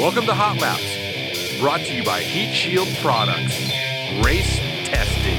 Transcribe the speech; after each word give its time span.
Welcome 0.00 0.24
to 0.24 0.34
Hot 0.34 0.58
Laps, 0.58 1.60
brought 1.60 1.80
to 1.80 1.92
you 1.94 2.02
by 2.02 2.20
Heat 2.20 2.54
Shield 2.54 2.88
Products. 3.02 3.54
Race 4.24 4.56
testing. 4.88 5.36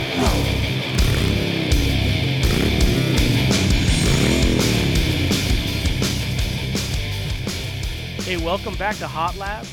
Hey, 8.24 8.38
welcome 8.38 8.76
back 8.76 8.98
to 8.98 9.08
Hot 9.08 9.36
Lap. 9.38 9.66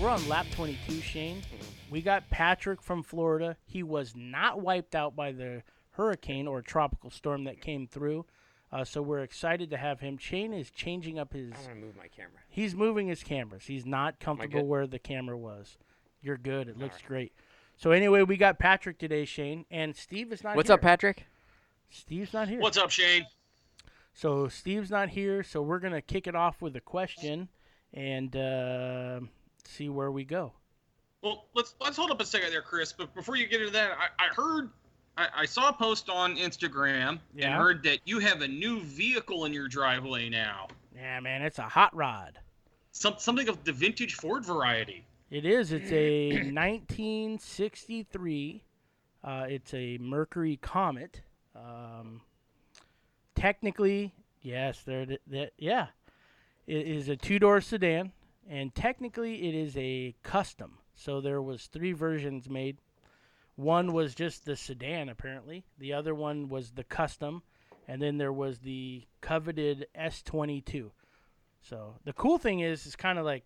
We're 0.00 0.08
on 0.08 0.28
lap 0.28 0.46
22, 0.56 1.00
Shane. 1.00 1.42
We 1.88 2.02
got 2.02 2.28
Patrick 2.28 2.82
from 2.82 3.04
Florida. 3.04 3.56
He 3.64 3.84
was 3.84 4.14
not 4.16 4.60
wiped 4.60 4.96
out 4.96 5.14
by 5.14 5.30
the 5.30 5.62
hurricane 5.92 6.48
or 6.48 6.62
tropical 6.62 7.10
storm 7.10 7.44
that 7.44 7.60
came 7.60 7.86
through. 7.86 8.26
Uh, 8.72 8.84
so 8.84 9.02
we're 9.02 9.20
excited 9.20 9.68
to 9.70 9.76
have 9.76 10.00
him. 10.00 10.16
Shane 10.16 10.54
is 10.54 10.70
changing 10.70 11.18
up 11.18 11.34
his. 11.34 11.52
I 11.52 11.56
want 11.56 11.68
to 11.68 11.74
move 11.74 11.96
my 11.96 12.08
camera. 12.08 12.40
He's 12.48 12.74
moving 12.74 13.08
his 13.08 13.22
cameras. 13.22 13.64
He's 13.66 13.84
not 13.84 14.18
comfortable 14.18 14.64
where 14.64 14.86
the 14.86 14.98
camera 14.98 15.36
was. 15.36 15.76
You're 16.22 16.38
good. 16.38 16.68
It 16.68 16.78
looks 16.78 16.96
right. 16.96 17.06
great. 17.06 17.32
So 17.76 17.90
anyway, 17.90 18.22
we 18.22 18.36
got 18.36 18.58
Patrick 18.58 18.98
today, 18.98 19.24
Shane, 19.24 19.66
and 19.70 19.94
Steve 19.94 20.32
is 20.32 20.42
not. 20.42 20.56
What's 20.56 20.68
here. 20.68 20.74
up, 20.74 20.80
Patrick? 20.80 21.26
Steve's 21.90 22.32
not 22.32 22.48
here. 22.48 22.60
What's 22.60 22.78
up, 22.78 22.90
Shane? 22.90 23.26
So 24.14 24.48
Steve's 24.48 24.90
not 24.90 25.10
here, 25.10 25.42
so 25.42 25.62
we're 25.62 25.78
gonna 25.78 26.02
kick 26.02 26.26
it 26.26 26.34
off 26.34 26.62
with 26.62 26.76
a 26.76 26.80
question 26.80 27.48
and 27.92 28.34
uh, 28.34 29.20
see 29.64 29.88
where 29.88 30.10
we 30.10 30.24
go. 30.24 30.52
Well, 31.22 31.46
let's 31.54 31.74
let's 31.80 31.96
hold 31.96 32.10
up 32.10 32.20
a 32.20 32.26
second 32.26 32.50
there, 32.50 32.62
Chris. 32.62 32.92
But 32.92 33.14
before 33.14 33.36
you 33.36 33.46
get 33.46 33.60
into 33.60 33.72
that, 33.72 33.92
I, 33.92 34.24
I 34.24 34.28
heard, 34.34 34.70
I, 35.16 35.28
I 35.38 35.46
saw 35.46 35.68
a 35.68 35.72
post 35.72 36.08
on 36.08 36.36
Instagram 36.36 37.18
Yeah. 37.34 37.46
and 37.46 37.54
heard 37.62 37.82
that 37.84 37.98
you 38.04 38.18
have 38.20 38.40
a 38.42 38.48
new 38.48 38.80
vehicle 38.80 39.44
in 39.44 39.52
your 39.52 39.68
driveway 39.68 40.28
now. 40.28 40.68
Yeah, 40.94 41.20
man, 41.20 41.42
it's 41.42 41.58
a 41.58 41.68
hot 41.68 41.94
rod. 41.94 42.38
Some 42.92 43.14
something 43.18 43.48
of 43.48 43.62
the 43.64 43.72
vintage 43.72 44.14
Ford 44.14 44.44
variety. 44.44 45.04
It 45.30 45.46
is. 45.46 45.72
It's 45.72 45.90
a 45.90 46.30
1963. 46.52 48.64
Uh, 49.24 49.46
it's 49.48 49.72
a 49.72 49.96
Mercury 49.98 50.58
Comet. 50.60 51.22
Um, 51.56 52.20
technically, 53.34 54.14
yes, 54.42 54.82
there. 54.84 55.06
That 55.26 55.52
yeah, 55.58 55.86
it 56.66 56.86
is 56.86 57.08
a 57.08 57.16
two-door 57.16 57.60
sedan, 57.60 58.12
and 58.48 58.74
technically, 58.74 59.48
it 59.48 59.54
is 59.54 59.76
a 59.76 60.14
custom. 60.22 60.78
So 60.94 61.20
there 61.20 61.40
was 61.40 61.66
three 61.66 61.92
versions 61.92 62.48
made. 62.50 62.78
One 63.56 63.92
was 63.92 64.14
just 64.14 64.44
the 64.44 64.56
sedan, 64.56 65.08
apparently. 65.08 65.64
The 65.78 65.92
other 65.92 66.14
one 66.14 66.48
was 66.48 66.70
the 66.70 66.84
custom, 66.84 67.42
and 67.86 68.00
then 68.00 68.16
there 68.16 68.32
was 68.32 68.60
the 68.60 69.04
coveted 69.20 69.86
S22. 69.98 70.90
So 71.60 71.96
the 72.04 72.12
cool 72.12 72.38
thing 72.38 72.60
is, 72.60 72.86
it's 72.86 72.96
kind 72.96 73.18
of 73.18 73.24
like, 73.24 73.44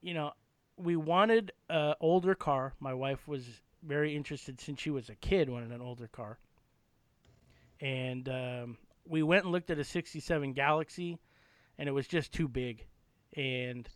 you 0.00 0.14
know, 0.14 0.32
we 0.76 0.96
wanted 0.96 1.52
an 1.68 1.94
older 2.00 2.34
car. 2.34 2.74
My 2.80 2.94
wife 2.94 3.26
was 3.28 3.44
very 3.82 4.16
interested 4.16 4.60
since 4.60 4.80
she 4.80 4.90
was 4.90 5.08
a 5.08 5.14
kid, 5.14 5.50
wanted 5.50 5.72
an 5.72 5.80
older 5.80 6.08
car. 6.08 6.38
And 7.80 8.28
um, 8.28 8.78
we 9.06 9.22
went 9.22 9.44
and 9.44 9.52
looked 9.52 9.70
at 9.70 9.78
a 9.78 9.84
67 9.84 10.52
Galaxie, 10.52 11.18
and 11.78 11.88
it 11.88 11.92
was 11.92 12.06
just 12.06 12.32
too 12.32 12.48
big. 12.48 12.86
And 13.36 13.88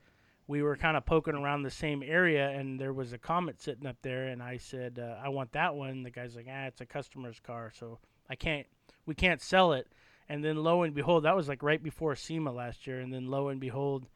we 0.48 0.62
were 0.62 0.76
kind 0.76 0.96
of 0.96 1.04
poking 1.04 1.34
around 1.34 1.62
the 1.62 1.70
same 1.70 2.02
area, 2.02 2.48
and 2.48 2.80
there 2.80 2.94
was 2.94 3.12
a 3.12 3.18
Comet 3.18 3.60
sitting 3.60 3.86
up 3.86 3.98
there, 4.00 4.28
and 4.28 4.42
I 4.42 4.56
said, 4.56 4.98
uh, 4.98 5.22
I 5.22 5.28
want 5.28 5.52
that 5.52 5.74
one. 5.74 6.02
The 6.02 6.10
guy's 6.10 6.34
like, 6.34 6.46
ah, 6.50 6.64
it's 6.64 6.80
a 6.80 6.86
customer's 6.86 7.38
car, 7.38 7.70
so 7.78 7.98
I 8.30 8.34
can't, 8.34 8.66
we 9.04 9.14
can't 9.14 9.42
sell 9.42 9.74
it. 9.74 9.86
And 10.26 10.42
then 10.42 10.56
lo 10.56 10.82
and 10.82 10.94
behold, 10.94 11.24
that 11.24 11.36
was 11.36 11.48
like 11.48 11.62
right 11.62 11.82
before 11.82 12.16
SEMA 12.16 12.50
last 12.50 12.86
year, 12.86 13.00
and 13.00 13.12
then 13.12 13.28
lo 13.28 13.48
and 13.48 13.60
behold, 13.60 14.06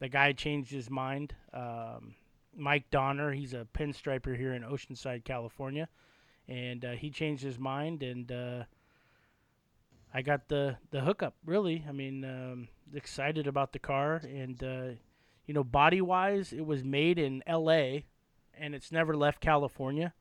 the 0.00 0.08
guy 0.08 0.32
changed 0.32 0.72
his 0.72 0.90
mind. 0.90 1.34
Um, 1.52 2.14
Mike 2.56 2.90
Donner, 2.90 3.32
he's 3.32 3.52
a 3.52 3.66
pinstriper 3.74 4.34
here 4.34 4.54
in 4.54 4.62
Oceanside, 4.62 5.24
California, 5.24 5.88
and 6.48 6.84
uh, 6.84 6.92
he 6.92 7.10
changed 7.10 7.42
his 7.42 7.58
mind, 7.58 8.02
and 8.02 8.32
uh, 8.32 8.64
I 10.12 10.22
got 10.22 10.48
the 10.48 10.76
the 10.90 11.02
hookup. 11.02 11.34
Really, 11.44 11.84
I 11.86 11.92
mean, 11.92 12.24
um, 12.24 12.68
excited 12.94 13.46
about 13.46 13.72
the 13.72 13.78
car, 13.78 14.22
and 14.24 14.62
uh, 14.62 14.88
you 15.52 15.54
know, 15.54 15.64
body 15.64 16.00
wise, 16.00 16.54
it 16.54 16.64
was 16.64 16.82
made 16.82 17.18
in 17.18 17.42
L.A. 17.46 18.06
and 18.58 18.74
it's 18.74 18.90
never 18.90 19.14
left 19.14 19.42
California. 19.42 20.14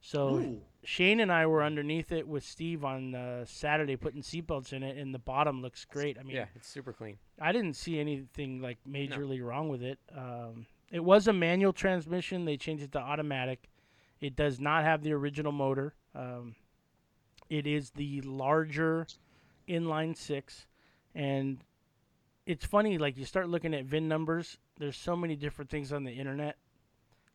So 0.00 0.36
Ooh. 0.36 0.60
Shane 0.84 1.20
and 1.20 1.30
I 1.30 1.44
were 1.44 1.62
underneath 1.62 2.12
it 2.12 2.26
with 2.26 2.42
Steve 2.42 2.82
on 2.82 3.14
uh, 3.14 3.44
Saturday, 3.44 3.96
putting 3.96 4.22
seatbelts 4.22 4.72
in 4.72 4.82
it, 4.82 4.96
and 4.96 5.14
the 5.14 5.18
bottom 5.18 5.60
looks 5.60 5.84
great. 5.84 6.16
I 6.18 6.22
mean, 6.22 6.34
Yeah, 6.34 6.46
it's 6.56 6.66
super 6.66 6.94
clean. 6.94 7.18
I 7.38 7.52
didn't 7.52 7.74
see 7.74 8.00
anything 8.00 8.62
like 8.62 8.78
majorly 8.88 9.44
wrong 9.44 9.68
with 9.68 9.82
it. 9.82 9.98
Um, 10.16 10.64
it 10.90 11.04
was 11.04 11.28
a 11.28 11.32
manual 11.34 11.74
transmission. 11.74 12.46
They 12.46 12.56
changed 12.56 12.82
it 12.82 12.92
to 12.92 13.00
automatic. 13.00 13.68
It 14.18 14.34
does 14.34 14.60
not 14.60 14.84
have 14.84 15.02
the 15.02 15.12
original 15.12 15.52
motor. 15.52 15.92
Um, 16.14 16.54
it 17.50 17.66
is 17.66 17.90
the 17.90 18.22
larger 18.22 19.06
inline 19.68 20.16
six, 20.16 20.66
and 21.14 21.58
it's 22.46 22.64
funny. 22.64 22.96
Like 22.96 23.18
you 23.18 23.26
start 23.26 23.50
looking 23.50 23.74
at 23.74 23.84
VIN 23.84 24.08
numbers. 24.08 24.56
There's 24.80 24.96
so 24.96 25.14
many 25.14 25.36
different 25.36 25.70
things 25.70 25.92
on 25.92 26.04
the 26.04 26.12
internet, 26.12 26.56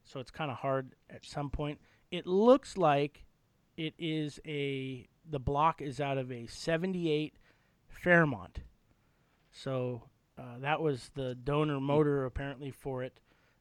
so 0.04 0.20
it's 0.20 0.32
kind 0.32 0.50
of 0.50 0.58
hard 0.58 0.96
at 1.12 1.24
some 1.24 1.52
point. 1.52 1.80
It 2.10 2.26
looks 2.26 2.76
like 2.76 3.24
it 3.78 3.94
is 4.00 4.40
a 4.48 5.08
the 5.30 5.40
block 5.40 5.80
is 5.80 6.02
out 6.02 6.18
of 6.18 6.32
a 6.32 6.48
78 6.48 7.36
Fairmont. 7.88 8.62
So 9.52 10.02
uh, 10.40 10.60
that 10.62 10.82
was 10.82 11.12
the 11.14 11.36
donor 11.36 11.80
motor 11.80 12.26
apparently 12.26 12.72
for 12.72 13.04
it. 13.04 13.20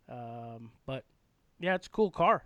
Um, 0.09 0.71
but 0.87 1.05
yeah, 1.61 1.75
it's 1.75 1.87
a 1.87 1.91
cool 1.91 2.11
car. 2.11 2.43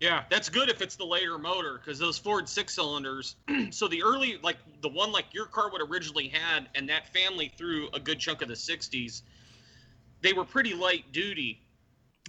Yeah, 0.00 0.22
that's 0.30 0.48
good 0.48 0.70
if 0.70 0.80
it's 0.80 0.96
the 0.96 1.04
later 1.04 1.36
motor 1.38 1.78
because 1.78 1.98
those 1.98 2.16
Ford 2.16 2.48
six 2.48 2.74
cylinders. 2.74 3.36
so 3.70 3.86
the 3.86 4.02
early, 4.02 4.38
like 4.42 4.56
the 4.80 4.88
one 4.88 5.12
like 5.12 5.26
your 5.32 5.46
car 5.46 5.70
would 5.70 5.82
originally 5.82 6.28
had, 6.28 6.68
and 6.74 6.88
that 6.88 7.12
family 7.12 7.52
through 7.58 7.88
a 7.92 8.00
good 8.00 8.18
chunk 8.18 8.40
of 8.40 8.48
the 8.48 8.54
'60s, 8.54 9.22
they 10.20 10.32
were 10.32 10.44
pretty 10.44 10.74
light 10.74 11.10
duty. 11.12 11.60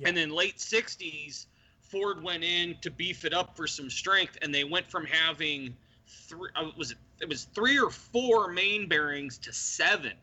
And 0.05 0.15
then 0.15 0.29
late 0.29 0.57
'60s, 0.57 1.45
Ford 1.81 2.23
went 2.23 2.43
in 2.43 2.77
to 2.81 2.91
beef 2.91 3.25
it 3.25 3.33
up 3.33 3.57
for 3.57 3.67
some 3.67 3.89
strength, 3.89 4.37
and 4.41 4.53
they 4.53 4.63
went 4.63 4.89
from 4.89 5.05
having 5.05 5.75
three. 6.07 6.49
Uh, 6.55 6.69
was 6.77 6.91
it? 6.91 6.97
It 7.21 7.27
was 7.27 7.45
three 7.55 7.79
or 7.79 7.89
four 7.89 8.49
main 8.49 8.87
bearings 8.87 9.37
to 9.39 9.53
seven. 9.53 10.13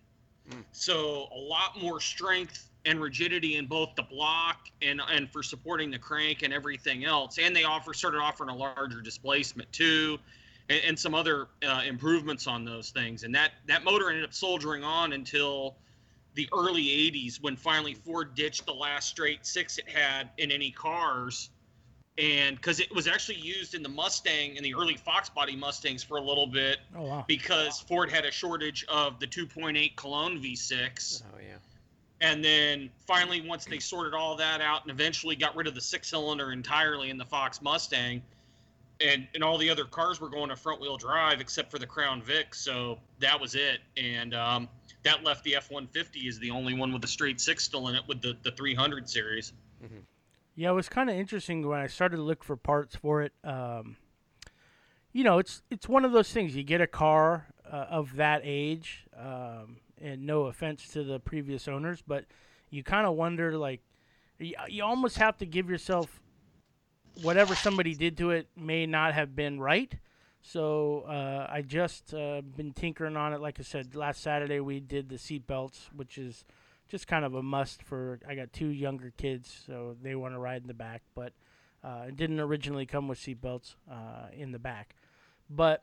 So 0.73 1.29
a 1.35 1.39
lot 1.39 1.81
more 1.81 2.01
strength 2.01 2.71
and 2.85 3.01
rigidity 3.01 3.57
in 3.57 3.67
both 3.67 3.91
the 3.97 4.03
block 4.03 4.69
and 4.81 5.01
and 5.11 5.29
for 5.31 5.43
supporting 5.43 5.91
the 5.91 5.99
crank 5.99 6.43
and 6.43 6.53
everything 6.53 7.05
else. 7.05 7.39
And 7.39 7.55
they 7.55 7.65
offer 7.65 7.93
started 7.93 8.19
offering 8.19 8.51
a 8.51 8.55
larger 8.55 9.01
displacement 9.01 9.71
too, 9.73 10.19
and, 10.69 10.81
and 10.87 10.99
some 10.99 11.15
other 11.15 11.49
uh, 11.67 11.83
improvements 11.87 12.47
on 12.47 12.65
those 12.65 12.91
things. 12.91 13.25
And 13.25 13.35
that 13.35 13.53
that 13.67 13.85
motor 13.85 14.09
ended 14.09 14.25
up 14.25 14.33
soldiering 14.33 14.85
on 14.85 15.13
until 15.13 15.77
the 16.37 16.49
early 16.57 16.85
80s 16.85 17.43
when 17.43 17.57
finally 17.57 17.95
Ford 17.95 18.35
ditched 18.35 18.67
the 18.67 18.73
last 18.75 19.09
straight 19.09 19.45
six 19.45 19.79
it 19.79 19.89
had 19.89 20.31
in 20.39 20.51
any 20.53 20.71
cars. 20.71 21.51
And 22.19 22.57
because 22.57 22.79
it 22.81 22.95
was 22.95 23.07
actually 23.09 23.37
used 23.39 23.75
in 23.75 23.83
the 23.83 23.89
Mustang 23.89 24.57
in 24.57 24.63
the 24.63 24.75
early 24.75 24.97
Fox 24.97 25.29
body 25.29 25.57
Mustangs 25.57 26.03
for 26.03 26.17
a 26.19 26.21
little 26.23 26.47
bit, 26.47 26.79
Oh 26.97 27.03
wow. 27.03 27.25
because 27.27 27.81
Ford 27.81 28.11
had 28.11 28.25
a 28.25 28.31
shortage 28.31 28.85
of 28.89 29.19
the 29.19 29.27
2.8 29.27 29.97
Cologne 29.97 30.41
V6. 30.41 31.23
Oh 31.35 31.39
yeah. 31.39 31.57
And 32.23 32.43
then 32.43 32.89
finally, 33.07 33.47
once 33.47 33.67
they 33.67 33.79
sorted 33.79 34.15
all 34.15 34.37
that 34.37 34.63
out 34.63 34.83
and 34.83 34.91
eventually 34.91 35.37
got 35.37 35.55
rid 35.57 35.67
of 35.67 35.75
the 35.75 35.81
six 35.83 36.09
cylinder 36.09 36.53
entirely 36.53 37.11
in 37.11 37.19
the 37.19 37.27
Fox 37.27 37.61
Mustang, 37.61 38.23
and, 39.03 39.29
and 39.35 39.45
all 39.45 39.59
the 39.59 39.69
other 39.69 39.85
cars 39.85 40.19
were 40.19 40.31
going 40.31 40.49
to 40.49 40.57
front 40.57 40.81
wheel 40.81 40.97
drive 40.97 41.43
except 41.43 41.71
for 41.71 41.79
the 41.79 41.87
Crown 41.87 42.23
Vic. 42.23 42.55
So 42.55 42.99
that 43.19 43.39
was 43.39 43.55
it. 43.55 43.81
And 43.99 44.33
um, 44.33 44.69
that 45.07 45.23
left 45.23 45.45
the 45.45 45.55
F 45.55 45.71
150 45.71 46.27
is 46.27 46.39
the 46.41 46.51
only 46.51 46.75
one 46.75 46.93
with 46.93 47.05
a 47.05 47.09
straight 47.09 47.41
six 47.41 47.63
still 47.63 47.87
in 47.89 47.95
it 47.95 48.03
with 48.09 48.21
the, 48.21 48.37
the 48.43 48.51
300 48.51 49.09
series. 49.09 49.53
Yeah, 50.57 50.71
it 50.71 50.75
was 50.75 50.89
kind 50.89 51.09
of 51.09 51.17
interesting 51.17 51.67
when 51.67 51.79
I 51.79 51.87
started 51.87 52.17
to 52.17 52.23
look 52.23 52.43
for 52.43 52.57
parts 52.57 52.97
for 52.97 53.23
it. 53.23 53.33
Um, 53.45 53.97
you 55.13 55.23
know, 55.23 55.39
it's 55.39 55.63
it's 55.71 55.89
one 55.89 56.05
of 56.05 56.13
those 56.13 56.33
things. 56.33 56.57
You 56.57 56.65
get 56.65 56.81
a 56.81 56.87
car 56.87 57.47
uh, 57.71 57.87
of 57.89 58.17
that 58.17 58.41
age, 58.45 59.07
um, 59.17 59.77
and 60.01 60.27
no 60.27 60.47
offense 60.47 60.89
to 60.89 61.05
the 61.05 61.21
previous 61.21 61.69
owners, 61.69 62.03
but 62.07 62.25
you 62.71 62.83
kind 62.83 63.07
of 63.07 63.15
wonder, 63.15 63.57
like, 63.57 63.83
you, 64.39 64.55
you 64.69 64.83
almost 64.83 65.19
have 65.19 65.39
to 65.39 65.47
give 65.47 65.71
yourself 65.71 66.21
whatever 67.23 67.55
somebody 67.55 67.95
did 67.95 68.17
to 68.19 68.31
it 68.31 68.49
may 68.57 68.87
not 68.87 69.15
have 69.15 69.37
been 69.37 69.61
right. 69.61 69.95
So 70.49 71.01
uh, 71.09 71.49
I 71.51 71.63
just 71.63 72.15
uh, 72.15 72.41
been 72.41 72.73
tinkering 72.73 73.17
on 73.17 73.33
it. 73.33 73.41
Like 73.41 73.59
I 73.59 73.65
said, 73.65 73.97
last 73.97 74.23
Saturday 74.23 74.61
we 74.61 74.79
did 74.79 75.09
the 75.09 75.19
seat 75.19 75.45
belts, 75.45 75.91
which 75.93 76.19
is 76.19 76.45
just 76.89 77.09
kind 77.09 77.25
of 77.25 77.35
a 77.35 77.43
must 77.43 77.83
for. 77.83 78.21
I 78.29 78.37
got 78.37 78.53
two 78.53 78.69
younger 78.69 79.13
kids, 79.17 79.53
so 79.67 79.97
they 80.01 80.15
want 80.15 80.35
to 80.35 80.39
ride 80.39 80.63
in 80.63 80.69
the 80.69 80.75
back, 80.75 81.03
but 81.17 81.33
uh, 81.83 82.05
it 82.07 82.17
didn't 82.17 82.39
originally 82.39 82.87
come 82.87 83.09
with 83.09 83.19
seat 83.19 83.41
belts 83.41 83.75
uh, 83.91 84.29
in 84.37 84.53
the 84.53 84.61
back. 84.61 84.95
But 85.51 85.83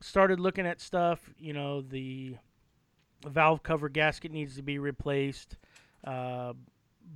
started 0.00 0.40
looking 0.40 0.66
at 0.66 0.80
stuff. 0.80 1.28
You 1.38 1.52
know, 1.52 1.82
the 1.82 2.36
valve 3.26 3.62
cover 3.62 3.90
gasket 3.90 4.32
needs 4.32 4.56
to 4.56 4.62
be 4.62 4.78
replaced. 4.78 5.58
Uh, 6.02 6.54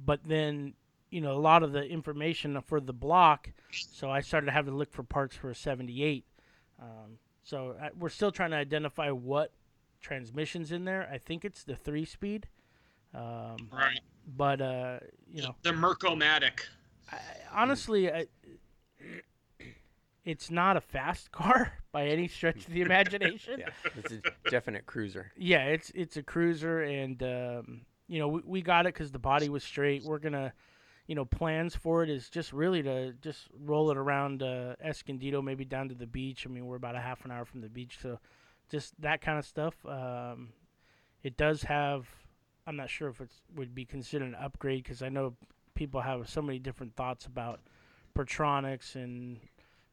but 0.04 0.20
then 0.26 0.74
you 1.10 1.22
know 1.22 1.32
a 1.32 1.40
lot 1.40 1.62
of 1.62 1.72
the 1.72 1.84
information 1.84 2.60
for 2.60 2.80
the 2.80 2.92
block, 2.92 3.48
so 3.70 4.10
I 4.10 4.20
started 4.20 4.50
having 4.50 4.74
to 4.74 4.78
look 4.78 4.92
for 4.92 5.02
parts 5.02 5.34
for 5.34 5.48
a 5.48 5.54
78. 5.54 6.26
Um, 6.82 7.18
so 7.42 7.76
I, 7.80 7.90
we're 7.98 8.08
still 8.08 8.32
trying 8.32 8.50
to 8.50 8.56
identify 8.56 9.10
what 9.10 9.52
transmissions 10.00 10.72
in 10.72 10.84
there. 10.84 11.08
I 11.12 11.18
think 11.18 11.44
it's 11.44 11.62
the 11.64 11.76
three 11.76 12.04
speed. 12.04 12.48
Um, 13.14 13.56
Right. 13.70 14.00
but 14.26 14.60
uh, 14.60 14.98
you 15.32 15.42
know, 15.42 15.54
The 15.62 15.70
Mercomatic. 15.72 16.60
I, 17.10 17.18
honestly, 17.52 18.10
I, 18.10 18.26
it's 20.24 20.50
not 20.50 20.76
a 20.76 20.80
fast 20.80 21.30
car 21.32 21.72
by 21.92 22.06
any 22.06 22.28
stretch 22.28 22.66
of 22.66 22.72
the 22.72 22.80
imagination. 22.88 23.60
Yeah, 23.60 23.68
it's 23.96 24.12
a 24.12 24.50
definite 24.50 24.86
cruiser. 24.86 25.32
Yeah, 25.36 25.64
it's 25.66 25.90
it's 25.94 26.16
a 26.16 26.22
cruiser, 26.22 26.82
and 26.82 27.22
um, 27.22 27.80
you 28.08 28.18
know 28.18 28.28
we, 28.28 28.40
we 28.44 28.62
got 28.62 28.86
it 28.86 28.94
because 28.94 29.12
the 29.12 29.18
body 29.18 29.48
was 29.48 29.62
straight. 29.62 30.04
We're 30.04 30.18
gonna, 30.18 30.52
you 31.12 31.16
know, 31.16 31.26
plans 31.26 31.76
for 31.76 32.02
it 32.02 32.08
is 32.08 32.30
just 32.30 32.54
really 32.54 32.82
to 32.82 33.12
just 33.20 33.48
roll 33.62 33.90
it 33.90 33.98
around 33.98 34.42
uh, 34.42 34.74
Escondido, 34.82 35.42
maybe 35.42 35.62
down 35.62 35.90
to 35.90 35.94
the 35.94 36.06
beach. 36.06 36.46
I 36.46 36.50
mean, 36.50 36.64
we're 36.64 36.76
about 36.76 36.96
a 36.96 37.00
half 37.00 37.26
an 37.26 37.30
hour 37.30 37.44
from 37.44 37.60
the 37.60 37.68
beach, 37.68 37.98
so 38.00 38.18
just 38.70 38.98
that 39.02 39.20
kind 39.20 39.38
of 39.38 39.44
stuff. 39.44 39.74
Um, 39.84 40.54
it 41.22 41.36
does 41.36 41.64
have. 41.64 42.08
I'm 42.66 42.76
not 42.76 42.88
sure 42.88 43.10
if 43.10 43.20
it 43.20 43.28
would 43.54 43.74
be 43.74 43.84
considered 43.84 44.24
an 44.24 44.36
upgrade 44.36 44.84
because 44.84 45.02
I 45.02 45.10
know 45.10 45.34
people 45.74 46.00
have 46.00 46.30
so 46.30 46.40
many 46.40 46.58
different 46.58 46.96
thoughts 46.96 47.26
about 47.26 47.60
Pertronix 48.16 48.94
and 48.94 49.38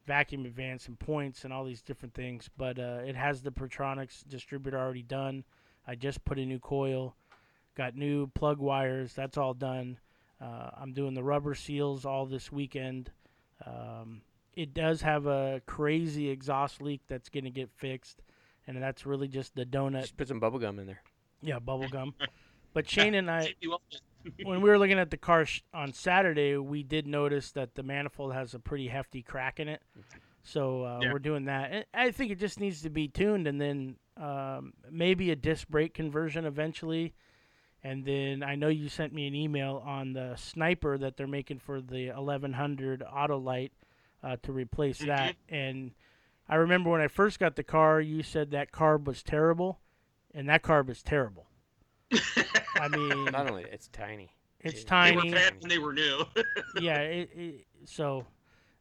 vacuum 0.06 0.46
advance 0.46 0.88
and 0.88 0.98
points 0.98 1.44
and 1.44 1.52
all 1.52 1.66
these 1.66 1.82
different 1.82 2.14
things. 2.14 2.48
But 2.56 2.78
uh, 2.78 3.00
it 3.04 3.14
has 3.14 3.42
the 3.42 3.52
Pertronix 3.52 4.26
distributor 4.26 4.78
already 4.78 5.02
done. 5.02 5.44
I 5.86 5.96
just 5.96 6.24
put 6.24 6.38
a 6.38 6.46
new 6.46 6.60
coil, 6.60 7.14
got 7.76 7.94
new 7.94 8.28
plug 8.28 8.58
wires. 8.58 9.12
That's 9.12 9.36
all 9.36 9.52
done. 9.52 9.98
Uh, 10.40 10.70
I'm 10.80 10.92
doing 10.92 11.14
the 11.14 11.22
rubber 11.22 11.54
seals 11.54 12.04
all 12.06 12.26
this 12.26 12.50
weekend. 12.50 13.10
Um, 13.66 14.22
it 14.54 14.72
does 14.74 15.02
have 15.02 15.26
a 15.26 15.60
crazy 15.66 16.28
exhaust 16.30 16.80
leak 16.82 17.02
that's 17.08 17.28
going 17.28 17.44
to 17.44 17.50
get 17.50 17.70
fixed, 17.76 18.22
and 18.66 18.82
that's 18.82 19.04
really 19.06 19.28
just 19.28 19.54
the 19.54 19.66
donut. 19.66 20.00
Just 20.02 20.16
put 20.16 20.28
some 20.28 20.40
bubble 20.40 20.58
gum 20.58 20.78
in 20.78 20.86
there. 20.86 21.02
Yeah, 21.42 21.58
bubble 21.58 21.88
gum. 21.88 22.14
But 22.72 22.88
Shane 22.88 23.14
and 23.16 23.28
I, 23.28 23.52
when 24.44 24.60
we 24.60 24.70
were 24.70 24.78
looking 24.78 25.00
at 25.00 25.10
the 25.10 25.16
car 25.16 25.44
sh- 25.44 25.62
on 25.74 25.92
Saturday, 25.92 26.56
we 26.56 26.84
did 26.84 27.04
notice 27.04 27.50
that 27.52 27.74
the 27.74 27.82
manifold 27.82 28.32
has 28.32 28.54
a 28.54 28.60
pretty 28.60 28.86
hefty 28.86 29.22
crack 29.22 29.58
in 29.58 29.66
it. 29.66 29.82
So 30.44 30.84
uh, 30.84 31.00
Yeah. 31.02 31.12
we're 31.12 31.18
doing 31.18 31.46
that. 31.46 31.72
And 31.72 31.84
I 31.92 32.12
think 32.12 32.30
it 32.30 32.38
just 32.38 32.60
needs 32.60 32.82
to 32.82 32.88
be 32.90 33.08
tuned, 33.08 33.48
and 33.48 33.60
then 33.60 33.96
um, 34.16 34.72
maybe 34.88 35.32
a 35.32 35.36
disc 35.36 35.66
brake 35.66 35.94
conversion 35.94 36.44
eventually. 36.44 37.12
And 37.82 38.04
then 38.04 38.42
I 38.42 38.56
know 38.56 38.68
you 38.68 38.88
sent 38.88 39.12
me 39.14 39.26
an 39.26 39.34
email 39.34 39.82
on 39.86 40.12
the 40.12 40.34
sniper 40.36 40.98
that 40.98 41.16
they're 41.16 41.26
making 41.26 41.60
for 41.60 41.80
the 41.80 42.08
1100 42.10 43.02
Autolite 43.02 43.70
uh, 44.22 44.36
to 44.42 44.52
replace 44.52 44.98
that. 44.98 45.36
And 45.48 45.92
I 46.48 46.56
remember 46.56 46.90
when 46.90 47.00
I 47.00 47.08
first 47.08 47.38
got 47.38 47.56
the 47.56 47.62
car, 47.62 48.00
you 48.00 48.22
said 48.22 48.50
that 48.50 48.70
carb 48.72 49.04
was 49.04 49.22
terrible, 49.22 49.80
and 50.34 50.48
that 50.48 50.62
carb 50.62 50.90
is 50.90 51.02
terrible. 51.02 51.46
I 52.74 52.88
mean, 52.94 53.24
Not 53.26 53.48
only 53.50 53.64
it's 53.64 53.88
tiny. 53.88 54.34
it's 54.60 54.84
They 54.84 55.10
They 55.10 55.16
were 55.16 55.22
tiny. 55.22 55.30
bad 55.32 55.54
when 55.60 55.68
they 55.68 55.78
were 55.78 55.92
new. 55.92 56.24
yeah, 56.80 56.98
it, 56.98 57.30
it, 57.34 57.66
so 57.86 58.26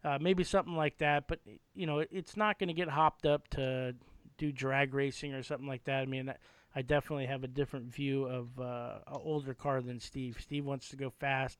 uh, 0.03 0.17
maybe 0.19 0.43
something 0.43 0.75
like 0.75 0.97
that. 0.97 1.27
But 1.27 1.39
you 1.73 1.85
know, 1.85 1.99
it, 1.99 2.09
it's 2.11 2.35
not 2.35 2.59
going 2.59 2.67
to 2.67 2.73
get 2.73 2.89
hopped 2.89 3.25
up 3.25 3.47
to 3.51 3.95
do 4.37 4.51
drag 4.51 4.93
racing 4.93 5.33
or 5.33 5.43
something 5.43 5.67
like 5.67 5.83
that. 5.85 6.01
I 6.01 6.05
mean, 6.05 6.29
I, 6.29 6.35
I 6.75 6.81
definitely 6.81 7.25
have 7.25 7.43
a 7.43 7.47
different 7.47 7.85
view 7.93 8.25
of 8.25 8.59
uh, 8.59 8.99
an 9.07 9.19
older 9.23 9.53
car 9.53 9.81
than 9.81 9.99
Steve. 9.99 10.37
Steve 10.39 10.65
wants 10.65 10.89
to 10.89 10.95
go 10.95 11.09
fast, 11.09 11.59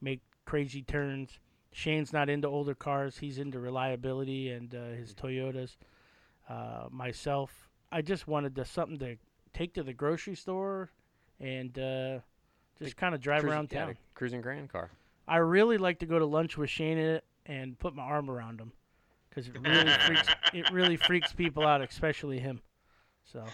make 0.00 0.20
crazy 0.46 0.82
turns. 0.82 1.38
Shane's 1.72 2.12
not 2.12 2.30
into 2.30 2.48
older 2.48 2.74
cars. 2.74 3.18
He's 3.18 3.38
into 3.38 3.60
reliability 3.60 4.50
and 4.50 4.74
uh, 4.74 4.96
his 4.96 5.14
Toyotas. 5.14 5.76
Uh, 6.48 6.84
myself, 6.90 7.68
I 7.92 8.00
just 8.00 8.26
wanted 8.26 8.54
to, 8.56 8.64
something 8.64 8.98
to 9.00 9.16
take 9.52 9.74
to 9.74 9.82
the 9.82 9.92
grocery 9.92 10.34
store 10.34 10.90
and 11.38 11.78
uh, 11.78 12.18
just 12.82 12.96
kind 12.96 13.14
of 13.14 13.20
drive 13.20 13.40
Cruising- 13.40 13.52
around 13.54 13.68
yeah, 13.72 13.78
town. 13.80 13.88
the 13.90 13.96
cruising 14.14 14.40
grand 14.40 14.70
car. 14.72 14.90
I 15.28 15.36
really 15.36 15.76
like 15.76 15.98
to 15.98 16.06
go 16.06 16.18
to 16.18 16.24
lunch 16.24 16.56
with 16.56 16.70
Shane 16.70 16.96
in 16.96 17.04
it 17.16 17.24
and 17.44 17.78
put 17.78 17.94
my 17.94 18.02
arm 18.02 18.30
around 18.30 18.58
him 18.60 18.72
because 19.28 19.46
it 19.46 19.58
really 19.60 19.92
freaks 20.06 20.28
it 20.54 20.70
really 20.70 20.96
freaks 20.96 21.34
people 21.34 21.66
out, 21.66 21.82
especially 21.82 22.38
him. 22.38 22.62
So 23.32 23.44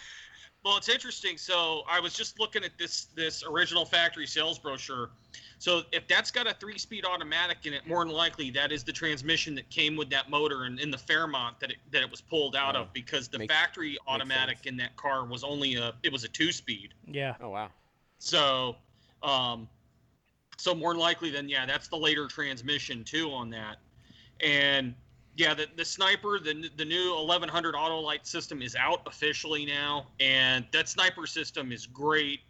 Well, 0.65 0.77
it's 0.77 0.89
interesting. 0.89 1.37
So 1.37 1.83
I 1.89 2.01
was 2.01 2.15
just 2.15 2.39
looking 2.41 2.65
at 2.65 2.77
this 2.79 3.07
this 3.15 3.43
original 3.45 3.85
factory 3.85 4.27
sales 4.27 4.59
brochure. 4.59 5.11
So 5.59 5.83
if 5.93 6.07
that's 6.09 6.31
got 6.31 6.47
a 6.47 6.55
three-speed 6.55 7.05
automatic 7.07 7.59
in 7.65 7.73
it, 7.73 7.87
more 7.87 8.05
than 8.05 8.13
likely 8.15 8.51
that 8.51 8.71
is 8.73 8.85
the 8.85 8.93
transmission 8.93 9.55
that 9.55 9.69
came 9.71 9.97
with 9.97 10.11
that 10.11 10.29
motor 10.31 10.65
and 10.65 10.79
in 10.79 10.91
the 10.91 10.99
Fairmont 10.99 11.59
that 11.61 11.71
it, 11.71 11.77
that 11.91 12.03
it 12.03 12.11
was 12.11 12.21
pulled 12.21 12.55
out 12.57 12.77
Oh, 12.77 12.81
of 12.83 12.93
because 12.93 13.29
the 13.29 13.39
makes- 13.39 13.53
factory 13.55 13.97
automatic 14.07 14.67
in 14.67 14.77
that 14.79 14.97
car 14.97 15.25
was 15.27 15.43
only 15.45 15.77
a 15.77 15.95
it 16.03 16.13
was 16.13 16.25
a 16.25 16.29
two-speed. 16.29 16.93
yeah, 17.07 17.35
Oh 17.41 17.51
wow. 17.51 17.71
So, 18.19 18.77
um, 19.23 19.69
so 20.57 20.75
more 20.75 20.93
than 20.93 21.01
likely, 21.01 21.31
then 21.31 21.49
yeah, 21.49 21.67
that's 21.67 21.89
the 21.89 21.97
later 21.97 22.27
transmission 22.27 23.05
too 23.05 23.31
on 23.33 23.51
that, 23.51 23.79
and 24.41 24.95
yeah, 25.37 25.55
the 25.55 25.67
the 25.77 25.85
sniper, 25.85 26.39
the 26.39 26.71
the 26.77 26.85
new 26.85 27.15
1100 27.15 27.75
Autolite 27.75 28.27
system 28.27 28.63
is 28.63 28.77
out 28.77 29.01
officially 29.07 29.67
now, 29.67 30.07
and 30.21 30.65
that 30.73 30.89
sniper 30.89 31.27
system 31.27 31.73
is 31.73 31.87
great 31.87 32.41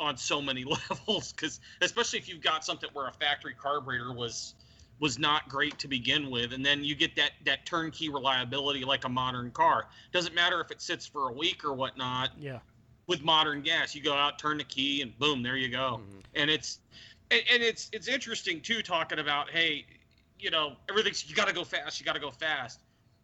on 0.00 0.16
so 0.16 0.40
many 0.42 0.64
levels 0.90 1.32
because 1.32 1.60
especially 1.80 2.18
if 2.18 2.28
you've 2.28 2.42
got 2.42 2.64
something 2.64 2.90
where 2.92 3.08
a 3.08 3.12
factory 3.12 3.54
carburetor 3.54 4.12
was 4.12 4.54
was 5.00 5.18
not 5.18 5.48
great 5.48 5.76
to 5.78 5.88
begin 5.88 6.30
with 6.30 6.52
and 6.52 6.64
then 6.64 6.82
you 6.82 6.96
get 6.96 7.14
that 7.14 7.32
that 7.44 7.64
turnkey 7.64 8.08
reliability 8.08 8.84
like 8.84 9.04
a 9.04 9.08
modern 9.08 9.52
car 9.52 9.86
doesn't 10.12 10.34
matter 10.34 10.60
if 10.60 10.70
it 10.72 10.80
sits 10.80 11.06
for 11.06 11.30
a 11.30 11.32
week 11.32 11.64
or 11.64 11.74
whatnot 11.74 12.30
yeah, 12.38 12.58
with 13.06 13.22
modern 13.22 13.62
gas. 13.62 13.94
You 13.94 14.02
go 14.02 14.14
out, 14.14 14.38
turn 14.38 14.58
the 14.58 14.64
key, 14.64 15.02
and 15.02 15.16
boom, 15.18 15.42
there 15.42 15.56
you 15.56 15.68
go. 15.68 16.00
Mhm. 16.02 16.22
And 16.34 16.50
it's 16.50 16.80
and, 17.30 17.42
and 17.50 17.62
it's 17.62 17.88
it's 17.92 18.08
interesting 18.08 18.60
too 18.60 18.82
talking 18.82 19.18
about 19.18 19.50
hey, 19.50 19.86
you 20.38 20.50
know 20.50 20.76
everything's 20.88 21.28
you 21.28 21.34
got 21.34 21.48
to 21.48 21.54
go 21.54 21.64
fast, 21.64 22.00
you 22.00 22.06
got 22.06 22.14
to 22.14 22.20
go 22.20 22.30
fast. 22.30 22.80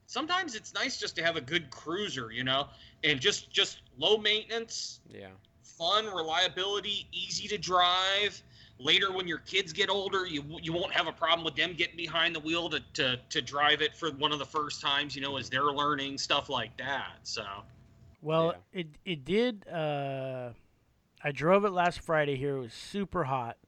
Sometimes 0.06 0.54
it's 0.56 0.74
nice 0.74 0.98
just 0.98 1.14
to 1.16 1.22
have 1.22 1.36
a 1.36 1.40
good 1.40 1.70
cruiser, 1.70 2.32
you 2.32 2.42
know, 2.44 2.66
and 3.04 3.20
just 3.20 3.50
just 3.52 3.82
low 3.96 4.16
maintenance, 4.18 5.00
Yeah. 5.08 5.28
fun, 5.62 6.06
reliability, 6.06 7.06
easy 7.12 7.46
to 7.48 7.58
drive. 7.58 8.42
Later, 8.78 9.12
when 9.12 9.29
your 9.29 9.38
kids 9.38 9.72
get 9.72 9.90
older, 9.90 10.26
you 10.26 10.43
you 10.62 10.72
won't 10.72 10.93
have 10.93 11.06
a 11.06 11.12
problem 11.12 11.44
with 11.44 11.55
them 11.55 11.74
getting 11.74 11.96
behind 11.96 12.34
the 12.34 12.40
wheel 12.40 12.69
to, 12.70 12.81
to, 12.94 13.20
to 13.29 13.43
drive 13.43 13.82
it 13.82 13.94
for 13.94 14.10
one 14.12 14.32
of 14.32 14.38
the 14.38 14.46
first 14.46 14.81
times, 14.81 15.14
you 15.14 15.20
know, 15.22 15.36
as 15.36 15.50
they're 15.50 15.64
learning 15.64 16.17
stuff 16.19 16.48
like 16.48 16.76
that. 16.79 17.19
So 17.22 17.44
Well, 18.22 18.55
it 18.72 18.88
it 19.05 19.24
did. 19.24 19.69
Uh, 19.69 20.50
I 21.22 21.32
drove 21.32 21.64
it 21.67 21.70
last 21.70 22.00
Friday 22.00 22.36
here. 22.36 22.56
It 22.56 22.60
was 22.60 22.72
super 22.72 23.24
hot. 23.24 23.58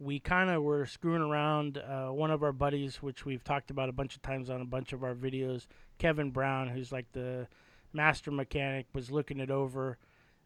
We 0.00 0.18
kind 0.18 0.50
of 0.50 0.62
were 0.62 0.86
screwing 0.86 1.22
around. 1.22 1.78
Uh, 1.78 2.08
one 2.08 2.30
of 2.30 2.42
our 2.42 2.52
buddies, 2.52 2.96
which 2.96 3.24
we've 3.24 3.44
talked 3.44 3.70
about 3.70 3.88
a 3.88 3.92
bunch 3.92 4.16
of 4.16 4.22
times 4.22 4.50
on 4.50 4.60
a 4.60 4.64
bunch 4.64 4.92
of 4.92 5.04
our 5.04 5.14
videos, 5.14 5.66
Kevin 5.98 6.30
Brown, 6.30 6.68
who's 6.68 6.90
like 6.90 7.12
the 7.12 7.46
master 7.92 8.30
mechanic, 8.30 8.86
was 8.94 9.10
looking 9.10 9.38
it 9.38 9.50
over. 9.50 9.98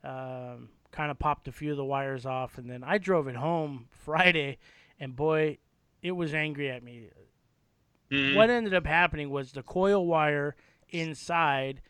Um, 0.03 0.71
kind 0.91 1.11
of 1.11 1.19
popped 1.19 1.49
a 1.49 1.53
few 1.53 1.71
of 1.71 1.77
the 1.77 1.85
wires 1.85 2.27
off, 2.27 2.59
and 2.59 2.69
then 2.69 2.85
I 2.85 2.99
drove 2.99 3.29
it 3.29 3.37
home 3.37 3.87
Friday, 4.05 4.59
and 5.01 5.17
boy, 5.17 5.59
it 6.03 6.13
was 6.13 6.35
angry 6.35 6.71
at 6.71 6.83
me 6.83 7.09
what 8.11 8.51
ended 8.51 8.75
up 8.75 8.87
happening 8.87 9.31
was 9.31 9.53
the 9.53 9.63
coil 9.63 10.07
wire 10.07 10.57
inside 10.91 11.81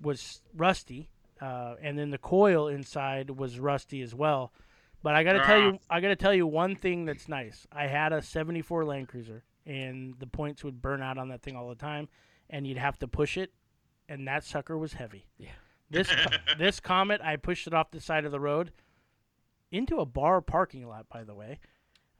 was 0.00 0.40
rusty, 0.56 1.10
uh, 1.40 1.74
and 1.82 1.98
then 1.98 2.10
the 2.10 2.18
coil 2.18 2.68
inside 2.68 3.30
was 3.30 3.58
rusty 3.58 4.00
as 4.02 4.14
well. 4.14 4.52
But 5.04 5.14
I 5.14 5.22
got 5.22 5.34
to 5.34 5.40
tell 5.44 5.60
you, 5.60 5.78
I 5.90 6.00
got 6.00 6.08
to 6.08 6.16
tell 6.16 6.32
you 6.34 6.46
one 6.46 6.74
thing 6.74 7.04
that's 7.04 7.28
nice. 7.28 7.66
I 7.70 7.86
had 7.86 8.12
a 8.14 8.22
'74 8.22 8.84
Land 8.86 9.06
Cruiser, 9.08 9.44
and 9.66 10.14
the 10.18 10.26
points 10.26 10.64
would 10.64 10.80
burn 10.80 11.02
out 11.02 11.18
on 11.18 11.28
that 11.28 11.42
thing 11.42 11.54
all 11.56 11.68
the 11.68 11.74
time, 11.76 12.08
and 12.50 12.66
you'd 12.66 12.78
have 12.78 12.98
to 13.00 13.06
push 13.06 13.36
it, 13.36 13.52
and 14.08 14.26
that 14.26 14.44
sucker 14.44 14.78
was 14.78 14.94
heavy. 14.94 15.26
Yeah. 15.38 15.50
This 15.90 16.10
this 16.58 16.80
Comet, 16.80 17.20
I 17.22 17.36
pushed 17.36 17.66
it 17.66 17.74
off 17.74 17.90
the 17.90 18.00
side 18.00 18.24
of 18.24 18.32
the 18.32 18.40
road 18.40 18.72
into 19.70 19.98
a 19.98 20.06
bar 20.06 20.40
parking 20.40 20.88
lot, 20.88 21.06
by 21.12 21.22
the 21.22 21.34
way, 21.34 21.58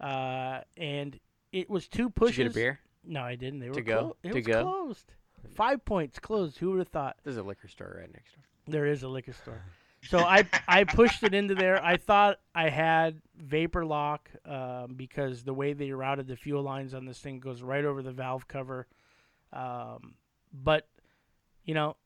uh, 0.00 0.60
and 0.76 1.18
it 1.52 1.70
was 1.70 1.88
two 1.88 2.04
Did 2.10 2.14
pushes. 2.16 2.36
you 2.38 2.44
get 2.44 2.50
a 2.52 2.54
beer? 2.54 2.80
No, 3.06 3.22
I 3.22 3.34
didn't. 3.36 3.60
They 3.60 3.68
were 3.68 3.74
To 3.76 3.82
go? 3.82 3.98
clo- 3.98 4.16
It 4.22 4.28
To 4.28 4.34
was 4.34 4.46
go? 4.46 4.62
closed. 4.62 5.12
Five 5.54 5.84
points 5.86 6.18
closed. 6.18 6.58
Who 6.58 6.70
would 6.72 6.78
have 6.80 6.88
thought? 6.88 7.16
There's 7.24 7.36
a 7.38 7.42
liquor 7.42 7.68
store 7.68 7.96
right 8.00 8.12
next 8.12 8.34
door. 8.34 8.44
There 8.66 8.86
is 8.86 9.02
a 9.02 9.08
liquor 9.08 9.32
store. 9.32 9.62
So 10.08 10.18
I 10.18 10.44
I 10.68 10.84
pushed 10.84 11.23
it 11.23 11.34
into 11.34 11.54
there. 11.54 11.82
I 11.82 11.96
thought 11.96 12.38
I 12.54 12.68
had 12.68 13.20
vapor 13.37 13.84
lock 13.84 14.30
um, 14.44 14.94
because 14.96 15.44
the 15.44 15.54
way 15.54 15.73
they 15.73 15.90
routed 15.90 16.26
the 16.26 16.37
fuel 16.37 16.62
lines 16.62 16.94
on 16.94 17.04
this 17.04 17.18
thing 17.18 17.40
goes 17.40 17.62
right 17.62 17.84
over 17.84 18.02
the 18.02 18.12
valve 18.12 18.46
cover. 18.46 18.87
Um, 19.52 20.16
but 20.52 20.88
you 21.64 21.75
know, 21.75 21.96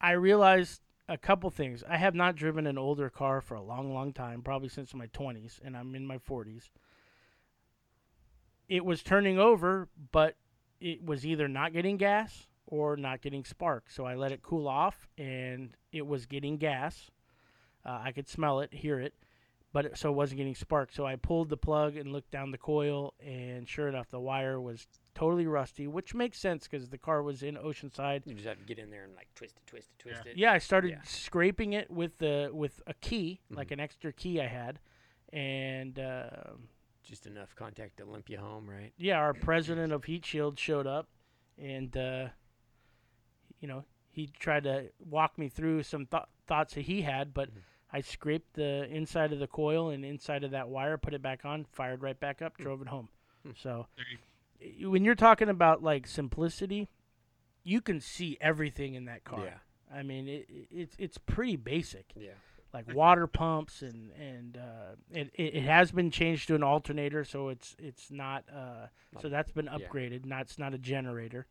I 0.00 0.12
realized 0.12 0.82
a 1.08 1.18
couple 1.18 1.50
things. 1.50 1.82
I 1.88 1.96
have 1.96 2.14
not 2.14 2.36
driven 2.36 2.66
an 2.66 2.78
older 2.78 3.08
car 3.08 3.40
for 3.40 3.54
a 3.54 3.62
long, 3.62 3.92
long 3.92 4.12
time, 4.12 4.42
probably 4.42 4.68
since 4.68 4.94
my 4.94 5.06
20s, 5.08 5.58
and 5.64 5.76
I'm 5.76 5.94
in 5.94 6.06
my 6.06 6.18
40s. 6.18 6.70
It 8.68 8.84
was 8.84 9.02
turning 9.02 9.38
over, 9.38 9.88
but 10.12 10.36
it 10.80 11.02
was 11.02 11.24
either 11.24 11.48
not 11.48 11.72
getting 11.72 11.96
gas 11.96 12.46
or 12.66 12.96
not 12.96 13.22
getting 13.22 13.44
spark. 13.44 13.90
So 13.90 14.04
I 14.04 14.14
let 14.14 14.32
it 14.32 14.42
cool 14.42 14.68
off, 14.68 15.08
and 15.16 15.74
it 15.90 16.06
was 16.06 16.26
getting 16.26 16.58
gas. 16.58 17.10
Uh, 17.84 18.00
I 18.04 18.12
could 18.12 18.28
smell 18.28 18.60
it, 18.60 18.72
hear 18.74 19.00
it, 19.00 19.14
but 19.72 19.86
it, 19.86 19.98
so 19.98 20.10
it 20.10 20.12
wasn't 20.14 20.38
getting 20.38 20.54
spark. 20.54 20.90
So 20.92 21.06
I 21.06 21.16
pulled 21.16 21.48
the 21.48 21.56
plug 21.56 21.96
and 21.96 22.12
looked 22.12 22.30
down 22.30 22.50
the 22.50 22.58
coil, 22.58 23.14
and 23.24 23.68
sure 23.68 23.88
enough, 23.88 24.10
the 24.10 24.20
wire 24.20 24.60
was 24.60 24.86
totally 25.14 25.46
rusty, 25.46 25.86
which 25.86 26.14
makes 26.14 26.38
sense 26.38 26.68
because 26.68 26.88
the 26.90 26.98
car 26.98 27.22
was 27.22 27.42
in 27.42 27.56
Oceanside. 27.56 28.22
You 28.26 28.34
just 28.34 28.46
have 28.46 28.58
to 28.58 28.64
get 28.64 28.78
in 28.78 28.90
there 28.90 29.04
and 29.04 29.14
like 29.14 29.28
twist 29.34 29.56
it, 29.56 29.66
twist 29.66 29.88
it, 29.98 30.02
twist 30.02 30.26
it. 30.26 30.36
Yeah, 30.36 30.52
I 30.52 30.58
started 30.58 30.90
Yeah. 30.92 31.02
scraping 31.04 31.72
it 31.72 31.90
with 31.90 32.18
the 32.18 32.50
with 32.52 32.80
a 32.86 32.94
key, 32.94 33.40
like 33.50 33.68
Mhm. 33.68 33.72
an 33.72 33.80
extra 33.80 34.12
key 34.12 34.40
I 34.40 34.46
had, 34.46 34.80
and 35.32 35.98
uh, 35.98 36.30
Just 37.02 37.26
enough 37.26 37.54
contact 37.56 37.96
to 37.98 38.04
limp 38.04 38.28
you 38.28 38.36
home, 38.38 38.68
right? 38.68 38.92
yeah, 38.98 39.18
our 39.18 39.32
president 39.34 39.92
of 39.92 40.04
Heat 40.04 40.26
Shield 40.26 40.58
showed 40.58 40.86
up, 40.86 41.08
and 41.56 41.96
uh, 41.96 42.28
you 43.60 43.66
know 43.68 43.84
he 44.18 44.26
tried 44.38 44.64
to 44.64 44.90
walk 44.98 45.38
me 45.38 45.48
through 45.48 45.82
some 45.82 46.06
th- 46.06 46.24
thoughts 46.46 46.74
that 46.74 46.82
he 46.82 47.02
had, 47.02 47.32
but 47.32 47.50
Mhm. 47.54 47.60
I 47.92 48.00
scraped 48.00 48.54
the 48.54 48.84
inside 48.90 49.32
of 49.32 49.38
the 49.38 49.46
coil 49.46 49.90
and 49.90 50.04
inside 50.04 50.44
of 50.44 50.50
that 50.50 50.68
wire, 50.68 50.98
put 50.98 51.14
it 51.14 51.22
back 51.22 51.44
on, 51.44 51.64
fired 51.64 52.02
right 52.02 52.18
back 52.18 52.42
up, 52.42 52.56
Hmm. 52.56 52.62
drove 52.64 52.82
it 52.82 52.88
home. 52.88 53.08
Hmm. 53.44 53.52
So 53.56 53.86
you- 54.60 54.90
when 54.90 55.04
you're 55.04 55.14
talking 55.14 55.48
about 55.48 55.82
like 55.82 56.06
simplicity, 56.06 56.88
you 57.62 57.80
can 57.80 58.00
see 58.00 58.36
everything 58.40 58.94
in 58.94 59.04
that 59.06 59.24
car. 59.24 59.44
Yeah. 59.44 59.58
I 59.90 60.02
mean, 60.02 60.28
it, 60.28 60.46
it, 60.50 60.68
it's 60.70 60.96
it's 60.98 61.18
pretty 61.18 61.56
basic. 61.56 62.12
Yeah. 62.16 62.32
like 62.74 62.92
water 62.92 63.26
pumps 63.26 63.80
and 63.80 64.10
and 64.12 64.58
uh, 64.58 64.94
it, 65.10 65.30
it 65.34 65.54
it 65.54 65.62
has 65.62 65.90
been 65.90 66.10
changed 66.10 66.48
to 66.48 66.54
an 66.54 66.62
alternator, 66.62 67.24
so 67.24 67.48
it's 67.48 67.74
it's 67.78 68.10
not 68.10 68.44
uh, 68.54 68.88
so 69.22 69.30
that's 69.30 69.50
been 69.52 69.66
upgraded. 69.68 69.80
yeah. 69.80 69.88
upgraded. 69.88 70.24
Not 70.26 70.40
it's 70.42 70.58
not 70.58 70.74
a 70.74 70.78
generator. 70.78 71.46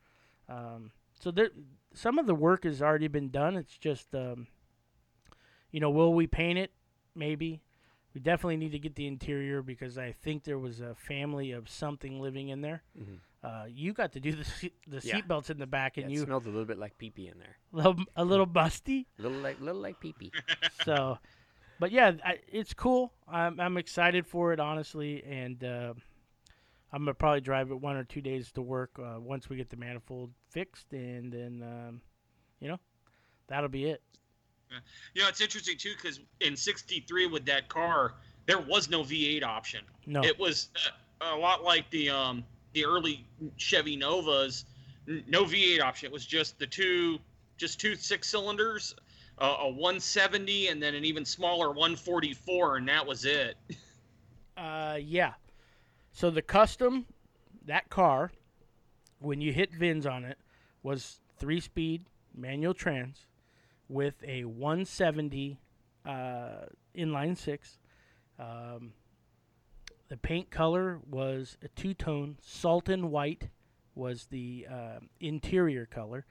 Um, 0.47 0.91
so 1.19 1.31
there, 1.31 1.49
some 1.93 2.19
of 2.19 2.25
the 2.27 2.35
work 2.35 2.63
has 2.63 2.81
already 2.81 3.07
been 3.07 3.29
done. 3.29 3.55
It's 3.55 3.77
just 3.77 4.13
um, 4.15 4.47
you 5.71 5.79
know, 5.79 5.89
will 5.89 6.13
we 6.13 6.27
paint 6.27 6.57
it? 6.59 6.71
Maybe. 7.15 7.61
We 8.13 8.21
definitely 8.21 8.57
need 8.57 8.71
to 8.71 8.79
get 8.79 8.95
the 8.95 9.05
interior 9.05 9.61
because 9.61 9.97
I 9.97 10.11
think 10.11 10.43
there 10.43 10.57
was 10.57 10.79
a 10.79 10.95
family 10.95 11.51
of 11.51 11.69
something 11.69 12.19
living 12.19 12.49
in 12.49 12.61
there. 12.61 12.83
Mhm. 12.97 13.19
Uh, 13.43 13.65
you 13.69 13.93
got 13.93 14.11
to 14.13 14.19
do 14.19 14.31
the 14.35 14.43
seat, 14.43 14.73
the 14.87 14.95
Yeah. 14.97 15.17
seat 15.17 15.27
belts 15.27 15.49
in 15.49 15.59
the 15.59 15.67
back, 15.67 15.97
Yeah, 15.97 16.03
and 16.03 16.11
it 16.11 16.15
you 16.15 16.23
smelled 16.25 16.45
a 16.45 16.49
little 16.49 16.65
bit 16.65 16.79
like 16.79 16.97
pee 16.97 17.11
pee 17.11 17.27
in 17.27 17.37
there. 17.37 17.57
little, 17.71 17.95
a 18.15 18.25
little 18.25 18.47
busty. 18.47 19.05
Little 19.17 19.37
like 19.39 19.59
little 19.59 19.81
like 19.81 19.99
pee 19.99 20.13
pee. 20.13 20.31
so 20.83 21.19
but 21.79 21.91
yeah 21.91 22.13
I, 22.25 22.39
it's 22.47 22.73
cool 22.73 23.13
I'm, 23.27 23.59
I'm 23.59 23.77
excited 23.77 24.25
for 24.25 24.51
it 24.53 24.59
honestly 24.59 25.23
and 25.23 25.63
uh, 25.63 25.93
i'm 26.93 27.01
gonna 27.01 27.13
probably 27.13 27.41
drive 27.41 27.71
it 27.71 27.79
one 27.79 27.95
or 27.95 28.03
two 28.03 28.21
days 28.21 28.51
to 28.51 28.61
work 28.61 28.91
uh, 28.99 29.19
once 29.19 29.49
we 29.49 29.55
get 29.55 29.69
the 29.69 29.77
manifold 29.77 30.31
fixed 30.49 30.91
and 30.93 31.31
then 31.31 31.63
um, 31.63 32.01
you 32.59 32.67
know 32.67 32.79
that'll 33.47 33.69
be 33.69 33.85
it 33.85 34.01
You 35.13 35.21
know, 35.21 35.29
it's 35.29 35.41
interesting 35.41 35.77
too 35.77 35.93
because 35.95 36.19
in 36.41 36.55
'63 36.55 37.27
with 37.27 37.45
that 37.45 37.69
car, 37.69 38.13
there 38.45 38.59
was 38.59 38.89
no 38.89 39.01
V8 39.03 39.43
option. 39.43 39.81
no 40.05 40.23
It 40.23 40.37
was 40.37 40.69
uh, 41.21 41.33
a 41.33 41.37
lot 41.37 41.63
like 41.63 41.89
the 41.89 42.09
um, 42.09 42.43
the 42.73 42.85
early 42.85 43.25
Chevy 43.57 43.95
Novas. 43.95 44.65
No 45.27 45.45
V8 45.45 45.81
option. 45.81 46.07
It 46.07 46.11
was 46.11 46.25
just 46.25 46.59
the 46.59 46.67
two, 46.67 47.17
just 47.55 47.79
two 47.79 47.95
six 47.95 48.27
cylinders, 48.27 48.93
uh, 49.37 49.55
a 49.61 49.69
170, 49.69 50.67
and 50.67 50.83
then 50.83 50.95
an 50.95 51.05
even 51.05 51.23
smaller 51.23 51.69
144, 51.69 52.77
and 52.77 52.89
that 52.89 53.07
was 53.07 53.23
it. 53.23 53.55
uh, 54.57 54.97
yeah 55.01 55.33
so 56.17 56.31
the 56.31 56.41
custom 56.41 57.05
that 57.63 57.91
car 57.91 58.31
when 59.19 59.39
you 59.39 59.53
hit 59.53 59.71
vins 59.71 60.03
on 60.03 60.25
it 60.25 60.39
was 60.81 61.19
three 61.37 61.59
speed 61.59 62.05
manual 62.35 62.73
trans 62.73 63.27
with 63.87 64.15
a 64.23 64.43
170 64.45 65.59
uh, 66.07 66.47
inline 66.97 67.37
six. 67.37 67.77
Um, 68.39 68.93
the 70.09 70.17
paint 70.17 70.49
color 70.49 71.01
was 71.07 71.55
a 71.63 71.67
two-tone. 71.67 72.37
Sultan 72.41 73.11
white 73.11 73.49
was 73.93 74.25
the 74.31 74.65
uh, 74.67 74.99
interior 75.19 75.85
color. 75.85 76.25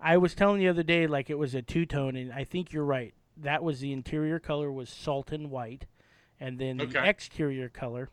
I 0.00 0.16
was 0.16 0.36
telling 0.36 0.60
the 0.60 0.68
other 0.68 0.84
day 0.84 1.08
like 1.08 1.28
it 1.28 1.38
was 1.38 1.56
a 1.56 1.62
two-tone 1.62 2.14
and 2.14 2.32
i 2.32 2.44
think 2.44 2.72
you're 2.72 2.84
right. 2.84 3.14
That 3.36 3.64
was 3.64 3.80
the 3.80 3.92
interior 3.92 4.38
color 4.38 4.70
was 4.70 4.88
sultan 4.88 5.50
white 5.50 5.86
and 6.38 6.56
then 6.60 6.76
the 6.76 7.04
exterior 7.04 7.68
color 7.68 8.10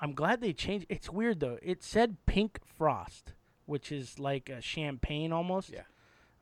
i'm 0.00 0.14
glad 0.14 0.40
they 0.40 0.52
changed 0.52 0.86
it's 0.88 1.08
weird 1.10 1.38
though 1.40 1.58
it 1.62 1.82
said 1.82 2.16
pink 2.26 2.58
frost 2.76 3.32
which 3.66 3.92
is 3.92 4.18
like 4.18 4.48
a 4.48 4.60
champagne 4.60 5.32
almost 5.32 5.70
Yeah. 5.70 5.82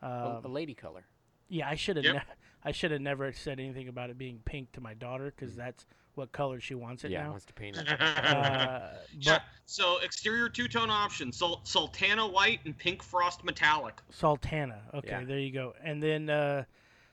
um, 0.02 0.10
a, 0.10 0.40
a 0.44 0.48
lady 0.48 0.74
color. 0.74 1.04
yeah, 1.50 1.68
I 1.68 1.74
should 1.74 1.96
have. 1.96 2.04
Yep. 2.04 2.14
Ne- 2.14 2.22
I 2.64 2.72
should 2.72 2.90
have 2.90 3.00
never 3.02 3.32
said 3.32 3.60
anything 3.60 3.86
about 3.88 4.08
it 4.10 4.16
being 4.18 4.40
pink 4.44 4.72
to 4.72 4.80
my 4.80 4.94
daughter 4.94 5.32
because 5.36 5.54
that's 5.54 5.84
what 6.14 6.32
color 6.32 6.58
she 6.60 6.74
wants 6.74 7.04
it 7.04 7.08
Mm. 7.08 7.12
Yeah, 7.12 7.22
now. 7.24 7.30
wants 7.30 7.44
to 7.46 7.52
paint 7.52 7.76
it. 7.76 7.86
Uh, 7.88 7.94
yeah. 9.12 9.34
but 9.34 9.42
So 9.66 9.98
exterior 9.98 10.48
two-tone 10.48 10.88
option: 10.90 11.30
Sul- 11.32 11.60
Sultana 11.64 12.26
white 12.26 12.60
and 12.64 12.76
pink 12.76 13.02
frost 13.02 13.44
metallic. 13.44 14.00
Sultana. 14.10 14.80
Okay, 14.94 15.08
Yeah. 15.08 15.24
there 15.24 15.38
you 15.38 15.52
go. 15.52 15.74
And 15.84 16.02
then, 16.02 16.30
uh, 16.30 16.64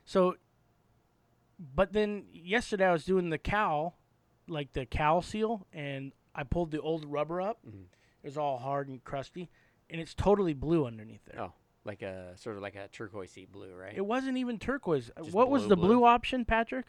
so, 0.06 0.36
but 1.60 1.94
then 1.94 2.26
yesterday 2.32 2.86
I 2.86 2.92
was 2.92 3.06
doing 3.06 3.30
the 3.30 3.38
cowl, 3.38 3.98
like 4.48 4.74
the 4.74 4.86
cowl 4.86 5.22
seal, 5.22 5.68
and 5.74 6.14
I 6.36 6.44
pulled 6.44 6.72
the 6.72 6.82
old 6.82 7.06
rubber 7.06 7.42
up. 7.42 7.60
Mhm. 7.66 7.86
It 8.22 8.28
was 8.28 8.38
all 8.38 8.58
hard 8.58 8.90
and 8.90 9.04
crusty, 9.04 9.50
and 9.90 10.02
it's 10.02 10.14
totally 10.14 10.54
blue 10.54 10.86
underneath 10.86 11.24
there. 11.26 11.42
Oh, 11.42 11.54
like 11.86 12.02
a 12.02 12.38
sort 12.38 12.58
of 12.58 12.62
like 12.62 12.76
a 12.76 12.90
turquoisey 12.90 13.46
blue, 13.46 13.74
right? 13.74 13.96
It 13.96 14.06
wasn't 14.06 14.38
even 14.38 14.60
turquoise. 14.60 15.12
Just 15.18 15.34
what 15.34 15.50
was 15.50 15.68
the 15.68 15.76
blue? 15.76 15.88
blue 15.88 16.04
option, 16.04 16.44
Patrick? 16.44 16.88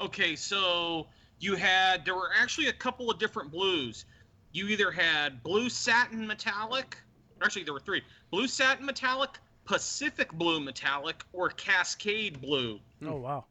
Okay, 0.00 0.36
so 0.36 1.08
you 1.40 1.56
had 1.56 2.04
there 2.04 2.14
were 2.14 2.30
actually 2.38 2.68
a 2.68 2.72
couple 2.72 3.10
of 3.10 3.18
different 3.18 3.50
blues. 3.50 4.04
You 4.52 4.68
either 4.68 4.90
had 4.90 5.42
blue 5.42 5.68
satin 5.68 6.26
metallic, 6.26 6.96
actually 7.42 7.64
there 7.64 7.74
were 7.74 7.80
three: 7.80 8.02
blue 8.30 8.46
satin 8.46 8.86
metallic, 8.86 9.38
Pacific 9.64 10.32
blue 10.32 10.60
metallic, 10.60 11.24
or 11.32 11.48
Cascade 11.50 12.40
blue. 12.40 12.80
Oh 13.04 13.16
wow. 13.16 13.46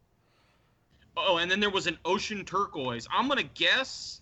Oh, 1.17 1.38
and 1.38 1.49
then 1.49 1.59
there 1.59 1.69
was 1.69 1.88
an 1.88 1.97
ocean 2.05 2.45
turquoise. 2.45 3.07
I'm 3.11 3.27
gonna 3.27 3.43
guess 3.43 4.18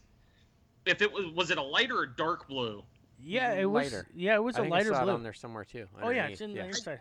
if 0.89 1.01
it 1.01 1.11
was 1.11 1.25
was 1.27 1.51
it 1.51 1.57
a 1.57 1.63
lighter 1.63 1.97
or 1.97 2.05
dark 2.05 2.47
blue. 2.47 2.83
Yeah, 3.19 3.53
it 3.53 3.65
was. 3.65 3.91
Lighter. 3.91 4.07
Yeah, 4.13 4.35
it 4.35 4.43
was 4.43 4.55
I 4.55 4.59
a 4.59 4.61
think 4.63 4.71
lighter 4.73 4.93
I 4.93 4.97
saw 4.97 5.03
blue. 5.03 5.11
it 5.13 5.15
on 5.15 5.23
there 5.23 5.33
somewhere 5.33 5.65
too. 5.65 5.87
Oh 6.01 6.09
yeah, 6.09 6.27
it's 6.27 6.41
in 6.41 6.51
underneath. 6.51 6.71
the 6.73 6.77
inside. 6.91 6.99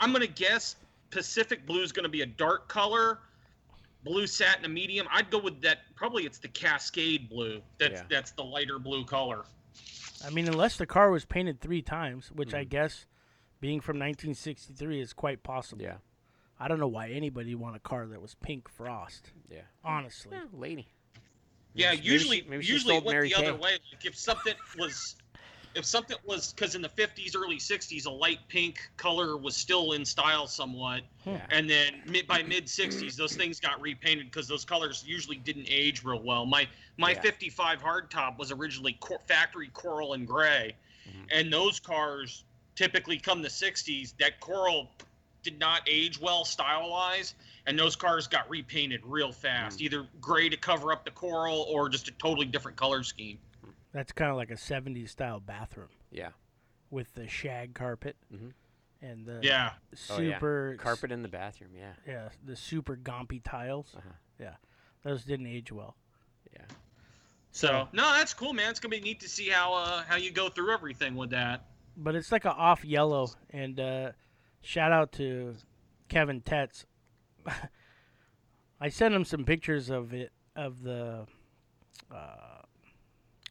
I'm 0.00 0.12
gonna 0.12 0.26
guess 0.26 0.76
Pacific 1.10 1.64
blue 1.66 1.82
is 1.82 1.92
gonna 1.92 2.08
be 2.08 2.22
a 2.22 2.26
dark 2.26 2.68
color. 2.68 3.20
Blue 4.04 4.26
satin 4.26 4.64
a 4.64 4.68
medium. 4.68 5.06
I'd 5.10 5.30
go 5.30 5.38
with 5.38 5.60
that. 5.62 5.78
Probably 5.96 6.24
it's 6.26 6.38
the 6.38 6.48
Cascade 6.48 7.28
blue. 7.28 7.60
That's 7.78 7.94
Yeah. 7.94 8.04
that's 8.08 8.30
the 8.32 8.44
lighter 8.44 8.78
blue 8.78 9.04
color. 9.04 9.44
I 10.24 10.30
mean, 10.30 10.46
unless 10.48 10.76
the 10.76 10.86
car 10.86 11.10
was 11.10 11.24
painted 11.24 11.60
three 11.60 11.82
times, 11.82 12.30
which 12.32 12.54
I 12.54 12.64
Mhm. 12.64 12.68
guess, 12.70 13.06
being 13.60 13.80
from 13.80 13.98
1963, 13.98 15.00
is 15.00 15.12
quite 15.12 15.42
possible. 15.42 15.82
Yeah, 15.82 15.98
I 16.58 16.68
don't 16.68 16.78
know 16.78 16.86
why 16.88 17.08
anybody 17.10 17.54
would 17.54 17.62
want 17.62 17.76
a 17.76 17.80
car 17.80 18.06
that 18.06 18.20
was 18.20 18.34
pink 18.34 18.68
frost. 18.68 19.32
yeah. 19.50 19.62
Honestly. 19.84 20.36
Yeah, 20.36 20.44
lady. 20.52 20.88
Yeah, 21.76 21.90
Maybe 21.90 22.02
she- 22.02 22.12
usually 22.12 22.44
maybe 22.48 22.64
she 22.64 22.72
usually 22.72 22.96
it 22.96 23.04
went 23.04 23.14
Mary 23.16 23.28
the 23.28 23.34
other 23.36 23.54
way. 23.54 23.72
Like 23.92 24.04
if 24.04 24.16
something 24.16 24.54
was 24.78 25.16
if 25.74 25.84
something 25.84 26.16
was 26.24 26.54
because 26.54 26.74
in 26.74 26.80
the 26.80 26.88
50s, 26.88 27.36
early 27.36 27.58
60s, 27.58 28.06
a 28.06 28.10
light 28.10 28.38
pink 28.48 28.78
color 28.96 29.36
was 29.36 29.54
still 29.54 29.92
in 29.92 30.06
style 30.06 30.46
somewhat, 30.46 31.02
Yeah. 31.26 31.44
and 31.50 31.68
then 31.68 32.00
mid, 32.06 32.26
by 32.26 32.42
mid 32.42 32.64
60s, 32.64 33.14
those 33.14 33.36
things 33.36 33.60
got 33.60 33.78
repainted 33.82 34.24
because 34.24 34.48
those 34.48 34.64
colors 34.64 35.04
usually 35.06 35.36
didn't 35.36 35.66
age 35.68 36.02
real 36.02 36.22
well. 36.22 36.46
My 36.46 36.66
my 36.96 37.10
Yeah. 37.10 37.20
55 37.20 37.82
hardtop 37.82 38.38
was 38.38 38.50
originally 38.52 38.94
cor- 38.94 39.20
factory 39.28 39.68
coral 39.68 40.14
and 40.14 40.26
gray, 40.26 40.74
Mhm. 41.06 41.26
and 41.30 41.52
those 41.52 41.78
cars 41.78 42.44
typically 42.74 43.18
come 43.18 43.42
the 43.42 43.50
60s. 43.50 44.14
That 44.18 44.40
coral 44.40 44.90
did 45.42 45.58
not 45.58 45.82
age 45.86 46.18
well 46.18 46.46
style 46.46 46.88
wise, 46.90 47.34
and 47.66 47.78
those 47.78 47.96
cars 47.96 48.26
got 48.26 48.48
repainted 48.48 49.00
real 49.04 49.32
fast, 49.32 49.78
Mm. 49.78 49.82
either 49.82 50.06
gray 50.20 50.48
to 50.48 50.56
cover 50.56 50.92
up 50.92 51.04
the 51.04 51.10
coral 51.10 51.66
or 51.68 51.88
just 51.88 52.08
a 52.08 52.12
totally 52.12 52.46
different 52.46 52.76
color 52.76 53.02
scheme. 53.02 53.38
That's 53.92 54.12
kind 54.12 54.30
of 54.30 54.36
like 54.36 54.50
a 54.50 54.56
70s 54.56 55.10
style 55.10 55.40
bathroom 55.40 55.88
Yeah. 56.10 56.30
with 56.90 57.14
the 57.14 57.26
shag 57.28 57.74
carpet 57.74 58.16
mm-hmm. 58.32 58.50
and 59.00 59.24
the 59.26 59.40
Yeah. 59.42 59.72
Oh, 60.10 60.18
yeah. 60.20 60.34
super 60.36 60.76
Carpet 60.78 61.10
in 61.12 61.22
the 61.22 61.28
bathroom. 61.28 61.70
Yeah. 61.74 61.92
Yeah, 62.06 62.28
the 62.44 62.56
super 62.56 62.96
gompy 62.96 63.40
tiles. 63.42 63.94
Uh-huh. 63.96 64.08
Yeah, 64.38 64.56
those 65.02 65.24
didn't 65.24 65.46
age 65.46 65.72
well. 65.72 65.96
Yeah. 66.52 66.64
So 67.52 67.88
no, 67.92 68.12
that's 68.12 68.34
cool, 68.34 68.52
man. 68.52 68.70
It's 68.70 68.80
gonna 68.80 68.94
be 68.94 69.00
neat 69.00 69.20
to 69.20 69.28
see 69.28 69.48
how 69.48 69.72
uh, 69.74 70.02
how 70.04 70.16
you 70.16 70.30
go 70.30 70.48
through 70.50 70.72
everything 70.72 71.16
with 71.16 71.30
that. 71.30 71.64
but 71.96 72.14
it's 72.14 72.30
like 72.30 72.44
a 72.44 72.52
off 72.52 72.84
yellow 72.84 73.30
and 73.50 73.80
uh, 73.80 74.12
shout 74.60 74.92
out 74.92 75.12
to 75.12 75.54
Kevin 76.10 76.42
Tetz, 76.42 76.84
I 78.80 78.88
sent 78.88 79.14
him 79.14 79.24
some 79.24 79.44
pictures 79.44 79.90
of 79.90 80.12
it 80.12 80.32
of 80.54 80.82
the 80.82 81.26
uh, 82.14 82.62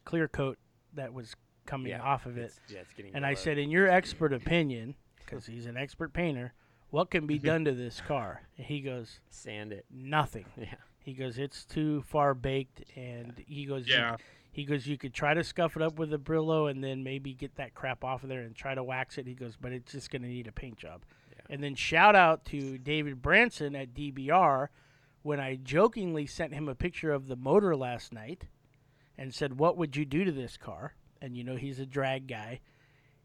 clear 0.04 0.28
coat 0.28 0.58
that 0.94 1.12
was 1.12 1.34
coming 1.66 1.90
Yeah, 1.90 2.00
off 2.02 2.26
of 2.26 2.38
it, 2.38 2.44
It's, 2.44 2.60
yeah, 2.72 2.80
it's 2.80 2.92
getting. 2.92 3.14
and 3.14 3.26
I 3.26 3.34
said, 3.34 3.58
in 3.58 3.70
your 3.70 3.88
expert 3.88 4.32
opinion, 4.32 4.94
because 5.18 5.46
he's 5.46 5.66
an 5.66 5.76
expert 5.76 6.12
painter, 6.12 6.52
what 6.90 7.10
can 7.10 7.26
be 7.26 7.38
done 7.40 7.64
to 7.64 7.72
this 7.72 8.00
car? 8.06 8.42
And 8.56 8.66
he 8.66 8.80
goes, 8.80 9.20
sand 9.30 9.72
it. 9.72 9.84
nothing. 9.90 10.46
Yeah. 10.56 10.74
He 11.00 11.12
goes, 11.12 11.38
it's 11.38 11.64
too 11.64 12.02
far 12.02 12.34
baked, 12.34 12.82
and 12.96 13.32
he 13.46 13.64
goes, 13.64 13.86
Yeah. 13.88 14.16
he 14.50 14.64
goes, 14.64 14.88
you 14.88 14.98
could 14.98 15.14
try 15.14 15.34
to 15.34 15.44
scuff 15.44 15.76
it 15.76 15.82
up 15.82 16.00
with 16.00 16.12
a 16.12 16.18
Brillo 16.18 16.68
and 16.68 16.82
then 16.82 17.04
maybe 17.04 17.32
get 17.32 17.54
that 17.56 17.74
crap 17.76 18.02
off 18.02 18.24
of 18.24 18.28
there 18.28 18.40
and 18.40 18.56
try 18.56 18.74
to 18.74 18.82
wax 18.82 19.16
it. 19.16 19.24
He 19.24 19.34
goes, 19.34 19.54
but 19.60 19.70
it's 19.70 19.92
just 19.92 20.10
going 20.10 20.22
to 20.22 20.28
need 20.28 20.48
a 20.48 20.52
paint 20.52 20.76
job. 20.78 21.02
And 21.48 21.62
then 21.62 21.74
shout 21.74 22.16
out 22.16 22.44
to 22.46 22.78
David 22.78 23.22
Branson 23.22 23.74
at 23.76 23.94
DBR 23.94 24.68
when 25.22 25.40
I 25.40 25.56
jokingly 25.56 26.26
sent 26.26 26.54
him 26.54 26.68
a 26.68 26.74
picture 26.74 27.12
of 27.12 27.28
the 27.28 27.36
motor 27.36 27.76
last 27.76 28.12
night 28.12 28.44
and 29.18 29.34
said, 29.34 29.58
what 29.58 29.76
would 29.76 29.96
you 29.96 30.04
do 30.04 30.24
to 30.24 30.32
this 30.32 30.56
car? 30.56 30.94
And 31.20 31.36
you 31.36 31.44
know 31.44 31.56
he's 31.56 31.80
a 31.80 31.86
drag 31.86 32.26
guy. 32.26 32.60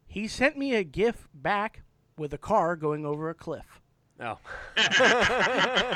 He 0.07 0.27
sent 0.27 0.57
me 0.57 0.75
a 0.75 0.83
GIF 0.83 1.27
back 1.33 1.83
with 2.17 2.33
a 2.33 2.37
car 2.37 2.75
going 2.75 3.05
over 3.05 3.29
a 3.29 3.33
cliff. 3.33 3.80
Oh. 4.21 4.37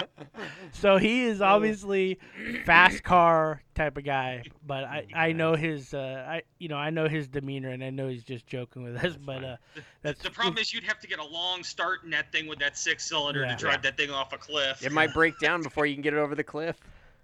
So 0.73 0.97
he 0.97 1.23
is 1.23 1.41
obviously 1.41 2.19
fast 2.65 3.01
car 3.03 3.61
type 3.73 3.97
of 3.97 4.03
guy, 4.03 4.43
but 4.67 4.83
I, 4.83 5.05
I 5.15 5.31
know 5.31 5.55
his 5.55 5.93
uh, 5.93 6.25
I 6.27 6.41
you 6.59 6.67
know 6.67 6.75
I 6.75 6.89
know 6.89 7.07
his 7.07 7.27
demeanor 7.27 7.69
and 7.69 7.83
I 7.83 7.89
know 7.89 8.07
he's 8.09 8.23
just 8.23 8.45
joking 8.45 8.83
with 8.83 8.97
us, 9.03 9.15
but 9.15 9.43
uh, 9.43 9.55
that's 10.01 10.21
the 10.21 10.29
problem 10.29 10.57
is 10.57 10.73
you'd 10.73 10.83
have 10.83 10.99
to 10.99 11.07
get 11.07 11.19
a 11.19 11.25
long 11.25 11.63
start 11.63 12.03
in 12.03 12.09
that 12.11 12.31
thing 12.31 12.47
with 12.47 12.59
that 12.59 12.77
six 12.77 13.07
cylinder 13.07 13.41
Yeah. 13.41 13.51
to 13.51 13.55
drive 13.55 13.81
that 13.83 13.95
thing 13.97 14.11
off 14.11 14.33
a 14.33 14.37
cliff. 14.37 14.85
it 14.85 14.91
might 14.91 15.13
break 15.13 15.39
down 15.39 15.61
before 15.63 15.85
you 15.85 15.95
can 15.95 16.01
get 16.03 16.13
it 16.13 16.17
over 16.19 16.35
the 16.35 16.43
cliff. 16.43 16.77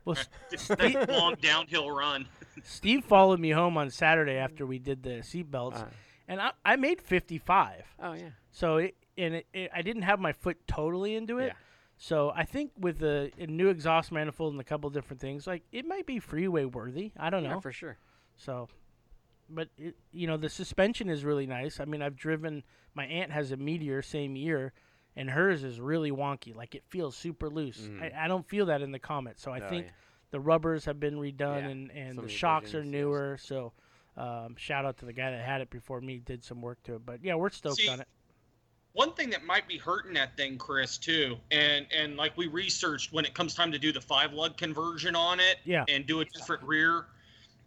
well, 0.05 0.15
S- 0.17 0.29
It's 0.51 0.67
that 0.69 1.09
long 1.09 1.35
downhill 1.41 1.91
run. 1.91 2.27
Steve 2.63 3.03
followed 3.03 3.39
me 3.39 3.49
home 3.51 3.77
on 3.77 3.89
Saturday 3.89 4.35
after 4.37 4.65
we 4.65 4.79
did 4.79 5.03
the 5.03 5.19
seatbelts, 5.21 5.81
Uh, 5.81 5.85
and 6.29 6.39
I, 6.41 6.51
I 6.63 6.75
made 6.77 7.01
55. 7.01 7.83
oh 8.01 8.13
yeah. 8.13 8.29
So 8.51 8.77
it, 8.77 8.95
and 9.21 9.35
it, 9.35 9.47
it, 9.53 9.71
I 9.73 9.81
didn't 9.81 10.01
have 10.03 10.19
my 10.19 10.33
foot 10.33 10.57
totally 10.67 11.15
into 11.15 11.39
it. 11.39 11.47
Yeah. 11.47 11.53
So 11.97 12.31
I 12.35 12.45
think 12.45 12.71
with 12.79 12.99
the 12.99 13.31
a 13.37 13.45
new 13.45 13.69
exhaust 13.69 14.11
manifold 14.11 14.53
and 14.53 14.61
a 14.61 14.63
couple 14.63 14.89
different 14.89 15.21
things, 15.21 15.45
like 15.45 15.63
it 15.71 15.85
might 15.85 16.05
be 16.07 16.19
freeway 16.19 16.65
worthy. 16.65 17.11
I 17.17 17.29
don't 17.29 17.43
know. 17.43 17.61
For 17.61 17.71
sure. 17.71 17.97
So, 18.37 18.69
but 19.49 19.69
it, 19.77 19.95
you 20.11 20.25
know, 20.25 20.37
the 20.37 20.49
suspension 20.49 21.09
is 21.09 21.23
really 21.23 21.45
nice. 21.45 21.79
I 21.79 21.85
mean, 21.85 22.01
I've 22.01 22.15
driven. 22.15 22.63
My 22.95 23.05
aunt 23.05 23.31
has 23.31 23.51
a 23.51 23.57
Meteor 23.57 24.01
same 24.01 24.35
year, 24.35 24.73
and 25.15 25.29
hers 25.29 25.63
is 25.63 25.79
really 25.79 26.11
wonky. 26.11 26.55
Like 26.55 26.73
it 26.73 26.83
feels 26.89 27.15
super 27.15 27.49
loose. 27.49 27.81
Mm. 27.81 28.01
I, 28.01 28.25
I 28.25 28.27
don't 28.27 28.47
feel 28.49 28.65
that 28.65 28.81
in 28.81 28.91
the 28.91 28.99
Comet. 28.99 29.39
So 29.39 29.51
I 29.51 29.59
Oh, 29.59 29.69
think 29.69 29.85
yeah. 29.85 29.91
the 30.31 30.39
rubbers 30.39 30.85
have 30.85 30.99
been 30.99 31.15
redone, 31.15 31.61
Yeah, 31.61 31.67
and 31.69 31.91
and 31.91 32.15
some 32.15 32.25
the 32.25 32.31
shocks 32.31 32.73
are 32.73 32.77
revisions, 32.79 32.93
yes. 32.93 33.01
newer. 33.01 33.37
So. 33.39 33.73
Um, 34.17 34.55
shout 34.57 34.83
out 34.83 34.97
to 34.97 35.05
the 35.05 35.13
guy 35.13 35.31
that 35.31 35.39
had 35.39 35.61
it 35.61 35.69
before 35.69 36.01
me. 36.01 36.17
Did 36.17 36.43
some 36.43 36.61
work 36.61 36.83
to 36.83 36.95
it, 36.95 37.05
but 37.05 37.23
yeah, 37.23 37.35
we're 37.35 37.49
stoked 37.49 37.77
See, 37.77 37.87
on 37.87 38.01
it. 38.01 38.07
One 38.93 39.13
thing 39.13 39.29
that 39.29 39.45
might 39.45 39.67
be 39.67 39.77
hurting 39.77 40.13
that 40.15 40.35
thing, 40.35 40.57
Chris, 40.57 40.97
too, 40.97 41.37
and 41.49 41.85
and 41.95 42.17
like 42.17 42.35
we 42.35 42.47
researched 42.47 43.13
when 43.13 43.23
it 43.23 43.33
comes 43.33 43.53
time 43.55 43.71
to 43.71 43.79
do 43.79 43.91
the 43.93 44.01
five 44.01 44.33
lug 44.33 44.57
conversion 44.57 45.15
on 45.15 45.39
it, 45.39 45.59
Yeah. 45.63 45.85
and 45.87 46.05
do 46.05 46.19
a 46.19 46.25
different 46.25 46.61
rear, 46.63 47.05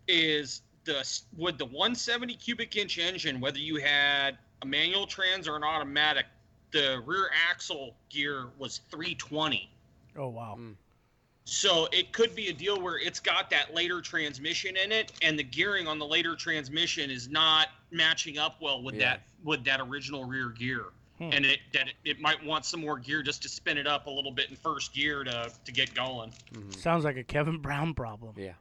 is 0.06 0.60
the 0.84 0.98
s- 0.98 1.24
with 1.36 1.56
the 1.56 1.64
170 1.64 2.34
cubic 2.34 2.76
inch 2.76 2.98
engine, 2.98 3.40
whether 3.40 3.58
you 3.58 3.76
had 3.76 4.36
a 4.60 4.66
manual 4.66 5.06
trans 5.06 5.48
or 5.48 5.56
an 5.56 5.64
automatic, 5.64 6.26
the 6.72 7.02
rear 7.06 7.30
axle 7.48 7.96
gear 8.10 8.48
was 8.58 8.80
320. 8.90 9.70
Oh 10.16 10.28
wow. 10.28 10.56
Mm. 10.58 10.74
So 11.46 11.88
it 11.92 12.12
could 12.12 12.34
be 12.34 12.48
a 12.48 12.52
deal 12.52 12.80
where 12.80 12.98
it's 12.98 13.20
got 13.20 13.48
that 13.50 13.74
later 13.74 14.00
transmission 14.02 14.76
in 14.76 14.92
it, 14.92 15.12
and 15.22 15.38
the 15.38 15.42
gearing 15.42 15.86
on 15.86 15.98
the 15.98 16.06
later 16.06 16.36
transmission 16.36 17.10
is 17.10 17.28
not 17.28 17.68
matching 17.90 18.36
up 18.38 18.60
well 18.60 18.82
with 18.82 18.94
Yeah. 18.96 19.10
that 19.16 19.22
with 19.42 19.64
that 19.64 19.80
original 19.80 20.24
rear 20.24 20.48
gear, 20.50 20.86
Hmm. 21.18 21.30
and 21.32 21.46
it 21.46 21.60
that 21.72 21.86
it, 21.88 21.94
it 22.04 22.20
might 22.20 22.44
want 22.44 22.64
some 22.64 22.80
more 22.80 22.98
gear 22.98 23.22
just 23.22 23.42
to 23.42 23.48
spin 23.48 23.78
it 23.78 23.86
up 23.86 24.06
a 24.06 24.10
little 24.10 24.32
bit 24.32 24.50
in 24.50 24.56
first 24.56 24.92
gear 24.92 25.22
to 25.22 25.50
to 25.64 25.72
get 25.72 25.94
going. 25.94 26.32
Mhm. 26.52 26.74
Sounds 26.74 27.04
like 27.04 27.16
a 27.16 27.22
Kevin 27.22 27.58
Brown 27.58 27.94
problem. 27.94 28.34
Yeah. 28.36 28.54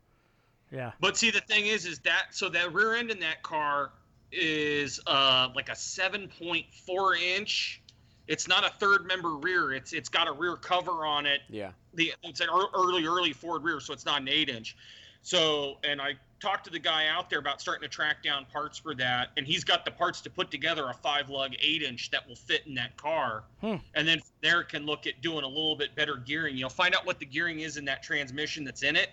Yeah. 0.72 0.92
But 1.00 1.18
see, 1.18 1.32
the 1.32 1.42
thing 1.42 1.66
is, 1.68 1.86
is 1.86 2.00
that 2.00 2.28
so 2.32 2.50
that 2.50 2.74
rear 2.74 2.96
end 2.96 3.10
in 3.12 3.20
that 3.22 3.42
car 3.44 3.92
is 4.32 5.00
uh 5.08 5.50
like 5.56 5.70
a 5.70 5.76
7.4 5.76 7.20
inch. 7.20 7.82
It's 8.28 8.48
not 8.48 8.64
a 8.66 8.70
third 8.80 9.06
member 9.06 9.36
rear. 9.36 9.74
It's 9.74 9.92
it's 9.94 10.10
got 10.10 10.28
a 10.28 10.32
rear 10.32 10.56
cover 10.56 11.06
on 11.06 11.26
it 11.26 11.42
Yeah. 11.50 11.72
the 11.94 12.14
it's 12.24 12.40
an 12.40 12.48
early 12.50 13.06
early 13.06 13.34
Ford 13.34 13.64
rear, 13.64 13.80
so 13.80 13.94
it's 13.94 14.06
not 14.06 14.22
an 14.22 14.28
eight 14.30 14.50
inch. 14.50 14.78
So, 15.22 15.78
and 15.84 16.02
I 16.02 16.16
talked 16.44 16.66
to 16.66 16.70
the 16.70 16.80
guy 16.80 17.08
out 17.08 17.30
there 17.30 17.40
about 17.40 17.62
starting 17.62 17.82
to 17.82 17.88
track 17.88 18.22
down 18.22 18.46
parts 18.52 18.78
for 18.78 18.94
that, 18.96 19.30
and 19.38 19.48
he's 19.48 19.64
got 19.64 19.86
the 19.86 19.92
parts 19.92 20.20
to 20.20 20.30
put 20.30 20.52
together 20.52 20.90
a 20.90 20.94
five 20.94 21.30
lug 21.30 21.54
eight 21.62 21.82
inch 21.82 22.12
that 22.12 22.28
will 22.28 22.36
fit 22.36 22.68
in 22.68 22.76
that 22.76 22.96
car. 22.98 23.46
Hmm. 23.62 23.76
And 23.96 24.06
then 24.06 24.20
from 24.20 24.28
there 24.42 24.64
can 24.64 24.86
look 24.86 25.08
at 25.08 25.22
doing 25.22 25.46
a 25.46 25.48
little 25.48 25.78
bit 25.78 25.96
better 25.96 26.18
gearing. 26.18 26.58
You'll 26.58 26.70
find 26.70 26.94
out 26.94 27.06
what 27.06 27.18
the 27.20 27.26
gearing 27.26 27.62
is 27.62 27.78
in 27.78 27.86
that 27.86 28.04
transmission 28.04 28.66
that's 28.66 28.84
in 28.84 28.98
it, 28.98 29.12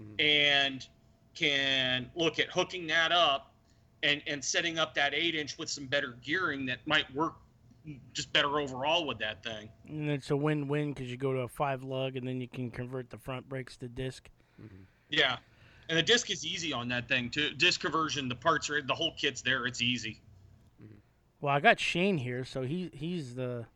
Mhm. 0.00 0.20
and 0.20 0.86
can 1.34 2.08
look 2.14 2.38
at 2.38 2.48
hooking 2.50 2.86
that 2.86 3.10
up 3.12 3.52
and 4.02 4.22
and 4.28 4.42
setting 4.44 4.78
up 4.78 4.94
that 4.94 5.12
eight 5.12 5.34
inch 5.34 5.58
with 5.58 5.68
some 5.68 5.86
better 5.86 6.16
gearing 6.22 6.66
that 6.66 6.86
might 6.86 7.12
work 7.14 7.34
just 8.12 8.32
better 8.32 8.60
overall 8.60 9.06
with 9.06 9.18
that 9.18 9.42
thing. 9.42 9.68
And 9.88 10.08
it's 10.10 10.30
a 10.30 10.36
win-win 10.36 10.92
because 10.92 11.10
you 11.10 11.16
go 11.16 11.32
to 11.32 11.40
a 11.40 11.48
five 11.48 11.82
lug, 11.82 12.14
and 12.16 12.28
then 12.28 12.40
you 12.40 12.46
can 12.46 12.70
convert 12.70 13.10
the 13.10 13.18
front 13.18 13.48
brakes 13.48 13.76
to 13.78 13.88
disc. 13.88 14.28
Mhm. 14.62 14.84
Yeah. 15.08 15.38
And 15.90 15.98
the 15.98 16.02
disc 16.04 16.30
is 16.30 16.46
easy 16.46 16.72
on 16.72 16.88
that 16.88 17.08
thing 17.08 17.28
too. 17.30 17.50
Disc 17.54 17.80
conversion, 17.80 18.28
the 18.28 18.34
parts 18.36 18.70
are 18.70 18.80
the 18.80 18.94
whole 18.94 19.12
kit's 19.16 19.42
there. 19.42 19.66
It's 19.66 19.82
easy. 19.82 20.22
Well, 21.40 21.52
I 21.54 21.58
got 21.58 21.80
Shane 21.80 22.16
here, 22.18 22.44
so 22.44 22.62
he 22.62 22.90
he's 22.94 23.34
the 23.34 23.66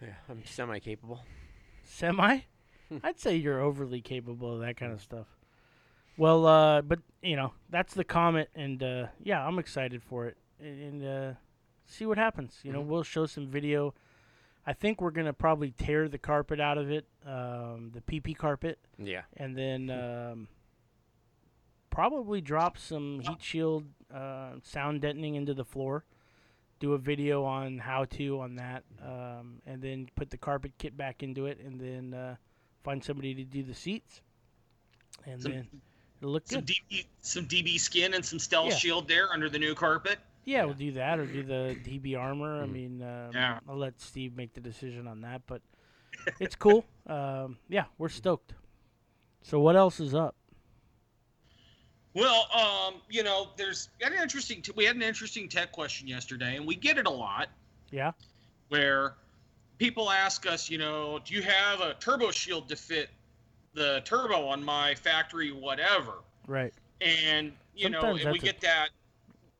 Yeah. 0.00 0.14
I'm 0.28 0.44
semi 0.44 0.78
capable. 0.78 1.24
semi. 1.84 2.40
I'd 3.02 3.18
say 3.18 3.36
you're 3.36 3.60
overly 3.60 4.02
capable 4.02 4.52
of 4.54 4.60
that 4.60 4.76
kind 4.76 4.92
of 4.92 5.00
stuff. 5.00 5.26
Well, 6.18 6.44
uh, 6.46 6.82
but 6.82 6.98
you 7.22 7.36
know 7.36 7.54
that's 7.70 7.94
the 7.94 8.04
comet, 8.04 8.50
and 8.54 8.82
uh, 8.82 9.06
yeah, 9.22 9.46
I'm 9.46 9.58
excited 9.58 10.02
for 10.02 10.26
it, 10.26 10.36
and, 10.60 11.02
and 11.02 11.04
uh, 11.06 11.32
see 11.86 12.04
what 12.04 12.18
happens. 12.18 12.58
You 12.62 12.72
know, 12.72 12.82
Mhm. 12.82 12.86
we'll 12.88 13.02
show 13.04 13.24
some 13.24 13.46
video. 13.46 13.94
I 14.66 14.72
think 14.72 15.00
we're 15.00 15.10
gonna 15.10 15.32
probably 15.32 15.72
tear 15.72 16.08
the 16.08 16.18
carpet 16.18 16.60
out 16.60 16.78
of 16.78 16.90
it, 16.90 17.06
um, 17.26 17.90
the 17.92 18.00
PP 18.00 18.36
carpet, 18.36 18.78
Yeah. 18.98 19.22
and 19.36 19.56
then 19.56 19.90
um, 19.90 20.48
probably 21.90 22.40
drop 22.40 22.78
some 22.78 23.20
heat 23.20 23.42
shield 23.42 23.84
uh, 24.12 24.52
sound 24.62 25.00
deadening 25.00 25.34
into 25.34 25.54
the 25.54 25.64
floor. 25.64 26.04
Do 26.78 26.92
a 26.94 26.98
video 26.98 27.44
on 27.44 27.78
how 27.78 28.04
to 28.06 28.40
on 28.40 28.56
that, 28.56 28.84
um, 29.04 29.60
and 29.66 29.80
then 29.82 30.08
put 30.16 30.30
the 30.30 30.36
carpet 30.38 30.72
kit 30.78 30.96
back 30.96 31.22
into 31.22 31.46
it, 31.46 31.58
and 31.60 31.80
then 31.80 32.14
uh, 32.14 32.36
find 32.82 33.02
somebody 33.02 33.34
to 33.34 33.44
do 33.44 33.62
the 33.62 33.74
seats, 33.74 34.20
and 35.26 35.40
Some- 35.42 35.52
then 35.52 35.68
it'll 36.20 36.32
look 36.32 36.46
Some 36.46 36.60
good. 36.60 36.74
DB, 36.90 37.06
some 37.20 37.46
DB 37.46 37.78
skin 37.78 38.14
and 38.14 38.24
some 38.24 38.38
stealth 38.38 38.70
Yeah. 38.70 38.76
shield 38.76 39.08
there 39.08 39.30
under 39.32 39.48
the 39.48 39.58
new 39.58 39.74
carpet. 39.74 40.18
Yeah, 40.44 40.64
we'll 40.64 40.74
do 40.74 40.92
that 40.92 41.18
or 41.18 41.26
do 41.26 41.42
the 41.42 41.76
DB 41.84 42.16
armor. 42.18 42.62
I 42.62 42.66
Mhm. 42.66 42.72
mean, 42.72 43.02
um, 43.02 43.30
Yeah. 43.32 43.60
I'll 43.68 43.76
let 43.76 44.00
Steve 44.00 44.34
make 44.36 44.54
the 44.54 44.60
decision 44.60 45.06
on 45.06 45.20
that, 45.20 45.42
but 45.46 45.62
it's 46.40 46.56
cool. 46.56 46.84
Um, 47.04 47.58
yeah, 47.68 47.86
we're 47.98 48.08
stoked. 48.08 48.54
So 49.42 49.58
what 49.58 49.74
else 49.74 49.98
is 49.98 50.14
up? 50.14 50.36
Well, 52.14 52.46
um, 52.54 53.00
you 53.10 53.22
know, 53.24 53.50
there's 53.56 53.88
an 54.00 54.12
interesting. 54.12 54.62
T- 54.62 54.72
we 54.76 54.84
had 54.84 54.94
an 54.94 55.02
interesting 55.02 55.48
tech 55.48 55.72
question 55.72 56.06
yesterday, 56.06 56.56
and 56.56 56.64
we 56.66 56.76
get 56.76 56.98
it 56.98 57.06
a 57.06 57.10
lot. 57.10 57.48
Yeah. 57.90 58.12
Where 58.68 59.16
people 59.78 60.10
ask 60.10 60.46
us, 60.46 60.70
you 60.70 60.78
know, 60.78 61.18
do 61.24 61.34
you 61.34 61.42
have 61.42 61.80
a 61.80 61.94
turbo 61.94 62.30
shield 62.30 62.68
to 62.68 62.76
fit 62.76 63.10
the 63.74 64.00
turbo 64.04 64.46
on 64.46 64.62
my 64.62 64.94
factory, 64.94 65.50
whatever? 65.50 66.22
Right. 66.46 66.72
and 67.00 67.52
you 67.74 67.90
know 67.90 68.14
and 68.14 68.30
we 68.30 68.38
get 68.38 68.60
that 68.60 68.90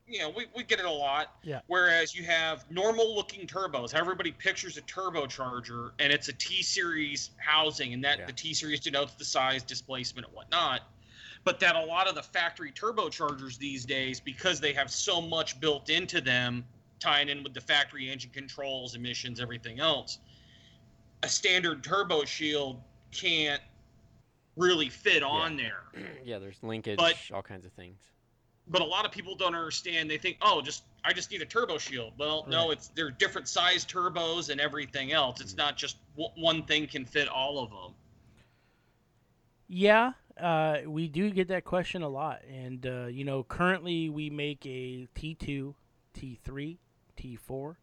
you 0.07 0.19
know 0.19 0.29
we, 0.29 0.45
we 0.55 0.63
get 0.63 0.79
it 0.79 0.85
a 0.85 0.91
lot 0.91 1.35
Yeah. 1.43 1.61
whereas 1.67 2.15
you 2.15 2.23
have 2.23 2.69
normal 2.69 3.15
looking 3.15 3.47
turbos 3.47 3.91
how 3.91 3.99
everybody 3.99 4.31
pictures 4.31 4.77
a 4.77 4.81
turbocharger 4.81 5.91
and 5.99 6.11
it's 6.11 6.27
a 6.27 6.33
t 6.33 6.61
series 6.61 7.31
housing 7.37 7.93
and 7.93 8.03
that 8.03 8.19
Yeah. 8.19 8.25
the 8.25 8.33
t 8.33 8.53
series 8.53 8.79
denotes 8.79 9.13
the 9.13 9.25
size 9.25 9.63
displacement 9.63 10.27
and 10.27 10.35
whatnot 10.35 10.81
but 11.45 11.59
that 11.59 11.75
a 11.75 11.85
lot 11.85 12.07
of 12.07 12.15
the 12.15 12.23
factory 12.23 12.71
turbochargers 12.71 13.57
these 13.57 13.85
days 13.85 14.19
because 14.19 14.59
they 14.59 14.73
have 14.73 14.91
so 14.91 15.21
much 15.21 15.59
built 15.59 15.89
into 15.89 16.19
them 16.21 16.65
tying 16.99 17.29
in 17.29 17.43
with 17.43 17.53
the 17.53 17.61
factory 17.61 18.09
engine 18.09 18.31
controls 18.33 18.95
emissions 18.95 19.39
everything 19.39 19.79
else 19.79 20.19
a 21.23 21.29
standard 21.29 21.83
turbo 21.83 22.25
shield 22.25 22.81
can't 23.11 23.61
really 24.57 24.89
fit 24.89 25.23
on 25.23 25.55
there 25.55 25.83
yeah. 26.25 26.39
There's 26.39 26.61
linkage, 26.61 26.97
But- 26.97 27.15
all 27.33 27.41
kinds 27.41 27.65
of 27.65 27.71
things. 27.73 27.99
But 28.67 28.81
a 28.81 28.85
lot 28.85 29.05
of 29.05 29.11
people 29.11 29.35
don't 29.35 29.55
understand. 29.55 30.09
They 30.09 30.17
think, 30.17 30.37
oh, 30.41 30.61
just 30.61 30.83
I 31.03 31.13
just 31.13 31.31
need 31.31 31.41
a 31.41 31.45
turbo 31.45 31.77
shield. 31.77 32.13
Well, 32.17 32.45
no, 32.49 32.71
it's 32.71 32.89
they're 32.89 33.11
different 33.11 33.47
size 33.47 33.85
turbos 33.85 34.49
and 34.49 34.61
everything 34.61 35.11
else. 35.11 35.41
It's 35.41 35.55
not 35.55 35.77
just 35.77 35.97
w- 36.15 36.31
one 36.35 36.63
thing 36.63 36.87
can 36.87 37.05
fit 37.05 37.27
all 37.27 37.59
of 37.59 37.69
them. 37.69 37.93
Yeah, 39.67 40.13
uh, 40.39 40.79
we 40.85 41.07
do 41.07 41.29
get 41.31 41.47
that 41.49 41.63
question 41.63 42.03
a 42.03 42.09
lot, 42.09 42.41
and 42.49 42.85
uh, 42.85 43.05
you 43.07 43.23
know, 43.23 43.43
currently 43.43 44.09
we 44.09 44.29
make 44.29 44.65
a 44.65 45.07
T2, 45.15 45.73
T3, 46.17 46.77
T4. 47.17 47.75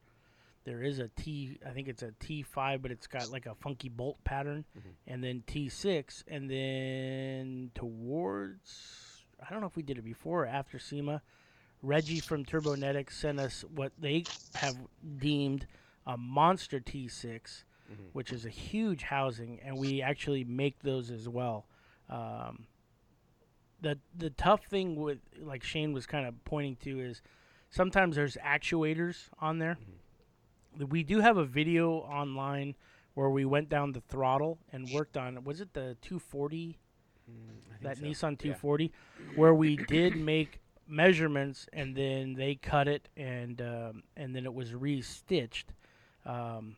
There 0.65 0.83
is 0.83 0.99
a 0.99 1.09
T, 1.09 1.59
I 1.67 1.71
think 1.71 1.89
it's 1.89 2.03
a 2.03 2.13
T5, 2.23 2.83
but 2.83 2.91
it's 2.91 3.07
got 3.07 3.31
like 3.31 3.47
a 3.47 3.55
funky 3.55 3.89
bolt 3.89 4.23
pattern, 4.25 4.65
and 5.07 5.25
then 5.25 5.43
T6, 5.47 6.23
and 6.29 6.51
then 6.51 7.71
towards, 7.75 9.10
I 9.47 9.53
don't 9.53 9.61
know 9.61 9.67
if 9.67 9.77
we 9.77 9.83
did 9.83 9.99
it 9.99 10.05
before 10.05 10.45
or 10.45 10.47
after 10.47 10.79
SEMA. 10.79 11.23
Reggie 11.83 12.21
from 12.21 12.45
Turbonetics 12.45 13.13
sent 13.13 13.41
us 13.41 13.65
what 13.75 13.93
they 13.99 14.27
have 14.55 14.77
deemed 15.19 15.67
a 16.07 16.17
monster 16.17 16.81
T6, 16.81 17.65
which 18.13 18.33
is 18.33 18.45
a 18.45 18.51
huge 18.51 19.03
housing, 19.05 19.61
and 19.65 19.79
we 19.79 20.03
actually 20.03 20.45
make 20.45 20.81
those 20.83 21.11
as 21.11 21.29
well. 21.29 21.67
Um, 22.09 22.67
the 23.81 23.99
the 24.17 24.31
tough 24.31 24.67
thing 24.67 24.97
with 24.97 25.19
like 25.41 25.65
Shane 25.65 25.93
was 25.93 26.07
kind 26.07 26.27
of 26.27 26.45
pointing 26.45 26.77
to 26.83 27.01
is 27.01 27.23
sometimes 27.71 28.17
there's 28.17 28.37
actuators 28.45 29.29
on 29.41 29.59
there. 29.59 29.79
We 30.79 31.03
do 31.03 31.21
have 31.21 31.37
a 31.37 31.45
video 31.45 31.93
online 31.93 32.75
where 33.15 33.31
we 33.31 33.45
went 33.45 33.69
down 33.69 33.93
the 33.93 34.01
throttle 34.01 34.59
and 34.73 34.89
worked 34.91 35.17
on 35.17 35.43
was 35.45 35.61
it 35.61 35.73
the 35.73 35.97
240 36.03 36.79
that 37.83 37.99
so, 37.99 38.05
Nissan 38.05 38.33
yeah. 38.33 38.55
240 38.55 38.93
where 39.37 39.55
we 39.55 39.77
did 39.77 40.17
make 40.17 40.61
measurements 40.87 41.67
and 41.73 41.97
then 41.97 42.35
they 42.35 42.55
cut 42.57 42.89
it 42.89 43.09
and 43.17 43.61
um, 43.61 44.03
and 44.17 44.35
then 44.35 44.45
it 44.45 44.55
was 44.55 44.71
restitched. 44.73 45.65
Um, 46.27 46.77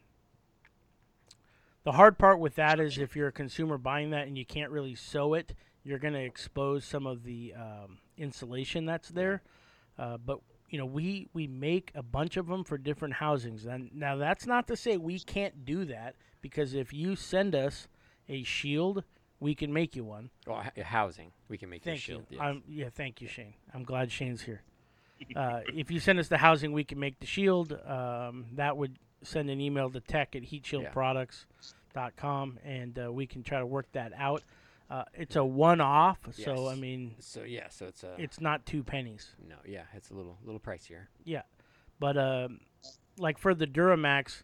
the 1.85 1.93
hard 1.93 2.19
part 2.19 2.38
with 2.38 2.55
that 2.57 2.79
is 2.79 2.99
if 2.99 3.17
you're 3.17 3.29
a 3.29 3.33
consumer 3.33 3.79
buying 3.79 4.11
that 4.11 4.29
and 4.29 4.38
you 4.38 4.47
can't 4.47 4.71
really 4.71 4.95
sew 4.95 5.35
it, 5.35 5.55
you're 5.83 5.99
going 5.99 6.15
to 6.15 6.21
expose 6.21 6.85
some 6.85 7.07
of 7.07 7.25
the 7.25 7.55
um, 7.57 7.99
insulation 8.17 8.85
that's 8.85 9.09
there. 9.09 9.43
Uh, 9.99 10.17
but 10.17 10.38
you 10.69 10.79
know, 10.79 10.87
we 10.87 11.29
we 11.33 11.47
make 11.47 11.91
a 11.95 12.03
bunch 12.03 12.37
of 12.37 12.47
them 12.47 12.65
for 12.65 12.79
different 12.79 13.15
housings. 13.15 13.67
And 13.67 13.91
now 13.93 14.17
that's 14.17 14.47
not 14.47 14.67
to 14.69 14.77
say 14.77 14.97
we 14.97 15.19
can't 15.19 15.65
do 15.65 15.85
that 15.87 16.15
because 16.41 16.75
if 16.75 16.93
you 16.93 17.17
send 17.17 17.55
us 17.55 17.88
a 18.29 18.43
shield, 18.43 19.05
we 19.42 19.55
can 19.57 19.72
make 19.72 19.96
you 19.96 20.05
one. 20.05 20.31
Well, 20.46 20.62
h- 20.76 20.85
housing. 20.85 21.33
We 21.48 21.59
can 21.59 21.68
make 21.68 21.83
Thank 21.83 22.00
shield. 22.00 22.24
you. 22.31 22.38
yes. 22.40 22.57
Yeah, 22.68 22.88
thank 22.94 23.20
you, 23.20 23.26
Shane. 23.28 23.55
I'm 23.74 23.83
glad 23.83 24.11
Shane's 24.12 24.42
here. 24.42 24.62
Uh, 25.37 25.61
if 25.72 25.88
you 25.92 26.00
send 26.00 26.18
us 26.18 26.26
the 26.26 26.38
housing, 26.38 26.72
we 26.72 26.83
can 26.83 26.98
make 26.98 27.20
the 27.20 27.26
shield. 27.26 27.72
Um, 27.87 28.46
that 28.55 28.76
would 28.76 28.98
send 29.22 29.50
an 29.50 29.61
email 29.61 29.88
to 29.88 30.00
tech 30.00 30.35
at 30.35 30.42
heatshieldproducts.com, 30.42 32.59
and 32.64 32.98
uh, 32.98 33.12
we 33.12 33.26
can 33.26 33.42
try 33.44 33.61
to 33.61 33.66
work 33.66 33.87
that 33.92 34.12
out. 34.16 34.42
Uh, 34.90 35.05
it's 35.14 35.37
a 35.37 35.44
one-off, 35.44 36.18
so 36.33 36.68
I 36.68 36.74
mean, 36.74 37.14
So 37.20 37.44
yeah, 37.44 37.68
so 37.70 37.87
it's 37.87 38.02
a 38.02 38.14
it's 38.18 38.40
not 38.40 38.66
two 38.66 38.83
pennies. 38.83 39.31
no, 39.48 39.55
yeah, 39.64 39.83
it's 39.94 40.11
a 40.11 40.14
little 40.14 40.38
little 40.44 40.61
pricier. 40.61 41.07
Yeah, 41.24 41.42
but 42.00 42.16
um, 42.18 42.59
like 43.16 43.38
for 43.38 43.55
the 43.55 43.66
Duramax, 43.66 44.42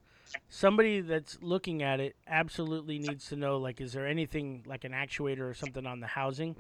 somebody 0.49 1.01
that's 1.01 1.39
looking 1.43 1.83
at 1.83 2.01
it 2.01 2.17
absolutely 2.27 2.99
needs 2.99 3.29
to 3.29 3.37
know 3.37 3.59
like, 3.59 3.81
is 3.81 3.93
there 3.93 4.07
anything 4.07 4.63
like 4.67 4.85
an 4.85 4.93
actuator 4.93 5.49
or 5.49 5.55
something 5.55 5.87
on 5.87 6.01
the 6.01 6.07
housing? 6.07 6.57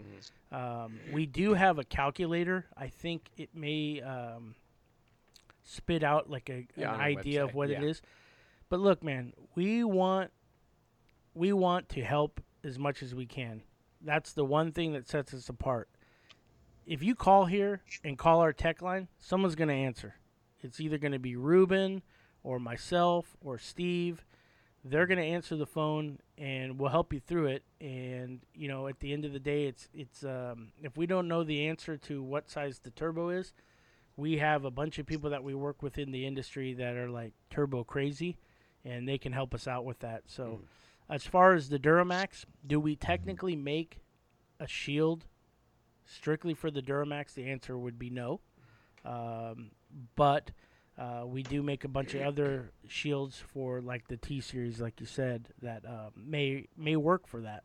Um, 0.52 0.98
we 1.12 1.26
do 1.26 1.54
have 1.54 1.78
a 1.78 1.84
calculator. 1.84 2.66
I 2.76 2.88
think 2.88 3.30
it 3.36 3.50
may 3.54 4.00
um, 4.00 4.54
spit 5.62 6.02
out 6.02 6.30
like 6.30 6.48
a, 6.48 6.66
Yeah, 6.76 6.94
an 6.94 7.00
idea 7.00 7.44
of 7.44 7.54
what 7.54 7.70
it 7.70 7.82
yeah. 7.82 7.88
is. 7.88 8.02
But 8.68 8.80
look, 8.80 9.02
man, 9.02 9.32
we 9.54 9.84
want 9.84 10.30
we 11.34 11.52
want 11.52 11.88
to 11.90 12.02
help 12.02 12.40
as 12.64 12.78
much 12.78 13.02
as 13.02 13.14
we 13.14 13.26
can. 13.26 13.62
That's 14.00 14.32
the 14.32 14.44
one 14.44 14.72
thing 14.72 14.92
that 14.92 15.08
sets 15.08 15.32
us 15.34 15.48
apart. 15.48 15.88
If 16.86 17.02
you 17.02 17.14
call 17.14 17.46
here 17.46 17.82
and 18.02 18.16
call 18.16 18.40
our 18.40 18.52
tech 18.52 18.80
line, 18.82 19.08
someone's 19.18 19.54
going 19.54 19.68
to 19.68 19.74
answer. 19.74 20.14
It's 20.60 20.80
either 20.80 20.98
going 20.98 21.12
to 21.12 21.18
be 21.18 21.36
Ruben 21.36 22.02
or 22.48 22.58
myself 22.58 23.36
or 23.44 23.58
Steve. 23.58 24.24
They're 24.82 25.06
going 25.06 25.18
to 25.18 25.24
answer 25.24 25.54
the 25.54 25.66
phone 25.66 26.18
and 26.38 26.78
we'll 26.78 26.88
help 26.88 27.12
you 27.12 27.20
through 27.20 27.48
it. 27.48 27.62
And 27.78 28.40
you 28.54 28.68
know, 28.68 28.86
at 28.86 29.00
the 29.00 29.12
end 29.12 29.26
of 29.26 29.34
the 29.34 29.38
day, 29.38 29.66
it's 29.66 29.86
it's 29.92 30.24
um, 30.24 30.68
if 30.82 30.96
we 30.96 31.04
don't 31.04 31.28
know 31.28 31.44
the 31.44 31.66
answer 31.66 31.98
to 31.98 32.22
what 32.22 32.48
size 32.48 32.78
the 32.78 32.90
turbo 32.90 33.28
is, 33.28 33.52
we 34.16 34.38
have 34.38 34.64
a 34.64 34.70
bunch 34.70 34.98
of 34.98 35.04
people 35.04 35.28
that 35.28 35.44
we 35.44 35.54
work 35.54 35.82
with 35.82 35.98
in 35.98 36.10
the 36.10 36.26
industry 36.26 36.72
that 36.72 36.96
are 36.96 37.10
like 37.10 37.34
turbo 37.50 37.84
crazy, 37.84 38.38
and 38.82 39.06
they 39.06 39.18
can 39.18 39.32
help 39.32 39.52
us 39.52 39.68
out 39.68 39.84
with 39.84 39.98
that. 39.98 40.22
So, 40.26 40.62
as 41.10 41.26
far 41.26 41.52
as 41.52 41.68
the 41.68 41.78
Duramax, 41.78 42.46
do 42.66 42.80
we 42.80 42.96
technically 42.96 43.56
make 43.56 44.00
a 44.58 44.66
shield 44.66 45.26
strictly 46.06 46.54
for 46.54 46.70
the 46.70 46.80
Duramax? 46.80 47.34
The 47.34 47.44
answer 47.50 47.76
would 47.76 47.98
be 47.98 48.08
no. 48.08 48.40
Um, 49.04 49.72
but 50.16 50.50
uh, 50.98 51.24
we 51.24 51.42
do 51.42 51.62
make 51.62 51.84
a 51.84 51.88
bunch 51.88 52.14
of 52.14 52.22
other 52.22 52.72
shields 52.88 53.38
for 53.52 53.80
like 53.80 54.08
the 54.08 54.16
T 54.16 54.40
series, 54.40 54.80
like 54.80 55.00
you 55.00 55.06
said, 55.06 55.48
that 55.62 55.84
uh, 55.84 56.10
may 56.16 56.66
may 56.76 56.96
work 56.96 57.26
for 57.28 57.40
that. 57.42 57.62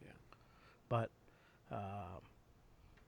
Yeah. 0.00 0.12
But 0.88 1.10
uh, 1.70 2.20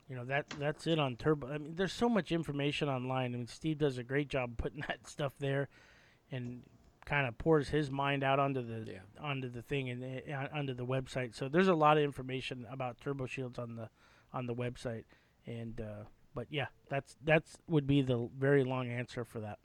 you 0.08 0.16
know 0.16 0.24
that 0.24 0.46
that's 0.58 0.86
it 0.86 0.98
on 0.98 1.16
turbo. 1.16 1.48
I 1.48 1.58
mean, 1.58 1.74
there's 1.76 1.92
so 1.92 2.08
much 2.08 2.32
information 2.32 2.88
online. 2.88 3.34
I 3.34 3.36
mean, 3.38 3.46
Steve 3.46 3.78
does 3.78 3.98
a 3.98 4.02
great 4.02 4.28
job 4.28 4.56
putting 4.56 4.80
that 4.88 5.06
stuff 5.06 5.32
there, 5.38 5.68
and 6.32 6.62
kind 7.04 7.26
of 7.26 7.38
pours 7.38 7.68
his 7.70 7.90
mind 7.90 8.22
out 8.24 8.38
onto 8.38 8.62
the 8.62 8.90
Yeah. 8.90 8.98
onto 9.20 9.48
the 9.48 9.62
thing 9.62 9.90
and 9.90 10.02
uh, 10.30 10.48
onto 10.52 10.74
the 10.74 10.84
website. 10.84 11.34
So 11.34 11.48
there's 11.48 11.68
a 11.68 11.74
lot 11.74 11.98
of 11.98 12.02
information 12.04 12.66
about 12.70 13.00
turbo 13.00 13.26
shields 13.26 13.58
on 13.58 13.76
the 13.76 13.90
on 14.32 14.46
the 14.46 14.54
website, 14.54 15.04
and 15.46 15.80
uh, 15.80 16.04
but 16.38 16.46
yeah, 16.50 16.66
that's 16.88 17.16
that's 17.24 17.58
would 17.66 17.88
be 17.88 18.00
the 18.00 18.28
very 18.38 18.62
long 18.62 18.88
answer 18.88 19.24
for 19.24 19.40
that. 19.40 19.58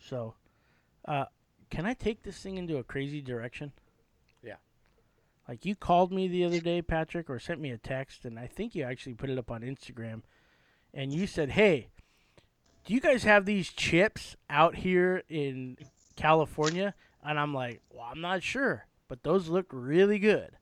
So, 0.00 0.34
uh, 1.06 1.26
can 1.70 1.86
I 1.86 1.94
take 1.94 2.24
this 2.24 2.38
thing 2.38 2.58
into 2.58 2.78
a 2.78 2.82
crazy 2.82 3.20
direction? 3.20 3.70
Yeah. 4.42 4.56
Like 5.48 5.64
you 5.64 5.76
called 5.76 6.10
me 6.10 6.26
the 6.26 6.44
other 6.44 6.58
day, 6.58 6.82
Patrick, 6.82 7.30
or 7.30 7.38
sent 7.38 7.60
me 7.60 7.70
a 7.70 7.78
text, 7.78 8.24
and 8.24 8.36
I 8.36 8.48
think 8.48 8.74
you 8.74 8.82
actually 8.82 9.14
put 9.14 9.30
it 9.30 9.38
up 9.38 9.48
on 9.48 9.60
Instagram, 9.60 10.22
and 10.92 11.12
you 11.12 11.28
said, 11.28 11.50
"Hey, 11.50 11.90
do 12.84 12.94
you 12.94 13.00
guys 13.00 13.22
have 13.22 13.44
these 13.46 13.72
chips 13.72 14.34
out 14.50 14.74
here 14.74 15.22
in 15.28 15.76
California?" 16.16 16.94
And 17.24 17.38
I'm 17.38 17.54
like, 17.54 17.80
"Well, 17.90 18.08
I'm 18.10 18.20
not 18.20 18.42
sure, 18.42 18.88
but 19.06 19.22
those 19.22 19.46
look 19.46 19.66
really 19.70 20.18
good." 20.18 20.56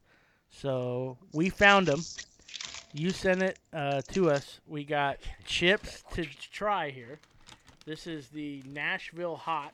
So 0.50 1.16
we 1.32 1.48
found 1.48 1.88
them. 1.88 2.00
You 2.94 3.10
sent 3.10 3.42
it 3.42 3.58
uh, 3.72 4.02
to 4.12 4.30
us. 4.30 4.60
We 4.66 4.84
got 4.84 5.18
chips 5.46 6.04
to 6.14 6.24
try 6.52 6.90
here. 6.90 7.18
This 7.86 8.06
is 8.06 8.28
the 8.28 8.62
Nashville 8.66 9.36
Hot, 9.36 9.72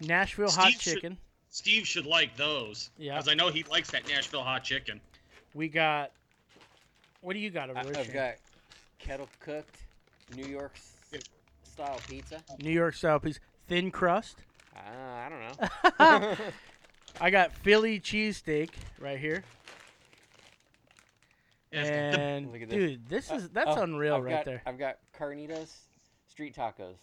Nashville 0.00 0.50
Hot 0.50 0.68
Steve 0.68 0.80
should- 0.80 0.94
Chicken. 0.94 1.18
Steve 1.50 1.86
should 1.86 2.06
like 2.06 2.36
those. 2.36 2.90
Yeah. 2.98 3.14
Because 3.14 3.28
I 3.28 3.34
know 3.34 3.48
he 3.48 3.64
likes 3.64 3.90
that 3.90 4.06
Nashville 4.06 4.42
hot 4.42 4.64
chicken. 4.64 5.00
We 5.54 5.68
got. 5.68 6.12
What 7.20 7.32
do 7.32 7.40
you 7.40 7.50
got 7.50 7.70
over 7.70 7.78
I, 7.78 7.84
there? 7.84 7.98
I've 7.98 8.12
got 8.12 8.34
kettle 8.98 9.28
cooked 9.40 9.78
New 10.36 10.46
York 10.46 10.76
style 11.64 11.98
pizza. 12.08 12.42
New 12.60 12.70
York 12.70 12.94
style 12.94 13.18
piece, 13.18 13.40
thin 13.66 13.90
crust. 13.90 14.36
Uh, 14.76 14.80
I 14.80 15.28
don't 15.28 16.20
know. 16.30 16.36
I 17.20 17.30
got 17.30 17.52
Philly 17.52 17.98
cheesesteak 17.98 18.70
right 19.00 19.18
here. 19.18 19.42
Yes, 21.72 21.86
the- 21.88 22.20
And 22.20 22.52
Look 22.52 22.62
at 22.62 22.70
this. 22.70 22.78
dude, 22.78 23.08
this 23.08 23.30
uh, 23.30 23.34
is 23.36 23.48
that's 23.50 23.76
Oh, 23.76 23.82
unreal 23.82 24.16
I've 24.16 24.24
right 24.24 24.30
got, 24.36 24.44
there. 24.44 24.62
I've 24.66 24.78
got 24.78 24.98
carnitas 25.18 25.72
street 26.28 26.54
tacos. 26.56 26.96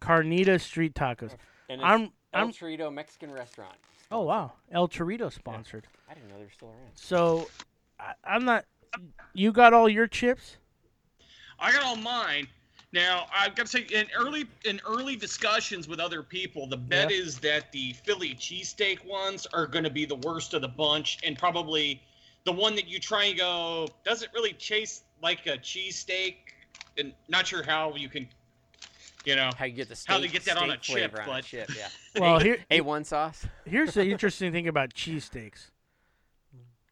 Carnitas 0.00 0.60
street 0.62 0.94
tacos. 0.94 1.34
And 1.68 1.80
it's 1.80 1.82
I'm 1.84 2.02
El 2.32 2.42
I'm 2.44 2.52
Torito 2.52 2.92
Mexican 2.92 3.30
restaurant. 3.30 3.74
oh 4.10 4.22
wow, 4.22 4.52
El 4.72 4.88
Torito 4.88 5.32
sponsored. 5.32 5.86
I 6.10 6.14
didn't 6.14 6.28
know 6.30 6.38
they 6.38 6.44
were 6.44 6.50
still 6.50 6.68
around. 6.68 6.92
So 6.94 7.48
I, 8.00 8.12
I'm 8.24 8.44
not. 8.44 8.64
You 9.34 9.52
got 9.52 9.72
all 9.74 9.88
your 9.88 10.06
chips? 10.06 10.56
I 11.60 11.72
got 11.72 11.82
all 11.84 11.96
mine. 11.96 12.48
Now 12.92 13.26
I've 13.34 13.54
got 13.54 13.66
to 13.66 13.72
say, 13.72 13.86
in 13.92 14.06
early 14.16 14.46
in 14.64 14.80
early 14.86 15.14
discussions 15.14 15.86
with 15.88 16.00
other 16.00 16.22
people, 16.22 16.66
the 16.66 16.76
bet 16.76 17.10
Yeah. 17.10 17.18
is 17.18 17.38
that 17.40 17.70
the 17.72 17.92
Philly 18.04 18.34
cheesesteak 18.34 19.04
ones 19.04 19.46
are 19.52 19.66
going 19.66 19.84
to 19.84 19.90
be 19.90 20.06
the 20.06 20.16
worst 20.16 20.54
of 20.54 20.62
the 20.62 20.68
bunch, 20.68 21.18
and 21.22 21.38
probably 21.38 22.00
the 22.48 22.52
one 22.52 22.74
that 22.74 22.88
you 22.88 22.98
try 22.98 23.24
and 23.24 23.36
go 23.38 23.86
doesn't 24.06 24.32
really 24.32 24.54
taste 24.54 25.04
like 25.22 25.46
a 25.46 25.58
cheesesteak, 25.58 26.36
and 26.96 27.12
not 27.28 27.46
sure 27.46 27.62
how 27.62 27.94
you 27.94 28.08
can, 28.08 28.26
you 29.26 29.36
know. 29.36 29.50
How 29.54 29.66
you 29.66 29.74
get 29.74 29.90
the 29.90 29.94
steak, 29.94 30.14
How 30.14 30.18
they 30.18 30.28
get 30.28 30.46
that 30.46 30.56
on 30.56 30.70
a 30.70 30.82
steak 30.82 30.96
chip, 31.12 31.28
on 31.28 31.38
a 31.38 31.42
chip, 31.42 31.70
yeah. 31.76 31.88
Well, 32.18 32.38
here 32.38 32.56
A1 32.70 33.04
sauce. 33.04 33.46
here's 33.66 33.92
the 33.92 34.04
interesting 34.10 34.50
thing 34.50 34.66
about 34.66 34.94
cheesesteaks. 34.94 35.72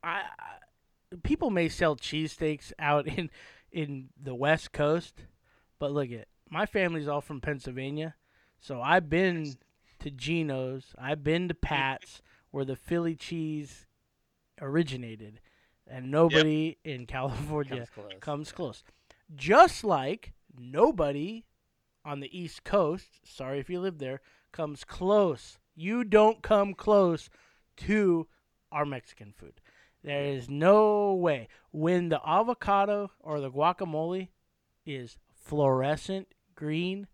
I, 0.03 0.25
I 0.39 1.17
people 1.23 1.49
may 1.49 1.71
sell 1.71 1.97
cheesesteaks 1.97 2.75
out 2.79 3.07
in 3.07 3.31
in 3.73 4.11
the 4.23 4.35
West 4.35 4.73
Coast, 4.73 5.23
but 5.79 5.91
look 5.91 6.13
at 6.13 6.29
my 6.51 6.67
family's 6.67 7.09
all 7.09 7.23
from 7.23 7.41
Pennsylvania, 7.41 8.15
so 8.61 8.83
I've 8.83 9.09
been 9.09 9.55
to 10.01 10.11
Geno's, 10.11 10.95
I've 10.99 11.25
been 11.25 11.49
to 11.49 11.55
Pat's, 11.55 12.21
where 12.51 12.67
the 12.67 12.77
Philly 12.77 13.15
cheese 13.15 13.87
originated, 14.61 15.41
and 15.89 16.11
nobody 16.11 16.77
in 16.85 17.07
California 17.17 17.87
Comes 17.87 17.91
close. 17.95 18.13
comes 18.21 18.53
close. 18.53 18.85
Just 19.35 19.85
like 19.85 20.33
nobody 20.59 21.45
on 22.05 22.21
the 22.21 22.39
East 22.39 22.65
Coast, 22.65 23.07
sorry 23.25 23.59
if 23.59 23.69
you 23.71 23.81
live 23.81 23.99
there, 23.99 24.21
comes 24.53 24.85
close. 24.85 25.59
You 25.75 26.05
don't 26.05 26.43
come 26.43 26.75
close 26.75 27.29
to 27.79 28.27
our 28.73 28.85
Mexican 28.87 29.33
food. 29.37 29.61
There 30.03 30.25
is 30.25 30.49
no 30.49 31.15
way. 31.15 31.49
When 31.73 32.09
the 32.11 32.21
avocado 32.27 33.11
or 33.21 33.41
the 33.41 33.51
guacamole 33.51 34.29
is 34.85 35.19
fluorescent 35.35 36.29
green, 36.55 37.09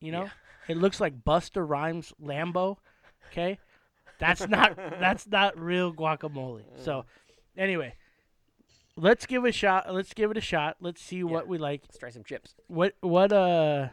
you 0.00 0.12
know, 0.12 0.22
Yeah. 0.24 0.30
it 0.68 0.76
looks 0.76 1.00
like 1.00 1.24
Busta 1.24 1.68
Rhymes 1.68 2.12
Lambo. 2.22 2.76
Okay, 3.30 3.58
that's 4.18 4.46
not 4.48 4.76
that's 5.00 5.26
not 5.26 5.58
real 5.58 5.92
guacamole. 5.92 6.62
So, 6.76 7.04
anyway, 7.60 7.94
let's 8.96 9.26
give 9.26 9.44
a 9.44 9.52
shot. 9.52 9.92
Let's 9.94 10.12
give 10.14 10.30
it 10.32 10.36
a 10.36 10.40
shot. 10.40 10.76
Let's 10.80 11.00
see 11.00 11.22
what 11.22 11.46
we 11.46 11.58
like. 11.58 11.82
Let's 11.84 11.98
try 11.98 12.10
some 12.10 12.24
chips. 12.24 12.54
What 12.66 12.94
what 13.00 13.32
uh 13.32 13.88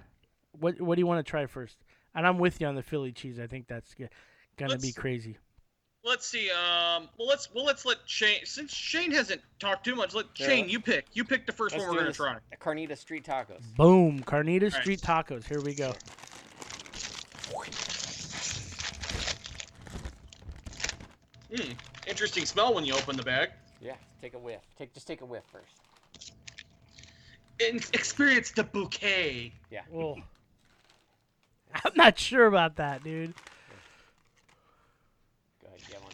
what 0.53 0.82
what 0.82 0.95
do 0.95 1.01
you 1.01 1.08
want 1.08 1.23
to 1.23 1.30
try 1.30 1.45
first? 1.45 1.77
And 2.15 2.25
I'm 2.25 2.39
with 2.39 2.60
you 2.60 2.65
on 2.67 2.73
the 2.75 2.82
Philly 2.82 3.12
cheese. 3.12 3.39
I 3.39 3.45
think 3.45 3.67
that's 3.67 3.93
g- 3.93 4.08
gonna 4.58 4.77
be 4.77 4.88
Let's- 4.88 4.97
crazy. 4.97 5.38
Let's 6.03 6.25
see. 6.25 6.49
Um. 6.51 7.10
Well, 7.19 7.27
let's 7.27 7.53
well 7.53 7.65
let's 7.65 7.86
let 7.86 7.97
Shane. 8.06 8.39
Since 8.45 8.73
Shane 8.73 9.12
hasn't 9.12 9.41
talked 9.60 9.84
too 9.84 9.93
much, 9.95 10.13
let 10.15 10.27
Yeah, 10.38 10.47
Shane 10.47 10.69
you 10.69 10.80
pick. 10.80 11.06
You 11.13 11.25
pick 11.25 11.45
the 11.45 11.51
1st 11.51 11.71
Let's 11.71 11.75
one 11.75 11.88
we're 11.89 11.93
gonna 11.95 12.08
this. 12.08 12.17
try. 12.17 12.38
Carnita 12.62 12.97
street 12.97 13.25
tacos. 13.25 13.62
Boom, 13.75 14.21
Carnitas 14.23 14.71
Alright. 14.71 14.73
Street 14.82 15.01
Tacos. 15.01 15.45
Here 15.45 15.60
we 15.62 15.75
go. 15.75 15.93
Hmm. 21.53 21.71
Interesting 22.17 22.47
smell 22.47 22.73
when 22.73 22.84
you 22.84 22.95
open 22.95 23.15
the 23.15 23.21
bag. 23.21 23.51
Yeah, 23.80 23.93
take 24.23 24.34
a 24.34 24.39
whiff. 24.39 24.62
Take 24.75 24.91
just 24.91 25.06
take 25.06 25.21
a 25.21 25.25
whiff 25.25 25.43
first. 25.51 26.32
And 27.63 27.75
experience 27.93 28.49
the 28.49 28.63
bouquet. 28.63 29.53
Yeah. 29.69 29.82
Well, 29.91 30.17
I'm 31.75 31.91
not 31.95 32.17
sure 32.17 32.47
about 32.47 32.77
that, 32.77 33.03
dude. 33.03 33.36
Go 35.62 35.67
ahead, 35.67 35.80
get 35.88 36.01
one. 36.01 36.12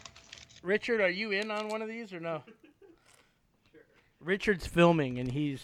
Richard, 0.61 0.99
are 0.99 1.09
you 1.09 1.31
in 1.31 1.49
on 1.49 1.69
one 1.69 1.81
of 1.81 1.87
these 1.87 2.11
or 2.11 2.19
no? 2.19 2.43
sure. 3.71 3.81
Richard's 4.19 4.67
filming 4.67 5.19
and 5.19 5.31
he's 5.31 5.63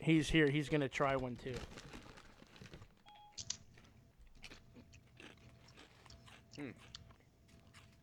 he's 0.00 0.28
here. 0.28 0.50
He's 0.50 0.68
gonna 0.68 0.90
try 0.90 1.16
one 1.16 1.36
too. 1.42 1.54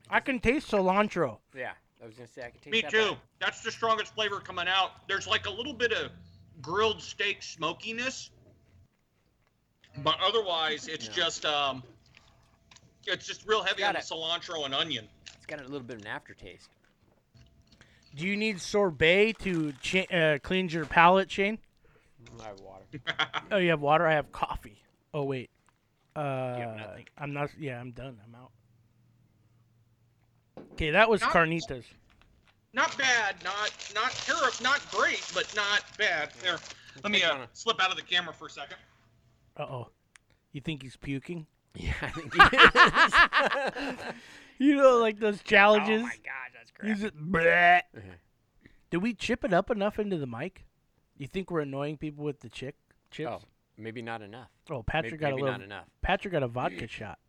I 0.09 0.19
can 0.19 0.39
taste 0.39 0.71
cilantro. 0.71 1.37
Yeah, 1.55 1.71
I 2.01 2.05
was 2.05 2.13
gonna 2.15 2.27
say 2.27 2.43
I 2.43 2.49
could 2.49 2.61
taste 2.61 2.71
Me 2.71 2.81
that 2.81 2.91
too. 2.91 3.09
back. 3.11 3.17
That's 3.39 3.61
the 3.61 3.71
strongest 3.71 4.13
flavor 4.13 4.39
coming 4.39 4.67
out. 4.67 5.07
There's 5.07 5.27
like 5.27 5.45
a 5.47 5.51
little 5.51 5.73
bit 5.73 5.91
of 5.91 6.11
grilled 6.61 7.01
steak 7.01 7.41
smokiness, 7.43 8.29
but 10.03 10.17
otherwise 10.23 10.87
it's 10.87 11.07
Yeah. 11.07 11.13
just 11.13 11.45
um, 11.45 11.83
it's 13.07 13.25
just 13.25 13.47
real 13.47 13.63
heavy 13.63 13.83
on 13.83 13.93
Got 13.93 14.03
the 14.07 14.15
cilantro 14.15 14.65
and 14.65 14.73
onion. 14.73 15.07
It's 15.35 15.45
got 15.45 15.59
a 15.59 15.63
little 15.63 15.79
bit 15.81 15.97
of 15.97 16.01
an 16.03 16.07
aftertaste. 16.07 16.69
Do 18.15 18.25
you 18.25 18.37
need 18.37 18.61
sorbet 18.61 19.33
to 19.39 19.73
cha- 19.81 20.05
uh, 20.15 20.39
cleanse 20.39 20.73
your 20.73 20.85
palate, 20.85 21.29
Shane? 21.29 21.57
I 22.41 22.47
have 22.47 22.59
water. 22.61 22.85
Oh, 23.51 23.57
you 23.57 23.69
have 23.71 23.81
water. 23.81 24.07
I 24.07 24.13
have 24.13 24.31
coffee. 24.31 24.81
Oh 25.13 25.23
wait, 25.23 25.49
uh, 26.15 26.75
nothing. 26.77 27.05
I'm 27.17 27.33
not. 27.33 27.49
Yeah, 27.59 27.79
I'm 27.79 27.91
done. 27.91 28.17
I'm 28.25 28.35
out. 28.35 28.51
Okay, 30.75 30.91
that 30.91 31.09
was 31.09 31.21
Not- 31.21 31.31
carnitas. 31.31 31.85
Not 32.73 32.97
bad, 32.97 33.35
not 33.43 33.71
not 33.95 34.11
terrible, 34.11 34.51
not 34.61 34.81
great, 34.91 35.25
but 35.33 35.53
not 35.55 35.83
bad. 35.97 36.31
There, 36.41 36.57
let 37.03 37.11
me 37.11 37.23
uh, 37.23 37.45
slip 37.53 37.81
out 37.81 37.89
of 37.89 37.95
the 37.95 38.01
camera 38.03 38.33
for 38.33 38.47
a 38.47 38.49
second. 38.49 38.75
Uh 39.55 39.63
oh. 39.63 39.87
You 40.51 40.59
think 40.59 40.83
he's 40.83 40.97
puking? 40.97 41.47
Yeah, 41.73 41.93
I 42.01 42.09
think 42.09 42.33
he 42.33 43.81
is. 43.87 43.93
You 44.57 44.77
know, 44.77 44.97
like 44.99 45.19
those 45.19 45.41
challenges. 45.41 45.89
oh 45.89 45.89
challenges. 45.89 46.03
my 46.03 46.15
god, 46.23 46.51
that's 46.53 46.71
He's 46.81 46.99
great. 46.99 47.13
just 47.13 47.31
bleh. 47.31 47.81
Mhm. 47.97 48.15
Did 48.89 48.97
we 49.03 49.13
chip 49.13 49.43
it 49.43 49.53
up 49.53 49.69
enough 49.69 49.99
into 49.99 50.17
the 50.17 50.27
mic? 50.27 50.63
You 51.17 51.27
think 51.27 51.51
we're 51.51 51.59
annoying 51.61 51.97
people 51.97 52.23
with 52.23 52.39
the 52.39 52.47
chick 52.49 52.75
chips? 53.11 53.31
Oh, 53.31 53.41
maybe 53.77 54.01
not 54.01 54.21
enough. 54.21 54.47
Oh, 54.69 54.81
Patrick 54.83 55.13
maybe, 55.13 55.21
got 55.21 55.27
a 55.27 55.31
maybe 55.31 55.41
little. 55.43 55.59
not 55.59 55.65
enough. 55.65 55.85
Patrick 56.01 56.31
got 56.31 56.43
a 56.43 56.47
vodka 56.47 56.87
shot. 56.89 57.19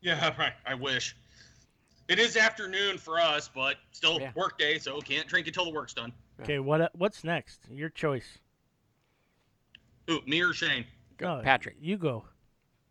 Yeah, 0.00 0.32
right. 0.38 0.52
I 0.64 0.74
wish. 0.74 1.16
It 2.08 2.18
is 2.18 2.36
afternoon 2.36 2.98
for 2.98 3.18
us, 3.20 3.48
but 3.48 3.76
still 3.90 4.20
Yeah. 4.20 4.32
work 4.34 4.58
day, 4.58 4.78
so 4.78 5.00
can't 5.00 5.26
drink 5.26 5.46
until 5.48 5.64
the 5.64 5.72
work's 5.72 5.92
done. 5.94 6.12
Okay, 6.40 6.58
what 6.58 6.94
what's 6.94 7.24
next? 7.24 7.60
Your 7.70 7.88
choice. 7.88 8.38
Ooh, 10.08 10.22
me 10.26 10.40
or 10.40 10.52
Shane? 10.52 10.86
Go, 11.16 11.38
No, 11.38 11.42
Patrick. 11.42 11.76
you 11.80 11.96
go. 11.96 12.24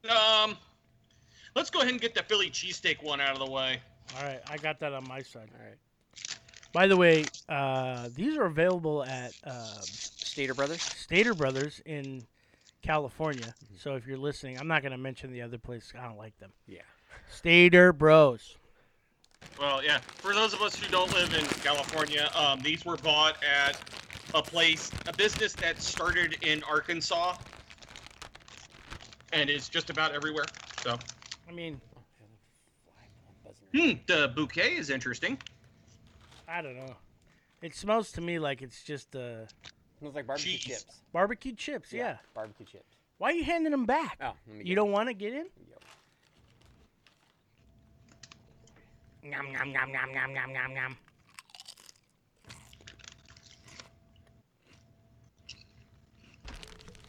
Um, 0.10 0.58
let's 1.56 1.69
go 1.69 1.80
ahead 1.80 1.91
and 1.91 2.01
get 2.01 2.13
the 2.13 2.23
Philly 2.23 2.49
cheesesteak 2.49 3.01
one 3.01 3.21
out 3.21 3.34
of 3.34 3.39
the 3.39 3.49
way. 3.49 3.82
All 4.17 4.23
right, 4.23 4.41
I 4.49 4.58
got 4.58 4.80
that 4.80 4.93
on 4.93 5.08
my 5.08 5.21
side. 5.21 5.49
All 5.58 5.65
right. 5.65 5.78
By 6.73 6.88
the 6.88 6.97
way, 6.97 7.23
uh, 7.47 8.10
these 8.13 8.36
are 8.36 8.45
available 8.45 9.04
at 9.04 9.34
uh, 9.45 9.80
Stater 9.82 10.54
Brothers. 10.54 10.82
Stater 10.82 11.34
Brothers 11.34 11.82
in 11.86 12.25
California. 12.82 13.56
So 13.78 13.95
if 13.95 14.06
you're 14.06 14.17
listening, 14.17 14.60
I'm 14.60 14.67
not 14.67 14.82
going 14.82 14.91
to 14.91 14.97
mention 14.97 15.32
the 15.32 15.41
other 15.41 15.58
place. 15.58 15.93
I 15.97 16.04
don't 16.06 16.17
like 16.17 16.38
them. 16.39 16.51
Yeah. 16.67 16.82
Stater 17.32 17.93
Bros. 17.93 18.58
Well, 19.60 19.84
yeah. 19.84 19.99
For 20.17 20.34
those 20.34 20.53
of 20.53 20.62
us 20.62 20.75
who 20.75 20.89
don't 20.91 21.12
live 21.13 21.34
in 21.34 21.45
California, 21.62 22.29
um, 22.36 22.60
these 22.62 22.86
were 22.86 22.97
bought 22.97 23.38
at 23.43 23.77
a 24.34 24.41
place, 24.41 24.91
a 25.08 25.13
business 25.13 25.53
that 25.53 25.81
started 25.81 26.38
in 26.41 26.62
Arkansas, 26.63 27.36
and 29.31 29.49
is 29.49 29.69
just 29.69 29.89
about 29.89 30.13
everywhere. 30.13 30.45
So, 30.84 30.97
I 31.47 31.51
mean, 31.51 31.79
hmm, 33.73 33.91
the 34.08 34.31
bouquet 34.36 34.75
is 34.75 34.89
interesting. 34.89 35.38
I 36.47 36.62
don't 36.62 36.75
know. 36.75 36.95
It 37.62 37.73
smells 37.75 38.12
to 38.13 38.21
me 38.21 38.39
like 38.39 38.62
it's 38.62 38.84
just 38.84 39.15
uh, 39.15 39.45
Smells 39.99 40.15
like 40.15 40.27
barbecue 40.27 40.51
Cheese. 40.53 40.63
chips. 40.84 41.01
barbecue 41.13 41.53
chips. 41.53 41.93
Yeah. 41.93 42.17
Barbecue 42.34 42.65
chips. 42.65 42.95
Why 43.17 43.29
are 43.29 43.34
you 43.34 43.43
handing 43.45 43.71
them 43.71 43.86
back? 43.86 44.17
Oh, 44.21 44.34
let 44.47 44.58
me 44.58 44.60
You 44.60 44.63
get 44.65 44.75
don't 44.75 44.91
want 44.91 45.08
to 45.10 45.13
get 45.13 45.34
in? 45.34 45.45
Yep. 45.69 45.84
Nom 49.31 49.51
nom 49.53 49.71
nom 49.73 49.91
nom 49.91 50.13
nom 50.13 50.33
nom 50.33 50.53
nom 50.53 50.73
nom. 50.75 50.97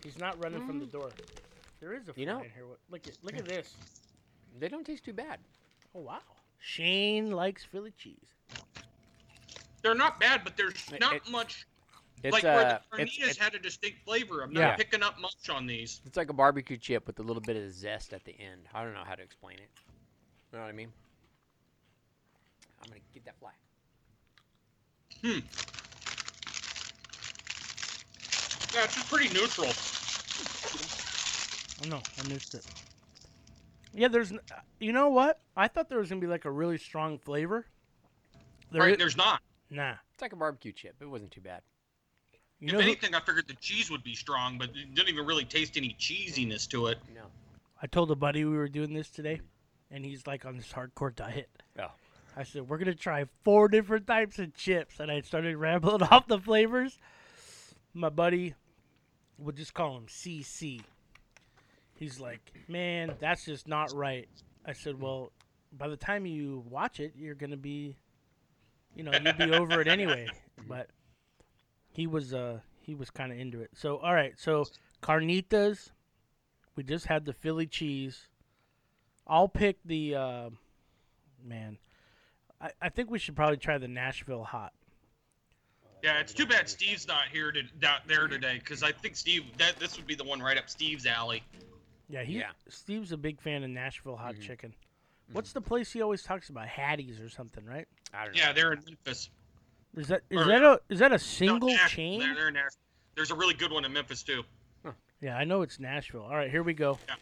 He's 0.03 0.19
not 0.19 0.43
running 0.43 0.65
from 0.67 0.79
the 0.79 0.87
door. 0.87 1.11
There 1.81 1.93
is 1.93 2.09
a 2.09 2.13
fly 2.13 2.21
You 2.21 2.27
know- 2.27 2.41
in 2.43 2.51
here. 2.51 2.67
What- 2.67 2.81
Look 2.91 3.07
at 3.09 3.23
look 3.23 3.37
at 3.37 3.45
this. 3.45 3.75
They 4.59 4.69
don't 4.69 4.85
taste 4.87 5.05
too 5.05 5.13
bad. 5.13 5.41
Oh 5.95 6.01
wow. 6.01 6.23
Shane 6.59 7.31
likes 7.33 7.65
Philly 7.65 7.93
cheese. 7.93 8.35
They're 9.83 9.95
not 9.95 10.19
bad, 10.19 10.43
but 10.45 10.57
there's 10.57 10.91
It- 10.93 11.01
not 11.01 11.15
it- 11.17 11.29
much. 11.29 11.67
It's 12.23 12.33
like 12.33 12.45
where 12.45 12.57
uh, 12.67 12.81
the 12.97 13.03
it's, 13.03 13.19
carnitas 13.19 13.29
it's, 13.31 13.39
had 13.39 13.55
a 13.55 13.59
distinct 13.59 14.03
flavor. 14.05 14.43
I'm 14.43 14.51
Yeah. 14.53 14.69
not 14.69 14.79
picking 14.79 15.03
up 15.03 15.19
much 15.21 15.51
on 15.51 15.67
these. 15.67 16.01
it's 16.07 16.17
like 16.17 16.31
a 16.31 16.33
barbecue 16.33 16.79
chip 16.79 17.07
with 17.07 17.19
a 17.19 17.23
little 17.23 17.43
bit 17.43 17.57
of 17.57 17.71
zest 17.73 18.13
at 18.15 18.25
the 18.25 18.33
end. 18.41 18.67
I 18.73 18.83
don't 18.83 18.95
know 18.95 19.05
how 19.05 19.15
to 19.15 19.23
explain 19.23 19.59
it. 19.59 19.71
You 20.51 20.59
know 20.59 20.61
what 20.65 20.69
I 20.71 20.73
mean? 20.73 20.93
I'm 22.83 22.89
gonna 22.89 23.01
get 23.15 23.25
that 23.25 23.39
fly. 23.39 23.51
Hmm. 25.23 25.41
Yeah, 28.75 28.85
it's 28.85 28.95
just 28.95 29.09
pretty 29.09 29.33
neutral. 29.33 29.73
Oh 31.83 31.89
no, 31.89 32.03
I 32.23 32.29
missed 32.29 32.55
it. 32.55 32.65
Yeah, 33.95 34.09
there's. 34.09 34.33
n- 34.33 34.41
uh, 34.53 34.57
You 34.79 34.93
know 34.93 35.09
what? 35.09 35.41
I 35.57 35.69
thought 35.69 35.89
there 35.89 35.99
was 35.99 36.09
gonna 36.11 36.21
be 36.21 36.27
like 36.27 36.45
a 36.45 36.51
really 36.51 36.79
strong 36.79 37.19
flavor. 37.19 37.67
There 38.71 38.83
right? 38.83 38.93
i- 38.95 38.97
There's 38.97 39.17
not. 39.17 39.41
nah. 39.71 39.95
It's 40.13 40.23
like 40.23 40.33
a 40.33 40.37
barbecue 40.37 40.73
chip. 40.73 40.97
It 41.01 41.07
wasn't 41.07 41.31
too 41.31 41.41
bad. 41.41 41.63
You 42.59 42.69
if 42.69 42.73
know, 42.73 42.79
who, 42.81 42.85
anything, 42.85 43.15
I 43.15 43.21
figured 43.21 43.47
the 43.49 43.55
cheese 43.55 43.91
would 43.91 44.03
be 44.03 44.15
strong, 44.15 44.57
but 44.57 44.71
it 44.71 44.95
didn't 44.95 45.11
even 45.11 45.27
really 45.27 45.45
taste 45.45 45.77
any 45.77 45.95
cheesiness 45.99 46.67
to 46.71 46.87
it. 46.87 46.99
No. 47.15 47.23
I 47.83 47.87
told 47.87 48.11
a 48.11 48.15
buddy 48.17 48.45
we 48.47 48.57
were 48.57 48.69
doing 48.69 48.95
this 48.95 49.11
today, 49.11 49.41
and 49.91 50.05
he's 50.07 50.27
like 50.27 50.47
on 50.47 50.57
this 50.57 50.73
hardcore 50.73 51.15
diet. 51.15 51.51
Oh. 51.79 51.91
I 52.37 52.43
said 52.43 52.69
we're 52.69 52.79
gonna 52.79 52.95
try 52.95 53.25
four 53.45 53.69
different 53.69 54.07
types 54.07 54.39
of 54.39 54.55
chips, 54.55 55.01
and 55.01 55.11
I 55.11 55.23
started 55.23 55.57
rambling 55.57 56.03
off 56.03 56.27
the 56.27 56.39
flavors. 56.39 56.99
My 57.95 58.11
buddy, 58.11 58.55
we'll 59.39 59.55
just 59.55 59.73
call 59.73 59.97
him 59.97 60.07
CC. 60.07 60.83
He's 61.95 62.21
like, 62.21 62.53
man, 62.69 63.15
that's 63.19 63.47
just 63.47 63.67
not 63.67 63.91
right. 63.95 64.29
I 64.67 64.75
said, 64.75 65.01
well, 65.01 65.33
by 65.73 65.89
the 65.89 65.97
time 65.97 66.27
you 66.27 66.63
watch 66.69 67.01
it, 67.01 67.15
you're 67.17 67.35
gonna 67.35 67.57
be, 67.57 67.97
you 68.95 69.03
know, 69.03 69.13
you'll 69.13 69.33
be 69.33 69.55
over 69.55 69.81
it 69.81 69.89
anyway. 69.89 70.29
But 70.67 70.89
he 71.93 72.07
was, 72.07 72.33
uh, 72.33 72.61
he 72.81 72.95
was 72.95 73.11
kind 73.11 73.31
of 73.31 73.39
into 73.39 73.61
it. 73.61 73.71
So 73.75 73.99
all 73.99 74.15
right, 74.15 74.33
so 74.39 74.65
carnitas. 75.03 75.91
We 76.75 76.83
just 76.83 77.07
had 77.07 77.25
the 77.25 77.33
Philly 77.33 77.67
cheese. 77.67 78.29
I'll 79.27 79.49
pick 79.49 79.79
the 79.85 80.15
uh, 80.15 80.51
man. 81.45 81.79
I, 82.61 82.71
I 82.83 82.89
think 82.89 83.11
we 83.11 83.19
should 83.19 83.37
probably 83.37 83.57
try 83.57 83.79
the 83.79 83.89
Nashville 83.89 84.45
hot. 84.45 84.73
Yeah, 86.03 86.21
it's 86.21 86.33
too 86.35 86.47
bad 86.47 86.69
Steve's 86.69 87.07
not 87.09 87.25
here 87.33 87.51
to 87.53 87.63
not 87.81 88.07
there 88.07 88.29
today 88.29 88.59
because 88.59 88.83
I 88.83 88.93
think 88.93 89.17
Steve 89.17 89.45
that 89.59 89.77
this 89.79 89.97
would 89.97 90.07
be 90.07 90.15
the 90.15 90.25
one 90.25 90.41
right 90.41 90.57
up 90.59 90.69
Steve's 90.69 91.07
alley. 91.07 91.43
Yeah, 92.09 92.23
he 92.23 92.39
Yeah. 92.39 92.51
Steve's 92.69 93.13
a 93.13 93.17
big 93.17 93.41
fan 93.41 93.65
of 93.65 93.71
Nashville 93.71 94.17
hot 94.17 94.35
Mhm. 94.37 94.43
chicken. 94.43 94.75
What's 95.33 95.53
the 95.53 95.61
place 95.61 95.93
he 95.93 96.03
always 96.03 96.23
talks 96.23 96.51
about? 96.51 96.69
Hattie's 96.69 97.21
or 97.21 97.29
something, 97.29 97.65
right? 97.65 97.89
I 98.15 98.25
don't 98.27 98.37
know. 98.37 98.41
Yeah, 98.43 98.53
they're 98.53 98.73
in 98.75 98.85
Memphis. 98.85 99.31
Is 99.97 100.09
that 100.09 100.23
is 100.31 100.39
Or- 100.43 100.45
that 100.45 100.63
a 100.63 100.81
is 100.89 100.99
that 101.01 101.13
a 101.13 101.19
single 101.19 101.71
Nashville. 101.71 101.89
chain? 101.89 102.21
They're, 102.21 102.35
they're 102.35 102.49
in 102.49 102.55
Nashville. 102.55 102.83
There's 103.17 103.31
a 103.31 103.35
really 103.35 103.55
good 103.55 103.73
one 103.73 103.85
in 103.85 103.93
Memphis 103.93 104.23
too. 104.23 104.45
Yeah, 105.21 105.37
I 105.39 105.45
know 105.45 105.63
it's 105.63 105.81
Nashville. 105.81 106.23
All 106.23 106.37
right, 106.37 106.51
here 106.51 106.63
we 106.63 106.75
go. 106.75 106.99
Yeah. 107.09 107.15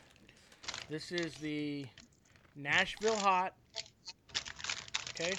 This 0.90 1.12
is 1.12 1.32
the 1.36 1.86
Nashville 2.56 3.16
hot. 3.16 3.54
Okay. 5.20 5.32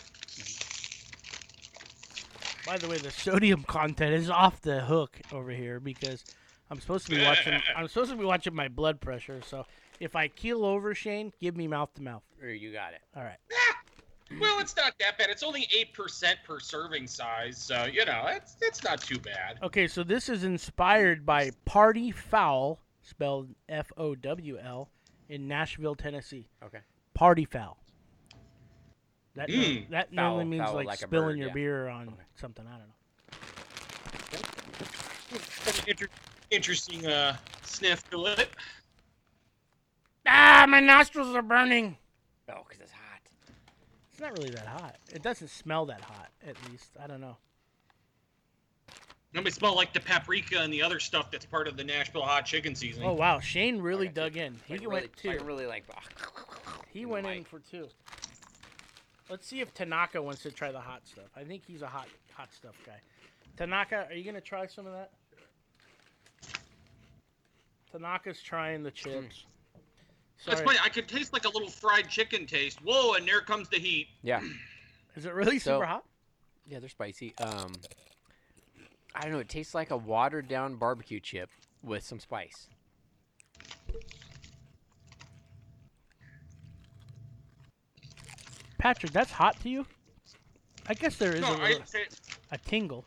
By 2.65 2.77
the 2.77 2.87
way, 2.87 2.97
the 2.97 3.11
sodium 3.11 3.63
content 3.63 4.13
is 4.13 4.29
off 4.29 4.61
the 4.61 4.81
hook 4.81 5.19
over 5.31 5.51
here 5.51 5.79
because 5.79 6.23
I'm 6.71 6.79
supposed 6.79 7.05
to 7.07 7.15
be 7.15 7.21
watching. 7.21 7.61
I'm 7.75 7.87
supposed 7.87 8.11
to 8.11 8.17
be 8.17 8.25
watching 8.25 8.55
my 8.55 8.69
blood 8.69 8.99
pressure. 8.99 9.41
So 9.45 9.65
if 9.99 10.15
I 10.15 10.29
keel 10.29 10.65
over, 10.65 10.95
Shane, 10.95 11.31
give 11.39 11.55
me 11.55 11.67
mouth 11.67 11.93
to 11.95 12.01
mouth. 12.01 12.23
Or 12.41 12.49
you 12.49 12.71
got 12.71 12.93
it. 12.93 13.01
All 13.15 13.23
right. 13.23 13.37
Ah! 13.53 13.77
Well, 14.39 14.59
it's 14.59 14.75
not 14.75 14.93
that 14.99 15.19
bad. 15.19 15.29
It's 15.29 15.43
only 15.43 15.67
eight 15.77 15.93
percent 15.93 16.39
per 16.43 16.59
serving 16.59 17.05
size, 17.05 17.57
so 17.57 17.85
you 17.85 18.05
know 18.05 18.25
it's 18.27 18.57
it's 18.61 18.83
not 18.83 19.01
too 19.01 19.19
bad. 19.19 19.59
Okay, 19.61 19.87
so 19.87 20.03
this 20.03 20.29
is 20.29 20.43
inspired 20.43 21.25
by 21.25 21.51
Party 21.65 22.09
Foul, 22.09 22.79
spelled 23.03 23.49
F 23.69 23.91
O 23.97 24.15
W 24.15 24.57
L, 24.57 24.89
in 25.29 25.47
Nashville, 25.47 25.93
Tennessee. 25.93 26.47
Okay. 26.63 26.79
Party 27.13 27.45
Foul. 27.45 27.77
That 29.35 29.49
no- 29.49 29.55
Mm. 29.55 29.89
that 29.89 30.07
Foul- 30.07 30.15
normally 30.15 30.45
means 30.45 30.71
like, 30.71 30.87
like 30.87 30.99
spilling 30.99 31.27
bird, 31.29 31.37
your 31.39 31.47
yeah. 31.49 31.53
beer 31.53 31.87
on 31.89 32.07
Okay. 32.09 32.17
something. 32.35 32.65
I 32.65 32.71
don't 32.71 32.79
know. 32.79 32.93
Inter- 35.87 36.07
interesting 36.51 37.05
uh, 37.05 37.35
sniff 37.63 38.09
to 38.11 38.25
it. 38.27 38.49
Ah, 40.25 40.65
my 40.67 40.79
nostrils 40.79 41.35
are 41.35 41.41
burning. 41.41 41.97
Oh, 42.49 42.63
because 42.67 42.81
it's 42.81 42.91
hot. 42.91 43.19
It's 44.11 44.19
not 44.21 44.37
really 44.37 44.51
that 44.51 44.65
hot. 44.67 44.95
It 45.13 45.21
doesn't 45.21 45.49
smell 45.49 45.85
that 45.87 46.01
hot, 46.01 46.29
at 46.47 46.55
least. 46.71 46.91
I 47.01 47.07
don't 47.07 47.21
know. 47.21 47.37
Nobody 49.33 49.51
smell 49.51 49.75
like 49.75 49.91
the 49.91 49.99
paprika 49.99 50.61
and 50.61 50.71
the 50.71 50.81
other 50.81 50.99
stuff 51.01 51.29
that's 51.29 51.45
part 51.45 51.67
of 51.67 51.75
the 51.75 51.83
Nashville 51.83 52.21
hot 52.23 52.45
chicken 52.45 52.73
seasoning. 52.73 53.09
Oh 53.09 53.13
wow, 53.13 53.41
Shane 53.41 53.79
really 53.81 54.05
Okay, 54.07 54.13
dug 54.13 54.37
in. 54.37 54.55
He 54.65 54.77
Like 54.77 54.87
went 54.89 54.93
really, 54.93 55.07
two. 55.17 55.27
like 55.29 55.45
really 55.47 55.65
like. 55.65 55.83
He 56.93 57.05
went 57.05 57.25
the 57.25 57.33
in 57.33 57.43
for 57.43 57.59
two. 57.59 57.89
Let's 59.29 59.47
see 59.47 59.59
if 59.61 59.73
Tanaka 59.73 60.21
wants 60.21 60.43
to 60.43 60.51
try 60.51 60.71
the 60.71 60.79
hot 60.79 61.01
stuff. 61.07 61.25
I 61.35 61.43
think 61.43 61.63
he's 61.65 61.81
a 61.81 61.87
hot 61.87 62.07
hot 62.33 62.53
stuff 62.53 62.75
guy. 62.85 62.99
Tanaka, 63.57 64.07
are 64.09 64.13
you 64.13 64.23
gonna 64.23 64.41
try 64.41 64.67
some 64.67 64.85
of 64.85 64.93
that? 64.93 65.11
Tanaka's 67.91 68.41
trying 68.41 68.83
the 68.83 68.91
chips. 68.91 69.45
That's 70.45 70.57
Sorry. 70.59 70.65
funny. 70.67 70.79
I 70.83 70.89
could 70.89 71.07
taste 71.07 71.33
like 71.33 71.45
a 71.45 71.49
little 71.49 71.69
fried 71.69 72.09
chicken 72.09 72.45
taste. 72.45 72.79
Whoa, 72.83 73.13
and 73.13 73.27
there 73.27 73.41
comes 73.41 73.69
the 73.69 73.77
heat. 73.79 74.07
Yeah. 74.21 74.41
Is 75.15 75.25
it 75.25 75.33
really 75.33 75.59
So- 75.59 75.75
super 75.75 75.85
hot? 75.85 76.03
Yeah, 76.67 76.79
they're 76.79 76.89
spicy. 76.89 77.33
Um, 77.37 77.73
I 79.13 79.21
don't 79.21 79.31
know. 79.31 79.39
It 79.39 79.49
tastes 79.49 79.75
like 79.75 79.91
a 79.91 79.97
watered 79.97 80.47
down 80.47 80.75
barbecue 80.75 81.19
chip 81.19 81.49
with 81.83 82.03
some 82.03 82.19
spice. 82.19 82.67
Patrick, 88.85 89.11
that's 89.13 89.31
hot 89.31 89.59
to 89.61 89.69
you? 89.69 89.83
I 90.87 90.93
guess 90.93 91.15
there 91.15 91.33
is 91.33 91.41
No, 91.41 91.53
a, 91.53 91.57
I, 91.57 91.67
little- 91.69 91.81
it, 91.95 92.19
a 92.51 92.57
tingle. 92.59 93.03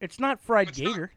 It's 0.00 0.18
not 0.18 0.40
fried 0.40 0.70
It's 0.70 0.80
not- 0.80 0.90
gator. 0.94 1.12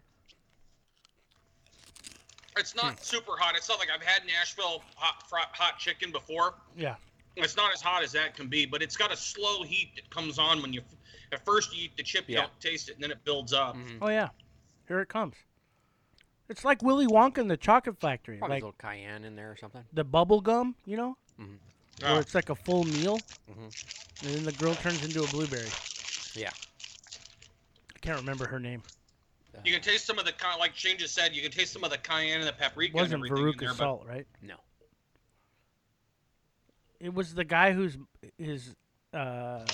it's 2.55 2.73
Hmm. 2.73 2.85
not 2.85 3.03
super 3.03 3.35
hot. 3.35 3.55
It's 3.55 3.67
not 3.67 3.79
like 3.79 3.89
I've 3.89 4.03
had 4.03 4.27
Nashville 4.27 4.83
hot 4.95 5.27
fr- 5.27 5.37
hot 5.53 5.79
chicken 5.79 6.11
before. 6.11 6.53
Yeah. 6.77 6.97
It's 7.35 7.57
not 7.57 7.73
as 7.73 7.81
hot 7.81 8.03
as 8.03 8.11
that 8.11 8.35
can 8.35 8.47
be, 8.47 8.67
but 8.67 8.83
it's 8.83 8.95
got 8.95 9.11
a 9.11 9.17
slow 9.17 9.63
heat 9.63 9.95
that 9.95 10.07
comes 10.11 10.37
on 10.37 10.61
when 10.61 10.71
you. 10.71 10.83
At 11.31 11.43
first, 11.43 11.75
you 11.75 11.85
eat 11.85 11.97
the 11.97 12.03
chip, 12.03 12.29
you 12.29 12.35
don't 12.35 12.59
taste 12.59 12.89
it, 12.89 12.93
and 12.95 13.03
then 13.03 13.09
it 13.09 13.23
builds 13.23 13.53
up. 13.53 13.75
Mhm. 13.75 13.97
Oh 14.03 14.09
yeah. 14.09 14.29
Here 14.87 14.99
it 14.99 15.09
comes. 15.09 15.33
It's 16.47 16.63
like 16.63 16.83
Willy 16.83 17.07
Wonka 17.07 17.39
and 17.39 17.49
the 17.49 17.57
Chocolate 17.57 17.99
Factory. 17.99 18.37
Probably 18.37 18.57
like 18.57 18.61
a 18.61 18.67
little 18.67 18.77
cayenne 18.77 19.23
in 19.23 19.35
there 19.35 19.49
or 19.51 19.57
something. 19.57 19.83
the 19.93 20.03
bubble 20.03 20.41
gum, 20.41 20.75
you 20.85 20.95
know? 20.97 21.17
Ah. 22.03 22.11
Where 22.13 22.21
it's 22.21 22.35
like 22.35 22.49
a 22.49 22.55
full 22.55 22.83
meal. 22.83 23.19
Mhm. 23.49 24.23
And 24.23 24.35
then 24.35 24.45
the 24.45 24.51
girl 24.53 24.75
turns 24.75 25.03
into 25.03 25.23
a 25.23 25.27
blueberry. 25.27 25.69
Yeah. 26.35 26.49
I 27.95 27.99
can't 27.99 28.17
remember 28.17 28.45
her 28.47 28.59
name. 28.59 28.83
You 29.65 29.73
can 29.73 29.81
taste 29.81 30.05
some 30.05 30.17
of 30.17 30.25
the 30.25 30.31
ki- 30.31 30.57
like 30.59 30.75
Shane 30.75 30.97
just 30.97 31.13
said. 31.13 31.35
You 31.35 31.41
can 31.41 31.51
taste 31.51 31.73
some 31.73 31.83
of 31.83 31.91
the 31.91 31.97
cayenne 31.97 32.39
and 32.39 32.47
the 32.47 32.53
paprika 32.53 32.91
and 32.91 33.01
wasn't 33.01 33.13
everything 33.25 33.37
in 33.37 33.53
Veruca 33.53 33.59
there, 33.59 33.69
but 33.69 33.77
salt, 33.77 34.05
right? 34.07 34.25
No. 34.41 34.55
It 36.99 37.13
was 37.13 37.33
the 37.35 37.43
guy 37.43 37.73
who's 37.73 37.97
his 38.37 38.75
uh 39.13 39.65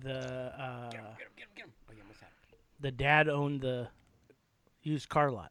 the 0.00 0.52
uh 0.58 0.90
Get 0.90 1.00
him, 1.00 1.06
get 1.18 1.26
him, 1.26 1.32
get 1.36 1.46
him, 1.46 1.48
get 1.56 1.64
him. 1.64 1.72
Oh, 1.88 1.92
you 1.92 2.00
almost 2.02 2.20
had 2.20 2.28
it. 2.52 2.58
the 2.80 2.90
dad 2.92 3.28
owned 3.28 3.60
the 3.62 3.88
used 4.82 5.08
car 5.08 5.30
lot. 5.30 5.50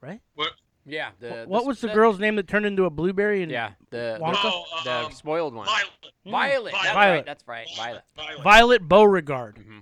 Right? 0.00 0.20
What? 0.34 0.52
Yeah. 0.88 1.10
The, 1.20 1.44
what 1.46 1.62
the- 1.62 1.68
was 1.68 1.80
the 1.80 1.88
girl's 1.88 2.18
name 2.18 2.36
that 2.36 2.48
turned 2.48 2.66
into 2.66 2.84
a 2.84 2.90
blueberry 2.90 3.42
and 3.42 3.50
Yeah. 3.52 3.72
The, 3.90 4.18
Wonka? 4.20 4.42
the, 4.42 4.84
the 4.84 4.96
um, 5.06 5.12
spoiled 5.12 5.54
one. 5.54 5.66
Violet. 5.66 5.84
Mm. 6.26 6.30
Violet. 6.30 6.72
That's 6.72 6.94
Violet. 6.94 7.14
right. 7.14 7.26
That's 7.26 7.46
right. 7.48 7.68
Violet. 7.76 8.02
Violet. 8.16 8.42
Violet 8.42 8.82
Beauregarde. 8.88 9.58
hmm 9.58 9.78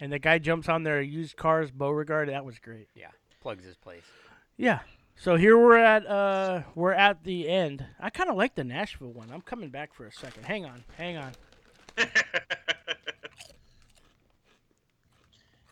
And 0.00 0.12
the 0.12 0.18
guy 0.18 0.38
jumps 0.38 0.68
on 0.68 0.82
their 0.82 1.00
used 1.00 1.36
cars 1.36 1.70
Beauregarde. 1.70 2.30
That 2.30 2.44
was 2.44 2.58
great. 2.58 2.88
Yeah. 2.94 3.10
Plugs 3.40 3.64
his 3.64 3.76
place. 3.76 4.02
Yeah. 4.56 4.80
So 5.18 5.36
here 5.36 5.56
we're 5.56 5.78
at 5.78 6.06
uh 6.06 6.62
we're 6.74 6.92
at 6.92 7.24
the 7.24 7.48
end. 7.48 7.86
I 7.98 8.10
kind 8.10 8.28
of 8.28 8.36
like 8.36 8.54
the 8.54 8.64
Nashville 8.64 9.12
one. 9.12 9.30
I'm 9.32 9.40
coming 9.40 9.70
back 9.70 9.94
for 9.94 10.04
a 10.06 10.12
second. 10.12 10.44
Hang 10.44 10.64
on. 10.66 10.84
Hang 10.98 11.16
on. 11.16 11.32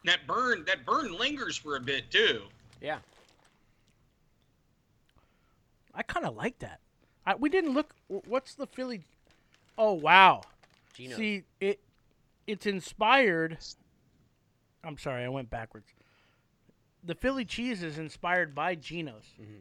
that 0.04 0.26
burn, 0.26 0.64
that 0.66 0.84
burn 0.84 1.12
lingers 1.18 1.56
for 1.56 1.76
a 1.76 1.80
bit 1.80 2.10
too. 2.10 2.42
Yeah. 2.80 2.98
I 5.94 6.02
kind 6.02 6.26
of 6.26 6.34
like 6.34 6.58
that. 6.60 6.80
I, 7.26 7.34
we 7.36 7.48
didn't 7.48 7.72
look 7.74 7.94
what's 8.08 8.54
the 8.54 8.66
Philly 8.66 9.02
Oh 9.78 9.92
wow. 9.94 10.42
Geno. 10.94 11.16
See, 11.16 11.42
it 11.60 11.80
it's 12.46 12.66
inspired. 12.66 13.58
I'm 14.84 14.98
sorry, 14.98 15.24
I 15.24 15.28
went 15.28 15.50
backwards. 15.50 15.86
The 17.02 17.14
Philly 17.14 17.44
cheese 17.44 17.82
is 17.82 17.98
inspired 17.98 18.54
by 18.54 18.74
Geno's. 18.74 19.24
Mhm. 19.40 19.60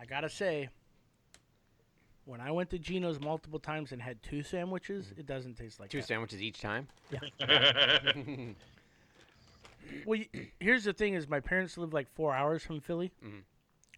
I 0.00 0.04
gotta 0.06 0.28
say, 0.30 0.68
when 2.24 2.40
I 2.40 2.50
went 2.50 2.70
to 2.70 2.78
Geno's 2.78 3.20
multiple 3.20 3.58
times 3.58 3.92
and 3.92 4.00
had 4.00 4.22
two 4.22 4.42
sandwiches, 4.42 5.12
it 5.18 5.26
doesn't 5.26 5.56
taste 5.58 5.78
like 5.80 5.90
Two 5.90 5.98
that. 6.00 6.06
sandwiches 6.06 6.40
each 6.42 6.60
time. 6.60 6.88
Yeah. 7.10 8.12
Well, 10.06 10.20
y- 10.32 10.50
here's 10.60 10.84
the 10.84 10.92
thing: 10.92 11.14
is 11.14 11.28
my 11.28 11.40
parents 11.40 11.76
live 11.76 11.92
like 11.92 12.06
four 12.14 12.32
hours 12.34 12.62
from 12.62 12.80
Philly, 12.80 13.10
Mhm. 13.24 13.42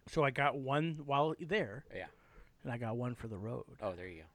So 0.07 0.23
I 0.23 0.31
got 0.31 0.57
one 0.57 0.99
while 1.05 1.33
there, 1.39 1.85
Yeah. 1.95 2.05
and 2.63 2.71
I 2.71 2.77
got 2.77 2.95
one 2.97 3.15
for 3.15 3.27
the 3.27 3.37
road 3.37 3.65
Oh, 3.81 3.93
there 3.93 4.07
you 4.07 4.21
go. 4.21 4.27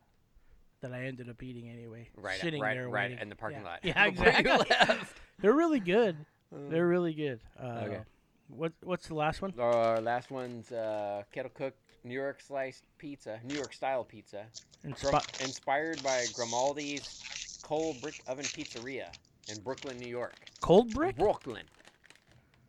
that 0.89 0.93
I 0.93 1.05
ended 1.05 1.29
up 1.29 1.43
eating 1.43 1.69
anyway. 1.69 2.09
Right. 2.17 2.41
sitting 2.41 2.61
right. 2.61 2.75
there 2.75 2.89
right 2.89 3.11
waiting. 3.11 3.19
in 3.23 3.29
the 3.29 3.37
parking 3.37 3.61
yeah. 3.61 3.67
lot. 3.67 3.81
Yeah, 3.83 4.05
exactly. 4.07 4.77
They're 5.41 5.55
really 5.55 5.81
good. 5.81 6.17
They're 6.51 6.87
really 6.89 7.15
good. 7.15 7.41
Uh, 7.61 7.83
Okay. 7.85 8.01
What 8.49 8.73
What's 8.83 9.09
the 9.09 9.15
last 9.15 9.43
one? 9.43 9.53
Our 9.59 10.01
last 10.01 10.31
one's 10.31 10.73
uh, 10.73 11.23
kettle 11.33 11.51
cooked 11.55 11.79
New 12.03 12.15
York 12.15 12.41
sliced 12.41 12.85
pizza, 12.97 13.39
New 13.45 13.55
York 13.55 13.75
style 13.75 14.05
pizza, 14.05 14.47
Inspi- 14.87 15.45
inspired 15.45 16.03
by 16.03 16.25
Grimaldi's 16.35 17.59
Coal 17.63 17.95
Brick 18.01 18.23
Oven 18.27 18.47
Pizzeria 18.47 19.09
in 19.51 19.61
Brooklyn, 19.63 19.99
New 19.99 20.09
York. 20.09 20.35
cold 20.63 20.95
brick? 20.95 21.17
Brooklyn. 21.17 21.67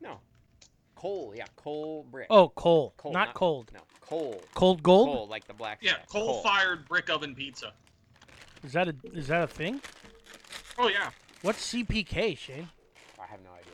No. 0.02 0.20
Coal, 1.00 1.34
yeah, 1.34 1.45
coal 1.56 2.06
brick. 2.12 2.28
Oh, 2.30 2.50
coal, 2.50 2.93
Coal, 2.97 3.14
not, 3.14 3.28
not- 3.30 3.34
cold. 3.34 3.72
No, 3.74 3.80
coal. 4.02 4.43
Cold 4.54 4.84
gold? 4.84 5.08
Coal, 5.08 5.28
like 5.30 5.47
the 5.47 5.54
black. 5.54 5.78
yeah, 5.82 5.93
stuff. 5.93 6.10
coal-fired 6.10 6.89
brick 6.89 7.10
oven 7.10 7.34
pizza. 7.34 7.72
Is 8.66 8.74
that 8.74 8.89
a 8.89 8.95
is 9.14 9.28
that 9.30 9.43
a 9.43 9.47
thing? 9.47 9.80
Oh 10.78 10.89
yeah. 10.89 11.12
What's 11.41 11.72
CPK, 11.74 12.38
Shane? 12.38 12.68
I 13.18 13.26
have 13.28 13.39
no 13.45 13.52
idea. 13.52 13.72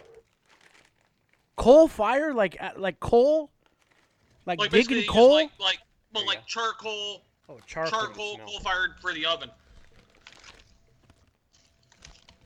Coal 1.56 1.88
fire, 1.88 2.32
like 2.32 2.58
uh, 2.62 2.74
like 2.78 3.00
coal, 3.00 3.50
like, 4.46 4.60
Like 4.60 4.70
digging 4.70 5.08
coal. 5.08 5.34
like 5.34 5.50
like 5.60 5.78
There 6.14 6.22
well 6.22 6.24
you 6.26 6.30
like 6.30 6.40
go. 6.42 6.44
charcoal, 6.46 7.24
oh, 7.50 7.58
charcoal. 7.66 8.00
charcoal, 8.02 8.36
smell. 8.36 8.46
coal-fired 8.48 8.92
for 9.02 9.14
the 9.14 9.26
oven. 9.26 9.50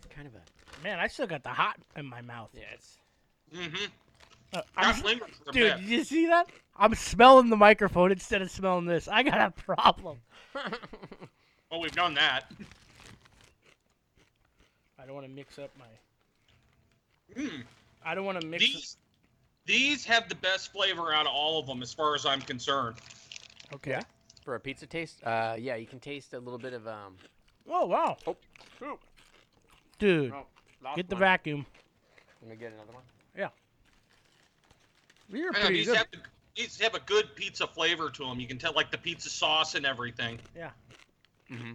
Kind 0.10 0.28
of 0.28 0.36
a 0.36 0.84
Man, 0.86 1.00
I 1.00 1.08
still 1.08 1.28
got 1.28 1.44
the 1.44 1.50
hot 1.50 1.76
in 1.98 2.06
my 2.06 2.22
mouth. 2.22 2.52
Yeah, 2.54 2.62
it's 2.74 2.96
Mm-hmm. 3.54 3.86
Uh, 4.54 4.62
I'm 4.76 4.96
I'm, 4.96 5.02
lingering 5.04 5.32
for 5.44 5.50
a 5.52 5.54
dude, 5.54 5.78
did 5.78 5.86
you 5.86 6.04
see 6.04 6.26
that? 6.28 6.48
I'm 6.78 6.96
smelling 6.96 7.50
the 7.50 7.58
microphone 7.58 8.12
instead 8.12 8.42
of 8.42 8.50
smelling 8.50 8.86
this. 8.86 9.08
I 9.08 9.24
got 9.24 9.40
a 9.40 9.52
problem. 9.52 10.20
Well, 11.72 11.82
we've 11.82 11.92
done 11.92 12.16
that. 12.16 12.52
I 15.00 15.06
don't 15.06 15.14
want 15.14 15.28
to 15.28 15.32
mix 15.32 15.60
up 15.60 15.70
my. 15.78 17.40
Mm. 17.40 17.62
I 18.04 18.16
don't 18.16 18.26
want 18.26 18.42
to 18.42 18.48
mix. 18.48 18.66
These 18.66 18.98
these 19.68 20.06
have 20.06 20.28
the 20.30 20.36
best 20.36 20.72
flavor 20.72 21.14
out 21.14 21.28
of 21.28 21.32
all 21.32 21.60
of 21.60 21.68
them, 21.68 21.84
as 21.84 21.94
far 21.94 22.16
as 22.16 22.26
I'm 22.26 22.42
concerned. 22.42 22.96
Okay. 23.72 23.92
Yeah. 23.92 24.02
for 24.44 24.56
a 24.56 24.60
pizza 24.60 24.88
taste. 24.88 25.24
Uh, 25.24 25.56
yeah, 25.60 25.76
you 25.76 25.86
can 25.86 26.00
taste 26.00 26.34
a 26.34 26.40
little 26.40 26.58
bit 26.58 26.74
of 26.74 26.88
um. 26.88 27.16
Oh 27.70 27.86
wow. 27.86 28.18
Oh. 28.26 28.36
Dude, 30.00 30.32
No, 30.32 30.48
lost 30.84 30.96
get 30.96 31.08
the 31.08 31.16
one. 31.16 31.20
vacuum. 31.20 31.66
Let 32.42 32.50
me 32.50 32.56
get 32.56 32.72
another 32.74 32.94
one. 32.94 33.04
These 35.32 35.44
are 35.44 35.50
I 35.50 35.52
know, 35.52 35.60
pretty 35.60 35.74
these 35.76 35.88
good. 35.88 35.98
have, 35.98 36.12
the, 36.12 36.18
these 36.56 36.80
have 36.80 36.96
a 36.96 37.00
good 37.02 37.36
pizza 37.36 37.68
flavor 37.68 38.10
to 38.10 38.24
them. 38.24 38.40
You 38.40 38.48
can 38.48 38.58
tell, 38.58 38.74
like 38.74 38.92
the 38.92 38.98
pizza 38.98 39.30
sauce 39.30 39.76
and 39.76 39.86
everything. 39.86 40.40
Yeah. 40.56 40.72
Mm-hmm. 41.52 41.74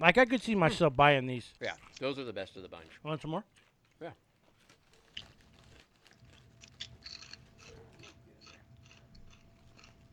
Like 0.00 0.18
I 0.18 0.24
could 0.24 0.42
see 0.42 0.56
myself 0.56 0.96
buying 0.96 1.26
these. 1.26 1.48
Yeah, 1.60 1.74
those 2.00 2.18
are 2.18 2.24
the 2.24 2.32
best 2.32 2.56
of 2.56 2.62
the 2.62 2.68
bunch. 2.68 2.88
Want 3.04 3.22
some 3.22 3.30
more? 3.30 3.44
Yeah. 4.00 4.10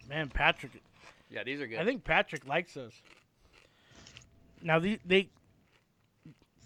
Man, 0.08 0.30
Patrick. 0.30 0.74
Yeah, 1.32 1.43
these 1.43 1.60
are 1.62 1.68
good. 1.68 1.80
I 1.80 1.86
think 1.86 2.04
Patrick 2.04 2.47
likes 2.47 2.76
those. 2.76 2.93
Now 4.62 4.78
the, 4.78 5.00
they 5.06 5.30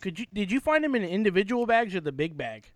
could 0.03 0.19
you 0.19 0.25
did 0.33 0.51
you 0.51 0.59
find 0.59 0.83
them 0.83 0.95
in 0.95 1.03
individual 1.05 1.65
bags 1.65 1.95
or 1.95 2.01
the 2.01 2.11
big 2.11 2.37
bag? 2.37 2.69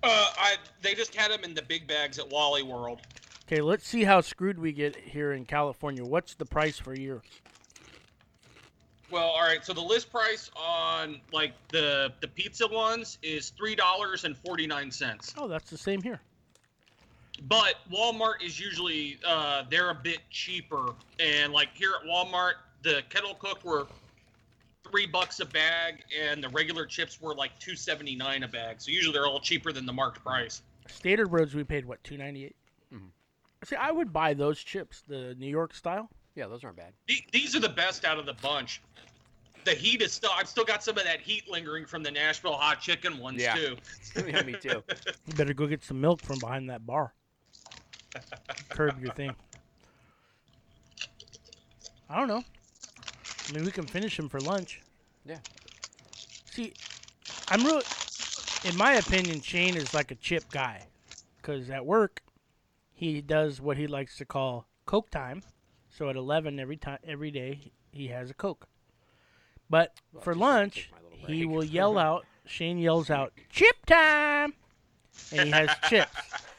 Uh, 0.00 0.30
I 0.38 0.54
they 0.80 0.94
just 0.94 1.12
had 1.12 1.32
them 1.32 1.42
in 1.42 1.54
the 1.54 1.62
big 1.62 1.88
bags 1.88 2.20
at 2.20 2.30
Wally 2.30 2.62
World. 2.62 3.00
Okay, 3.46 3.60
let's 3.60 3.84
see 3.84 4.04
how 4.04 4.20
screwed 4.20 4.56
we 4.56 4.70
get 4.70 4.94
here 4.94 5.32
in 5.32 5.44
California. 5.44 6.04
What's 6.04 6.36
the 6.36 6.44
price 6.44 6.78
for 6.78 6.94
year? 6.94 7.20
Well, 9.10 9.24
all 9.24 9.42
right. 9.42 9.64
So 9.64 9.72
the 9.72 9.80
list 9.80 10.12
price 10.12 10.52
on 10.56 11.20
like 11.32 11.52
the 11.72 12.12
the 12.20 12.28
pizza 12.28 12.68
ones 12.68 13.18
is 13.24 13.50
three 13.50 13.74
dollars 13.74 14.22
and 14.22 14.36
forty 14.36 14.68
nine 14.68 14.92
cents. 14.92 15.34
Oh, 15.36 15.48
that's 15.48 15.68
the 15.68 15.78
same 15.78 16.00
here. 16.00 16.20
But 17.48 17.74
Walmart 17.92 18.40
is 18.40 18.60
usually 18.60 19.18
uh, 19.26 19.64
they're 19.68 19.90
a 19.90 19.96
bit 19.96 20.20
cheaper, 20.30 20.94
and 21.18 21.52
like 21.52 21.70
here 21.74 21.90
at 22.00 22.06
Walmart, 22.08 22.52
the 22.84 23.02
kettle 23.10 23.34
cook 23.34 23.64
were 23.64 23.88
three 24.90 25.06
bucks 25.06 25.40
a 25.40 25.46
bag, 25.46 26.02
and 26.18 26.42
the 26.42 26.48
regular 26.50 26.86
chips 26.86 27.20
were 27.20 27.34
like 27.34 27.58
two 27.58 27.76
seventy 27.76 28.14
nine 28.16 28.42
a 28.42 28.48
bag. 28.48 28.80
So 28.80 28.90
usually 28.90 29.12
they're 29.12 29.26
all 29.26 29.40
cheaper 29.40 29.72
than 29.72 29.86
the 29.86 29.92
marked 29.92 30.22
price. 30.22 30.62
Stater 30.88 31.26
Bros 31.26 31.54
we 31.54 31.64
paid 31.64 31.84
what 31.84 32.02
two 32.04 32.16
ninety 32.18 32.44
eight. 32.46 32.56
Mhm. 32.92 33.08
See, 33.64 33.76
I 33.76 33.90
would 33.90 34.12
buy 34.12 34.34
those 34.34 34.62
chips, 34.62 35.02
the 35.08 35.34
New 35.38 35.48
York 35.48 35.74
style. 35.74 36.10
yeah, 36.34 36.46
those 36.48 36.64
aren't 36.64 36.76
bad. 36.76 36.92
The- 37.06 37.24
These 37.32 37.56
are 37.56 37.60
the 37.60 37.68
best 37.68 38.04
out 38.04 38.18
of 38.18 38.26
the 38.26 38.34
bunch. 38.34 38.82
The 39.64 39.74
heat 39.74 40.02
is 40.02 40.12
still. 40.12 40.30
I've 40.34 40.48
still 40.48 40.64
got 40.64 40.84
some 40.84 40.98
of 40.98 41.04
that 41.04 41.20
heat 41.20 41.48
lingering 41.48 41.86
from 41.86 42.02
the 42.02 42.10
Nashville 42.10 42.52
hot 42.52 42.80
chicken 42.82 43.16
ones 43.18 43.40
Yeah. 43.40 43.54
too. 43.54 43.76
yeah, 44.26 44.42
me 44.42 44.54
too. 44.60 44.82
You 45.26 45.34
better 45.34 45.54
go 45.54 45.66
get 45.66 45.82
some 45.82 45.98
milk 46.00 46.20
from 46.20 46.38
behind 46.38 46.68
that 46.68 46.84
bar. 46.84 47.14
Curb 48.68 49.00
your 49.02 49.12
thing. 49.14 49.34
I 52.10 52.18
don't 52.18 52.28
know. 52.28 52.44
I 53.48 53.52
mean, 53.52 53.64
we 53.64 53.70
can 53.70 53.86
finish 53.86 54.18
him 54.18 54.28
for 54.28 54.40
lunch. 54.40 54.80
Yeah. 55.24 55.38
See, 56.50 56.72
I'm 57.48 57.64
really, 57.64 57.82
in 58.64 58.76
my 58.76 58.94
opinion, 58.94 59.40
Shane 59.40 59.76
is 59.76 59.92
like 59.94 60.10
a 60.10 60.14
chip 60.14 60.44
guy, 60.50 60.86
because 61.36 61.68
at 61.70 61.84
work, 61.84 62.22
he 62.92 63.20
does 63.20 63.60
what 63.60 63.76
he 63.76 63.86
likes 63.86 64.16
to 64.18 64.24
call 64.24 64.66
Coke 64.86 65.10
time. 65.10 65.42
So 65.90 66.08
at 66.08 66.16
11 66.16 66.58
every 66.58 66.76
time, 66.76 66.98
every 67.06 67.30
day, 67.30 67.72
he 67.92 68.08
has 68.08 68.30
a 68.30 68.34
Coke. 68.34 68.66
But 69.70 69.94
Well, 70.12 70.22
for 70.22 70.34
lunch, 70.34 70.74
take 70.74 70.92
my 70.92 70.98
little 71.10 71.34
he 71.34 71.46
will 71.46 71.64
yell 71.78 71.98
out. 71.98 72.24
Shane 72.46 72.76
yells 72.78 73.08
out, 73.08 73.32
"Chip 73.48 73.86
time!" 73.86 74.52
and 75.32 75.46
he 75.46 75.50
has 75.50 75.70
chips 75.88 76.10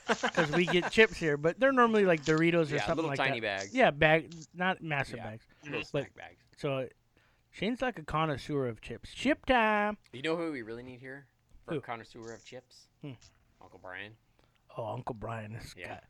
because 0.22 0.50
we 0.52 0.66
get 0.66 0.90
chips 0.92 1.18
here, 1.18 1.38
but 1.38 1.60
they're 1.60 1.72
normally 1.72 2.06
like 2.06 2.26
Doritos 2.26 2.72
or 2.72 2.76
Yeah, 2.76 2.86
something 2.88 2.96
little 2.96 3.10
like 3.10 3.20
tiny 3.20 3.40
that. 3.42 3.60
bags. 3.60 3.74
Yeah, 3.74 3.92
bag, 3.92 4.34
not 4.56 4.82
massive 4.82 5.18
Yeah. 5.18 5.26
bags. 5.30 5.46
Little 5.64 5.80
But- 5.82 5.88
snack 5.88 6.16
bags. 6.16 6.40
So 6.58 6.88
Shane's 7.52 7.82
like 7.82 8.00
a 8.00 8.04
connoisseur 8.04 8.68
of 8.68 8.82
chips. 8.82 9.12
Chip 9.14 9.46
time. 9.46 9.98
You 10.14 10.22
know 10.22 10.36
who 10.36 10.52
we 10.52 10.62
really 10.62 10.84
need 10.84 11.00
here 11.00 11.26
for 11.66 11.74
Who? 11.74 11.78
a 11.80 11.82
connoisseur 11.82 12.34
of 12.34 12.44
chips? 12.46 12.88
Hmm. 13.02 13.12
Uncle 13.62 13.80
Brian. 13.82 14.12
Oh, 14.78 14.86
Uncle 14.88 15.16
Brian, 15.16 15.54
this 15.54 15.74
Yeah. 15.78 15.88
guy. 15.96 16.02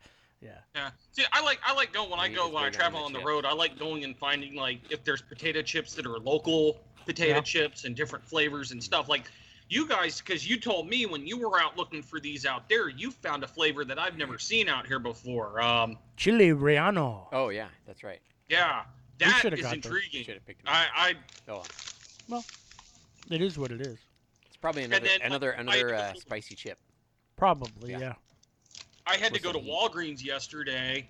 Yeah. 0.41 0.57
Yeah. 0.75 0.89
See, 1.11 1.23
I 1.31 1.41
like 1.41 1.59
I 1.65 1.73
like 1.73 1.93
going 1.93 2.09
when 2.11 2.19
I 2.19 2.27
He 2.29 2.35
go 2.35 2.47
when 2.49 2.63
I 2.63 2.69
big 2.69 2.75
on 2.75 2.79
travel 2.79 2.99
the 2.99 3.05
on 3.05 3.13
the 3.13 3.19
chips. 3.19 3.27
road. 3.27 3.45
I 3.45 3.53
like 3.53 3.79
going 3.79 4.03
and 4.03 4.15
finding 4.17 4.55
like 4.55 4.79
if 4.91 5.03
there's 5.03 5.21
potato 5.21 5.61
chips 5.61 5.93
that 5.95 6.05
are 6.05 6.19
local 6.19 6.79
potato 7.05 7.35
Yeah. 7.35 7.41
chips 7.41 7.85
and 7.85 7.95
different 7.95 8.25
flavors 8.25 8.71
and 8.71 8.83
stuff. 8.83 9.07
Like 9.09 9.23
you 9.69 9.87
guys, 9.87 10.19
because 10.21 10.47
you 10.47 10.59
told 10.59 10.87
me 10.87 11.05
when 11.07 11.25
you 11.25 11.37
were 11.39 11.59
out 11.59 11.77
looking 11.77 12.03
for 12.03 12.19
these 12.19 12.45
out 12.45 12.69
there, 12.69 12.87
you 12.89 13.09
found 13.11 13.43
a 13.43 13.47
flavor 13.47 13.83
that 13.85 13.97
I've 13.97 14.17
never 14.17 14.37
seen 14.37 14.67
out 14.69 14.85
here 14.85 14.99
before. 14.99 15.59
Um, 15.61 15.97
Chile 16.17 16.49
Relleno. 16.49 17.27
Oh 17.31 17.49
yeah, 17.49 17.69
that's 17.87 18.03
right. 18.03 18.19
yeah, 18.49 18.83
We 18.83 19.04
that 19.19 19.39
shoulda 19.41 19.57
is 19.57 19.61
got 19.63 19.69
those. 19.75 19.85
intriguing. 19.85 20.23
Should 20.25 20.33
have 20.35 20.45
picked 20.45 20.61
him. 20.61 20.67
up. 20.67 20.73
I, 20.95 21.09
I 21.09 21.13
Oh, 21.51 21.63
well. 22.29 22.43
It 23.29 23.41
is 23.41 23.57
what 23.57 23.71
it 23.71 23.81
is. 23.81 23.97
it's 24.45 24.57
probably 24.57 24.83
another 24.83 25.05
then, 25.07 25.21
another 25.23 25.55
I- 25.55 25.61
another 25.61 25.95
uh, 25.95 26.13
spicy 26.13 26.55
chip. 26.55 26.77
Probably, 27.35 27.91
Yeah. 27.91 27.99
yeah. 27.99 28.13
I 29.07 29.17
had 29.17 29.33
to 29.33 29.39
go 29.41 29.51
to 29.51 29.59
some. 29.59 29.67
Walgreens 29.67 30.23
yesterday, 30.23 31.07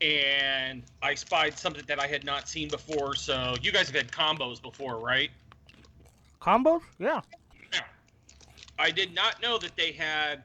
and 0.00 0.82
I 1.02 1.14
spied 1.14 1.58
something 1.58 1.84
that 1.88 2.00
I 2.00 2.06
had 2.06 2.24
not 2.24 2.48
seen 2.48 2.68
before. 2.68 3.14
So 3.14 3.54
you 3.60 3.70
guys 3.72 3.86
have 3.88 3.96
had 3.96 4.10
combos 4.10 4.62
before, 4.62 4.98
right? 4.98 5.30
Combos? 6.40 6.80
Yeah. 6.98 7.20
I 8.78 8.90
did 8.90 9.14
not 9.14 9.40
know 9.42 9.56
that 9.58 9.76
they 9.76 9.92
had 9.92 10.42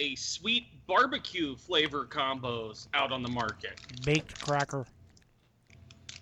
a 0.00 0.14
sweet 0.14 0.66
barbecue 0.86 1.56
flavor 1.56 2.04
combos 2.06 2.86
out 2.94 3.10
on 3.10 3.22
the 3.22 3.28
market. 3.28 3.80
Baked 4.04 4.40
cracker. 4.40 4.86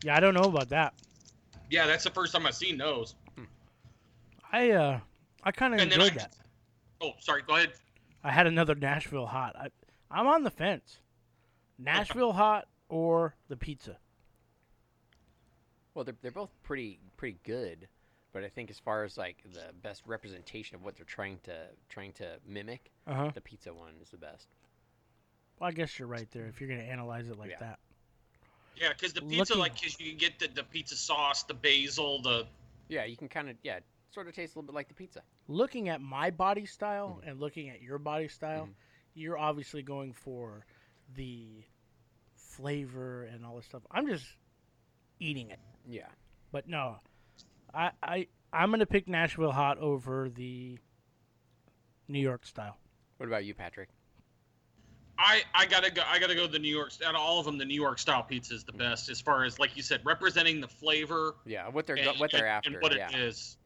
Yeah, 0.04 0.16
I 0.16 0.20
don't 0.20 0.34
know 0.34 0.42
about 0.42 0.68
that. 0.70 0.94
Yeah, 1.70 1.86
that's 1.86 2.04
the 2.04 2.10
first 2.10 2.32
time 2.32 2.46
I've 2.46 2.54
seen 2.54 2.78
those. 2.78 3.14
I 4.52 4.70
uh, 4.70 5.00
I 5.42 5.50
kind 5.52 5.74
of 5.74 5.80
enjoyed 5.80 6.12
I- 6.12 6.16
that. 6.16 6.36
Oh, 7.00 7.12
sorry. 7.20 7.42
Go 7.46 7.56
ahead. 7.56 7.72
I 8.24 8.30
had 8.32 8.46
another 8.46 8.74
Nashville 8.74 9.26
hot. 9.26 9.54
I, 9.56 9.68
I'm 10.10 10.26
on 10.26 10.42
the 10.44 10.50
fence. 10.50 10.98
Nashville 11.78 12.32
hot 12.32 12.66
or 12.88 13.34
the 13.48 13.56
pizza. 13.56 13.96
Well, 15.94 16.04
they're 16.04 16.16
they're 16.22 16.30
both 16.30 16.50
pretty 16.62 17.00
pretty 17.16 17.38
good, 17.44 17.88
but 18.32 18.44
I 18.44 18.48
think 18.48 18.70
as 18.70 18.78
far 18.78 19.04
as 19.04 19.16
like 19.18 19.38
the 19.52 19.72
best 19.82 20.02
representation 20.06 20.76
of 20.76 20.82
what 20.84 20.96
they're 20.96 21.04
trying 21.04 21.38
to 21.44 21.66
trying 21.88 22.12
to 22.14 22.36
mimic, 22.46 22.90
Uh 23.06 23.14
huh. 23.14 23.30
the 23.34 23.40
pizza 23.40 23.72
one 23.74 23.94
is 24.02 24.10
the 24.10 24.16
best. 24.18 24.46
Well, 25.58 25.68
I 25.68 25.72
guess 25.72 25.98
you're 25.98 26.08
right 26.08 26.30
there 26.32 26.46
if 26.46 26.60
you're 26.60 26.68
gonna 26.70 26.82
analyze 26.82 27.28
it 27.28 27.38
like 27.38 27.50
Yeah. 27.50 27.58
that. 27.60 27.78
Yeah, 28.76 28.88
because 28.92 29.12
the 29.12 29.22
pizza, 29.22 29.54
Looking- 29.54 29.58
like, 29.58 29.74
because 29.74 29.98
you 29.98 30.10
can 30.10 30.18
get 30.18 30.38
the, 30.38 30.48
the 30.48 30.62
pizza 30.64 30.96
sauce, 30.96 31.42
the 31.44 31.54
basil, 31.54 32.20
the. 32.22 32.46
Yeah, 32.88 33.04
you 33.04 33.16
can 33.16 33.28
kind 33.28 33.48
of 33.48 33.56
yeah, 33.62 33.80
sort 34.10 34.28
of 34.28 34.34
taste 34.34 34.54
a 34.54 34.58
little 34.58 34.66
bit 34.66 34.74
like 34.74 34.88
the 34.88 34.94
pizza. 34.94 35.22
Looking 35.48 35.88
at 35.88 36.00
my 36.00 36.30
body 36.30 36.66
style 36.66 37.20
Mhm. 37.22 37.30
and 37.30 37.40
looking 37.40 37.68
at 37.70 37.80
your 37.82 37.98
body 37.98 38.28
style, 38.28 38.66
Mhm. 38.66 38.74
you're 39.14 39.38
obviously 39.38 39.82
going 39.82 40.12
for 40.12 40.66
the 41.14 41.64
flavor 42.34 43.24
and 43.24 43.44
all 43.44 43.56
this 43.56 43.66
stuff. 43.66 43.82
I'm 43.90 44.06
just 44.06 44.26
eating 45.20 45.50
it. 45.50 45.58
Yeah. 45.86 46.08
But 46.52 46.68
no, 46.68 47.00
I 47.74 47.92
I 48.02 48.28
I'm 48.52 48.70
gonna 48.70 48.86
pick 48.86 49.08
Nashville 49.08 49.52
hot 49.52 49.78
over 49.78 50.28
the 50.28 50.78
New 52.08 52.20
York 52.20 52.46
style. 52.46 52.78
What 53.16 53.26
about 53.26 53.44
you, 53.44 53.54
Patrick? 53.54 53.88
I, 55.18 55.42
I 55.54 55.66
gotta 55.66 55.90
go. 55.90 56.02
I 56.06 56.18
gotta 56.18 56.34
go. 56.34 56.46
The 56.46 56.58
New 56.58 56.74
York. 56.74 56.92
Out 57.04 57.14
of 57.14 57.20
all 57.20 57.38
of 57.38 57.46
them, 57.46 57.58
the 57.58 57.64
New 57.64 57.80
York 57.80 57.98
style 57.98 58.22
pizza 58.22 58.54
is 58.54 58.64
the 58.64 58.72
best 58.72 59.08
as 59.08 59.20
far 59.20 59.44
as, 59.44 59.58
like 59.58 59.76
you 59.76 59.82
said, 59.82 60.00
representing 60.04 60.60
the 60.60 60.68
flavor 60.68 61.36
Yeah, 61.46 61.68
what 61.68 61.86
they're 61.86 61.96
and, 61.96 62.18
what 62.18 62.30
they're 62.30 62.46
after. 62.46 62.70
and 62.70 62.82
what 62.82 62.94
yeah. 62.94 63.08
it 63.08 63.14
is. 63.14 63.56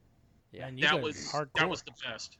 Yeah. 0.52 0.66
Man, 0.66 0.78
you 0.78 0.84
that 0.84 1.00
was 1.00 1.16
hardcore. 1.32 1.48
that 1.56 1.68
was 1.68 1.82
the 1.82 1.92
best. 2.06 2.36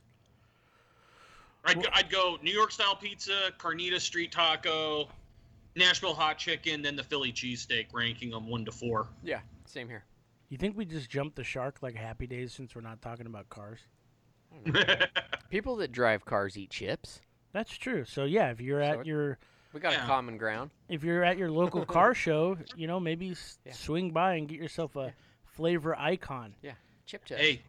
I'd, 1.63 1.81
go, 1.81 1.89
I'd 1.93 2.09
go 2.09 2.37
New 2.41 2.51
York 2.53 2.71
style 2.71 2.95
pizza, 2.95 3.51
Carnita 3.59 3.99
street 3.99 4.31
taco, 4.31 5.07
Nashville 5.75 6.13
hot 6.13 6.37
chicken, 6.37 6.81
then 6.81 6.95
the 6.95 7.03
Philly 7.03 7.31
cheesesteak, 7.31 7.87
ranking 7.93 8.31
them 8.31 8.47
one 8.49 8.65
to 8.65 8.71
four. 8.71 9.07
Yeah, 9.23 9.39
same 9.65 9.87
here. 9.87 10.03
You 10.49 10.57
think 10.57 10.75
we 10.75 10.85
just 10.85 11.09
jumped 11.09 11.35
the 11.35 11.43
shark 11.43 11.77
like 11.81 11.95
Happy 11.95 12.27
Days 12.27 12.51
since 12.51 12.75
we're 12.75 12.81
not 12.81 13.01
talking 13.01 13.25
about 13.25 13.49
cars? 13.49 13.79
People 15.49 15.77
that 15.77 15.91
drive 15.91 16.25
cars 16.25 16.57
eat 16.57 16.71
chips. 16.71 17.21
That's 17.53 17.75
true. 17.77 18.05
So 18.05 18.23
yeah, 18.25 18.51
if 18.51 18.61
you're 18.61 18.81
So 18.81 18.99
at 18.99 19.05
your 19.05 19.37
We 19.73 19.79
got 19.79 19.93
Yeah. 19.93 20.03
a 20.03 20.07
common 20.07 20.37
ground. 20.37 20.69
if 20.89 21.03
you're 21.03 21.23
at 21.23 21.37
your 21.37 21.49
local 21.61 21.85
car 21.85 22.13
show, 22.13 22.57
you 22.75 22.87
know 22.87 22.99
maybe 22.99 23.35
Yeah. 23.65 23.71
swing 23.73 24.11
by 24.11 24.35
and 24.35 24.47
get 24.47 24.57
yourself 24.59 24.95
a 24.95 25.13
flavor 25.45 25.97
icon. 25.97 26.55
Yeah, 26.61 26.73
chip 27.05 27.25
toast. 27.25 27.39
Hey, 27.41 27.61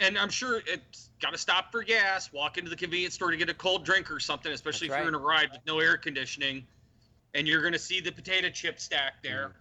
and 0.00 0.18
I'm 0.18 0.30
sure 0.30 0.62
it's 0.66 1.10
got 1.20 1.32
to 1.32 1.38
stop 1.38 1.70
for 1.72 1.82
gas. 1.82 2.32
Walk 2.32 2.58
into 2.58 2.70
the 2.70 2.76
convenience 2.76 3.14
store 3.14 3.30
to 3.30 3.36
get 3.36 3.48
a 3.48 3.54
cold 3.54 3.84
drink 3.84 4.10
or 4.10 4.18
something, 4.20 4.52
especially 4.52 4.88
That's 4.88 4.98
if 4.98 5.04
you're 5.04 5.08
in 5.08 5.14
a 5.14 5.24
ride 5.24 5.50
with 5.52 5.60
no 5.66 5.78
air 5.80 5.96
conditioning, 5.96 6.66
and 7.34 7.46
you're 7.46 7.60
going 7.60 7.72
to 7.74 7.78
see 7.78 8.00
the 8.00 8.12
potato 8.12 8.48
chip 8.50 8.80
stack 8.80 9.22
there. 9.22 9.48
Mm. 9.48 9.52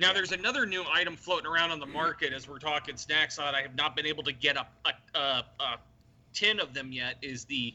Now, 0.00 0.12
there's 0.12 0.32
another 0.32 0.66
new 0.66 0.84
item 0.92 1.14
floating 1.16 1.46
around 1.46 1.70
on 1.70 1.78
the 1.78 1.86
market 1.86 2.32
as 2.32 2.48
we're 2.48 2.58
talking 2.58 2.96
snacks 2.96 3.38
on. 3.38 3.54
I 3.54 3.62
have 3.62 3.76
not 3.76 3.94
been 3.94 4.06
able 4.06 4.24
to 4.24 4.32
get 4.32 4.56
a, 4.56 4.66
a, 4.84 5.18
a, 5.18 5.44
a 5.60 5.76
tin 6.32 6.58
of 6.58 6.74
them 6.74 6.90
yet. 6.90 7.14
Is 7.22 7.44
the 7.44 7.72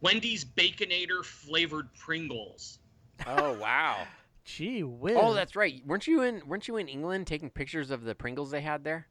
Wendy's 0.00 0.44
Baconator 0.44 1.24
flavored 1.24 1.88
Pringles? 1.94 2.78
Oh 3.26 3.52
wow. 3.54 4.06
Gee 4.44 4.82
whiz. 4.82 5.16
oh, 5.18 5.34
that's 5.34 5.54
right. 5.56 5.82
weren't 5.86 6.06
you 6.06 6.22
in 6.22 6.42
weren't 6.46 6.66
you 6.68 6.76
in 6.78 6.88
England 6.88 7.26
taking 7.26 7.50
pictures 7.50 7.90
of 7.90 8.02
the 8.04 8.14
Pringles 8.14 8.50
they 8.50 8.60
had 8.62 8.82
there? 8.84 9.06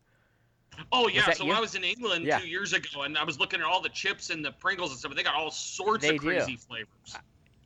Oh 0.91 1.07
yeah, 1.07 1.31
so 1.31 1.45
you? 1.45 1.53
I 1.53 1.59
was 1.59 1.75
in 1.75 1.83
England 1.83 2.25
Yeah. 2.25 2.39
two 2.39 2.47
years 2.47 2.73
ago, 2.73 3.03
and 3.03 3.17
I 3.17 3.23
was 3.23 3.39
looking 3.39 3.59
at 3.59 3.65
all 3.65 3.81
the 3.81 3.89
chips 3.89 4.29
and 4.29 4.43
the 4.43 4.51
Pringles 4.51 4.91
and 4.91 4.99
stuff. 4.99 5.11
And 5.11 5.17
they 5.19 5.23
got 5.23 5.35
all 5.35 5.51
sorts 5.51 6.03
They 6.07 6.15
of 6.15 6.21
do. 6.21 6.27
crazy 6.27 6.55
flavors. 6.55 7.15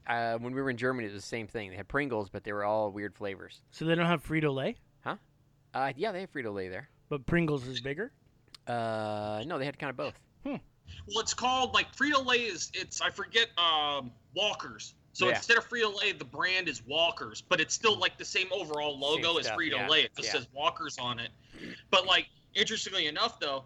Uh, 0.08 0.38
when 0.38 0.54
we 0.54 0.62
were 0.62 0.70
in 0.70 0.78
Germany, 0.78 1.08
it 1.08 1.14
was 1.14 1.22
the 1.24 1.28
same 1.28 1.48
thing. 1.48 1.70
They 1.70 1.76
had 1.78 1.88
Pringles, 1.88 2.30
but 2.30 2.44
they 2.44 2.54
were 2.54 2.64
all 2.64 2.92
weird 2.92 3.16
flavors. 3.16 3.62
So 3.72 3.86
they 3.86 3.96
don't 3.96 4.06
have 4.06 4.24
Frito 4.24 4.54
Lay, 4.54 4.76
huh? 5.04 5.16
Uh, 5.74 5.94
yeah, 5.96 6.12
they 6.12 6.22
have 6.22 6.32
Frito 6.34 6.54
Lay 6.54 6.68
there. 6.70 6.90
but 7.10 7.26
Pringles 7.26 7.66
is 7.68 7.82
bigger. 7.82 8.12
Uh, 8.68 9.44
no, 9.46 9.58
they 9.58 9.66
had 9.66 9.78
kind 9.80 9.90
of 9.90 9.98
both. 9.98 10.20
Well, 10.44 10.60
it's 11.08 11.34
called 11.34 11.74
like 11.74 11.96
Frito 11.96 12.26
Lay 12.26 12.38
is 12.38 12.72
it's 12.74 13.02
I 13.02 13.10
forget 13.10 13.48
um, 13.58 14.12
Walkers. 14.36 14.94
So 15.14 15.28
Yeah. 15.28 15.36
instead 15.36 15.58
of 15.58 15.68
Frito 15.68 15.94
Lay, 16.00 16.14
the 16.14 16.26
brand 16.26 16.70
is 16.70 16.82
Walkers, 16.86 17.42
but 17.42 17.60
it's 17.60 17.74
still 17.74 17.98
like 17.98 18.18
the 18.18 18.26
same 18.26 18.48
overall 18.52 18.98
logo 18.98 19.38
as 19.38 19.46
stuff, 19.46 19.58
Frito 19.58 19.72
yeah, 19.72 19.88
Lay. 19.90 20.02
It 20.04 20.16
just 20.16 20.28
yeah. 20.30 20.40
says 20.40 20.48
Walkers 20.54 20.98
on 20.98 21.20
it. 21.20 21.32
But 21.90 22.06
like 22.06 22.28
interestingly 22.54 23.08
enough, 23.08 23.40
though, 23.40 23.66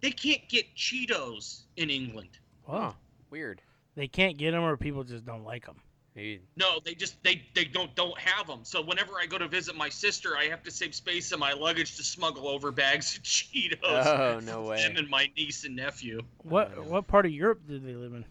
they 0.00 0.10
can't 0.10 0.46
get 0.48 0.66
Cheetos 0.76 1.62
in 1.76 1.90
England. 1.90 2.38
Wow. 2.66 2.80
Huh. 2.80 2.92
Weird. 3.30 3.60
They 3.96 4.08
can't 4.08 4.36
get 4.36 4.52
them, 4.52 4.62
or 4.62 4.76
people 4.76 5.04
just 5.04 5.24
don't 5.24 5.44
like 5.44 5.66
them. 5.66 5.76
Maybe 6.14 6.40
No, 6.56 6.78
they 6.84 6.94
just 6.94 7.20
they 7.24 7.42
they 7.54 7.64
don't 7.64 7.94
don't 7.96 8.16
have 8.18 8.46
them. 8.46 8.60
So 8.62 8.80
whenever 8.80 9.14
I 9.20 9.26
go 9.26 9.36
to 9.36 9.48
visit 9.48 9.74
my 9.74 9.88
sister, 9.88 10.36
I 10.36 10.44
have 10.44 10.62
to 10.62 10.70
save 10.70 10.94
space 10.94 11.32
in 11.32 11.40
my 11.40 11.52
luggage 11.52 11.96
to 11.96 12.04
smuggle 12.04 12.48
over 12.48 12.70
bags 12.70 13.16
of 13.16 13.22
Cheetos. 13.24 13.78
Oh, 13.82 14.40
no 14.40 14.62
way. 14.62 14.80
Them 14.82 14.96
and 14.96 15.08
my 15.08 15.28
niece 15.36 15.64
and 15.64 15.74
nephew. 15.74 16.20
What 16.42 16.86
what 16.86 17.06
part 17.08 17.26
of 17.26 17.32
Europe 17.32 17.62
do 17.66 17.78
they 17.78 17.94
live 17.94 18.14
in? 18.14 18.24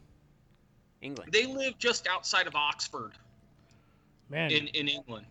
England. 1.01 1.33
They 1.33 1.45
live 1.45 1.77
just 1.77 2.07
outside 2.07 2.47
of 2.47 2.55
Oxford 2.55 3.11
Man, 4.29 4.51
in 4.51 4.67
in 4.67 4.87
England. 4.87 5.25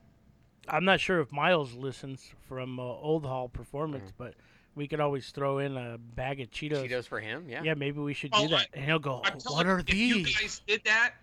I'm 0.69 0.85
not 0.85 1.01
sure 1.01 1.21
if 1.21 1.33
Miles 1.33 1.73
listens 1.73 2.31
from 2.47 2.79
uh, 2.79 2.83
Old 2.83 3.25
Hall 3.25 3.49
Performance, 3.49 4.11
Mm. 4.11 4.15
but 4.19 4.35
we 4.75 4.87
could 4.87 5.01
always 5.01 5.31
throw 5.31 5.59
in 5.59 5.77
a 5.77 5.97
bag 5.99 6.41
of 6.41 6.51
Cheetos. 6.51 6.87
Cheetos 6.89 7.07
for 7.09 7.19
him. 7.19 7.49
Yeah. 7.49 7.63
Yeah, 7.65 7.75
maybe 7.75 7.99
we 8.01 8.13
should 8.15 8.31
Oh, 8.35 8.43
do 8.43 8.49
that. 8.49 8.69
and 8.75 8.85
he'll 8.85 8.99
go, 8.99 9.23
"Oh, 9.25 9.31
"What 9.55 9.65
you, 9.67 9.73
are 9.73 9.79
if 9.81 9.95
you 9.95 10.15
these?" 10.25 10.39
guys 10.39 10.61
did 10.67 10.85
that, 10.85 11.15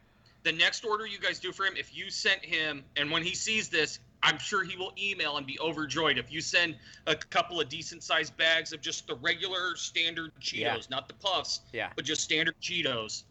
the 0.43 0.51
next 0.51 0.85
order 0.85 1.05
you 1.05 1.19
guys 1.19 1.39
do 1.39 1.51
for 1.51 1.65
him, 1.65 1.73
if 1.77 1.95
you 1.95 2.09
sent 2.09 2.43
him, 2.43 2.83
and 2.95 3.11
when 3.11 3.23
he 3.23 3.33
sees 3.35 3.69
this, 3.69 3.99
I'm 4.23 4.37
sure 4.37 4.63
he 4.63 4.75
will 4.77 4.93
email 4.97 5.37
and 5.37 5.45
be 5.47 5.57
overjoyed. 5.59 6.17
If 6.17 6.31
you 6.31 6.41
send 6.41 6.75
a 7.07 7.15
couple 7.15 7.61
of 7.61 7.69
decent 7.69 8.03
sized 8.03 8.35
bags 8.37 8.73
of 8.73 8.81
just 8.81 9.07
the 9.07 9.15
regular 9.15 9.75
standard 9.75 10.31
Cheetos, 10.41 10.59
Yeah. 10.59 10.77
not 10.89 11.07
the 11.07 11.13
puffs, 11.15 11.61
Yeah. 11.71 11.91
but 11.95 12.03
just 12.05 12.21
standard 12.21 12.55
Cheetos. 12.61 13.23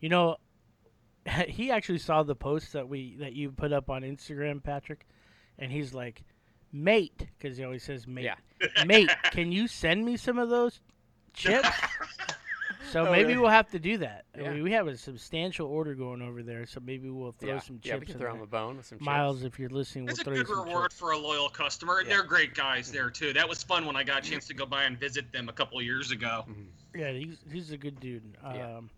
You 0.00 0.08
know, 0.08 0.36
he 1.48 1.70
actually 1.70 1.98
saw 1.98 2.22
the 2.22 2.34
post 2.34 2.72
that 2.72 2.88
we 2.88 3.16
that 3.16 3.34
you 3.34 3.52
put 3.52 3.72
up 3.72 3.90
on 3.90 4.02
Instagram, 4.02 4.62
Patrick, 4.62 5.06
and 5.58 5.70
he's 5.70 5.92
like, 5.94 6.22
"Mate," 6.72 7.26
because 7.38 7.56
he 7.56 7.64
always 7.64 7.82
says 7.84 8.06
"mate." 8.06 8.24
Yeah. 8.24 8.84
Mate, 8.86 9.10
can 9.30 9.52
you 9.52 9.68
send 9.68 10.04
me 10.04 10.16
some 10.16 10.38
of 10.38 10.48
those 10.48 10.80
chips? 11.34 11.68
so 12.92 13.06
Oh, 13.06 13.10
maybe 13.12 13.24
really? 13.28 13.38
we'll 13.38 13.50
have 13.50 13.70
to 13.70 13.78
do 13.78 13.98
that. 13.98 14.24
I 14.34 14.48
mean, 14.48 14.62
we 14.62 14.72
have 14.72 14.86
a 14.88 14.96
substantial 14.96 15.66
order 15.68 15.94
going 15.94 16.22
over 16.22 16.42
there, 16.42 16.66
so 16.66 16.80
maybe 16.80 17.08
we'll 17.10 17.32
throw 17.32 17.50
yeah. 17.54 17.58
some 17.60 17.76
chips 17.76 17.86
yeah, 17.86 17.96
we 17.98 18.06
can 18.06 18.18
throw 18.18 18.28
there. 18.32 18.36
him 18.36 18.42
a 18.42 18.46
bone 18.46 18.76
with 18.78 18.86
some 18.86 18.98
chips. 18.98 19.06
Miles, 19.06 19.44
if 19.44 19.58
you're 19.58 19.68
listening, 19.68 20.04
we'll 20.06 20.12
It's 20.12 20.20
a 20.20 20.24
throw 20.24 20.32
you 20.34 20.44
good 20.44 20.48
some 20.56 20.64
reward 20.66 20.84
chips. 20.90 20.98
for 20.98 21.10
a 21.12 21.18
loyal 21.18 21.48
customer, 21.48 22.02
Yeah. 22.02 22.08
they're 22.08 22.22
great 22.24 22.54
guys 22.54 22.90
there 22.90 23.10
too. 23.10 23.32
That 23.32 23.48
was 23.48 23.62
fun 23.62 23.86
when 23.86 23.96
I 23.96 24.02
got 24.04 24.26
a 24.26 24.30
chance 24.30 24.46
to 24.48 24.54
go 24.54 24.66
by 24.66 24.84
and 24.84 24.98
visit 24.98 25.30
them 25.32 25.48
a 25.48 25.52
couple 25.52 25.78
of 25.78 25.84
years 25.84 26.10
ago. 26.10 26.44
Mhm. 26.48 26.66
Yeah, 26.94 27.12
he's 27.12 27.38
he's 27.52 27.70
a 27.70 27.76
good 27.76 28.00
dude. 28.00 28.36
Yeah. 28.42 28.76
Um, 28.78 28.90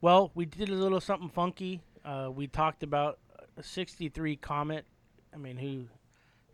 well, 0.00 0.30
we 0.34 0.46
did 0.46 0.68
a 0.68 0.74
little 0.74 1.00
something 1.00 1.28
funky. 1.30 1.80
Uh, 2.04 2.30
we 2.34 2.46
talked 2.46 2.82
about 2.82 3.18
a 3.56 3.62
'63 3.62 4.36
Comet. 4.36 4.84
I 5.32 5.36
mean, 5.36 5.56
who 5.56 5.86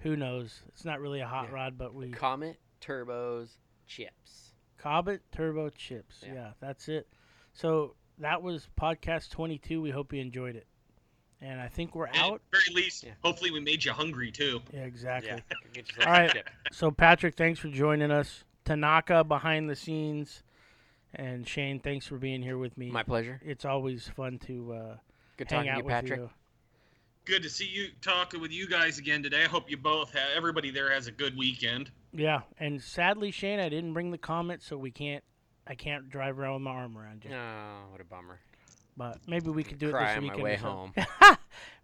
who 0.00 0.16
knows? 0.16 0.62
It's 0.68 0.84
not 0.84 1.00
really 1.00 1.20
a 1.20 1.26
hot 1.26 1.48
Yeah. 1.48 1.54
rod, 1.54 1.78
but 1.78 1.94
we 1.94 2.10
Comet 2.10 2.58
turbos 2.80 3.50
chips. 3.86 4.49
Comet 4.82 5.22
Turbo 5.32 5.68
Chips. 5.70 6.22
Yeah. 6.26 6.34
Yeah. 6.34 6.50
that's 6.60 6.88
it. 6.88 7.08
So 7.52 7.94
that 8.18 8.42
was 8.42 8.68
podcast 8.80 9.30
22. 9.30 9.80
We 9.80 9.90
hope 9.90 10.12
you 10.12 10.20
enjoyed 10.20 10.56
it. 10.56 10.66
And 11.42 11.58
I 11.60 11.68
think 11.68 11.94
we're 11.94 12.06
And 12.06 12.16
out. 12.16 12.34
at 12.34 12.40
the 12.50 12.58
very 12.58 12.82
least, 12.84 13.02
Yeah. 13.04 13.12
hopefully, 13.24 13.50
we 13.50 13.60
made 13.60 13.82
you 13.84 13.92
hungry 13.92 14.30
too. 14.30 14.60
Yeah, 14.74 14.80
exactly. 14.80 15.30
Yeah. 15.30 15.40
Get 15.72 15.88
yourself 15.88 16.06
All 16.08 16.14
some 16.14 16.22
right. 16.22 16.32
chip. 16.32 16.50
So 16.72 16.90
Patrick, 16.90 17.34
thanks 17.36 17.58
for 17.58 17.68
joining 17.68 18.10
us. 18.10 18.44
Tanaka 18.66 19.24
behind 19.24 19.68
the 19.70 19.74
scenes, 19.74 20.42
and 21.14 21.48
Shane, 21.48 21.80
thanks 21.80 22.06
for 22.06 22.18
being 22.18 22.42
here 22.42 22.58
with 22.58 22.76
me. 22.76 22.90
My 22.90 23.02
pleasure. 23.02 23.40
it's 23.42 23.64
always 23.64 24.06
fun 24.08 24.38
to 24.40 24.72
uh, 24.74 24.96
Good 25.38 25.50
hang 25.50 25.64
to 25.64 25.70
out 25.70 25.78
you, 25.78 25.84
with 25.84 25.90
Patrick. 25.92 26.20
you. 26.20 26.30
Good 27.24 27.42
to 27.42 27.50
see 27.50 27.66
you 27.66 27.88
talking 28.00 28.40
with 28.40 28.50
you 28.50 28.68
guys 28.68 28.98
again 28.98 29.22
today. 29.22 29.44
I 29.44 29.48
hope 29.48 29.70
you 29.70 29.76
both 29.76 30.12
have 30.12 30.28
everybody 30.34 30.70
there 30.70 30.90
has 30.90 31.06
a 31.06 31.12
good 31.12 31.36
weekend. 31.36 31.90
Yeah, 32.12 32.40
and 32.58 32.82
sadly, 32.82 33.30
Shane, 33.30 33.60
I 33.60 33.68
didn't 33.68 33.92
bring 33.92 34.10
the 34.10 34.18
comet, 34.18 34.62
so 34.62 34.76
we 34.76 34.90
can't. 34.90 35.22
I 35.66 35.74
can't 35.74 36.08
drive 36.08 36.38
around 36.38 36.54
with 36.54 36.62
my 36.62 36.70
arm 36.72 36.98
around 36.98 37.24
you. 37.24 37.30
Oh, 37.32 37.90
what 37.90 38.00
a 38.00 38.04
bummer. 38.04 38.40
But 38.96 39.18
maybe 39.28 39.50
we 39.50 39.62
could 39.62 39.78
do 39.78 39.88
it 39.88 39.92
Cry 39.92 40.08
this 40.08 40.16
on 40.16 40.26
my 40.26 40.34
weekend. 40.34 40.44
way 40.44 40.54
or 40.54 40.58
home. 40.58 40.92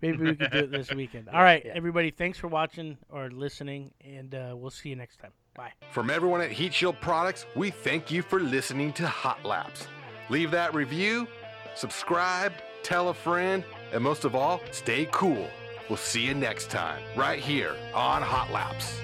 maybe 0.03 0.17
we 0.19 0.35
could 0.37 0.51
do 0.51 0.59
it 0.59 0.71
this 0.73 0.93
weekend. 0.93 1.29
All 1.33 1.43
right, 1.43 1.63
yeah. 1.65 1.73
everybody, 1.75 2.11
thanks 2.11 2.39
for 2.39 2.49
watching 2.49 2.99
or 3.11 3.31
listening, 3.31 3.93
and 4.05 4.35
uh, 4.35 4.55
we'll 4.57 4.71
see 4.71 4.89
you 4.89 4.97
next 4.97 5.19
time. 5.19 5.33
Bye. 5.55 5.73
From 5.93 6.11
everyone 6.11 6.41
at 6.41 6.51
Heat 6.51 6.75
Shield 6.75 7.01
Products, 7.01 7.47
we 7.55 7.71
thank 7.71 8.11
you 8.11 8.23
for 8.23 8.41
listening 8.41 8.93
to 8.95 9.07
Hot 9.07 9.45
Laps. 9.45 9.87
Leave 10.29 10.51
that 10.51 10.75
review, 10.75 11.29
subscribe, 11.75 12.53
tell 12.83 13.09
a 13.11 13.15
friend, 13.15 13.65
and 13.97 14.05
most 14.05 14.27
of 14.27 14.35
all, 14.37 14.61
stay 14.73 15.09
cool. 15.11 15.49
We'll 15.89 15.97
see 15.97 16.27
you 16.27 16.35
next 16.35 16.71
time, 16.71 17.03
right 17.17 17.39
here 17.39 17.75
on 17.95 18.21
Hot 18.21 18.53
Laps. 18.53 19.01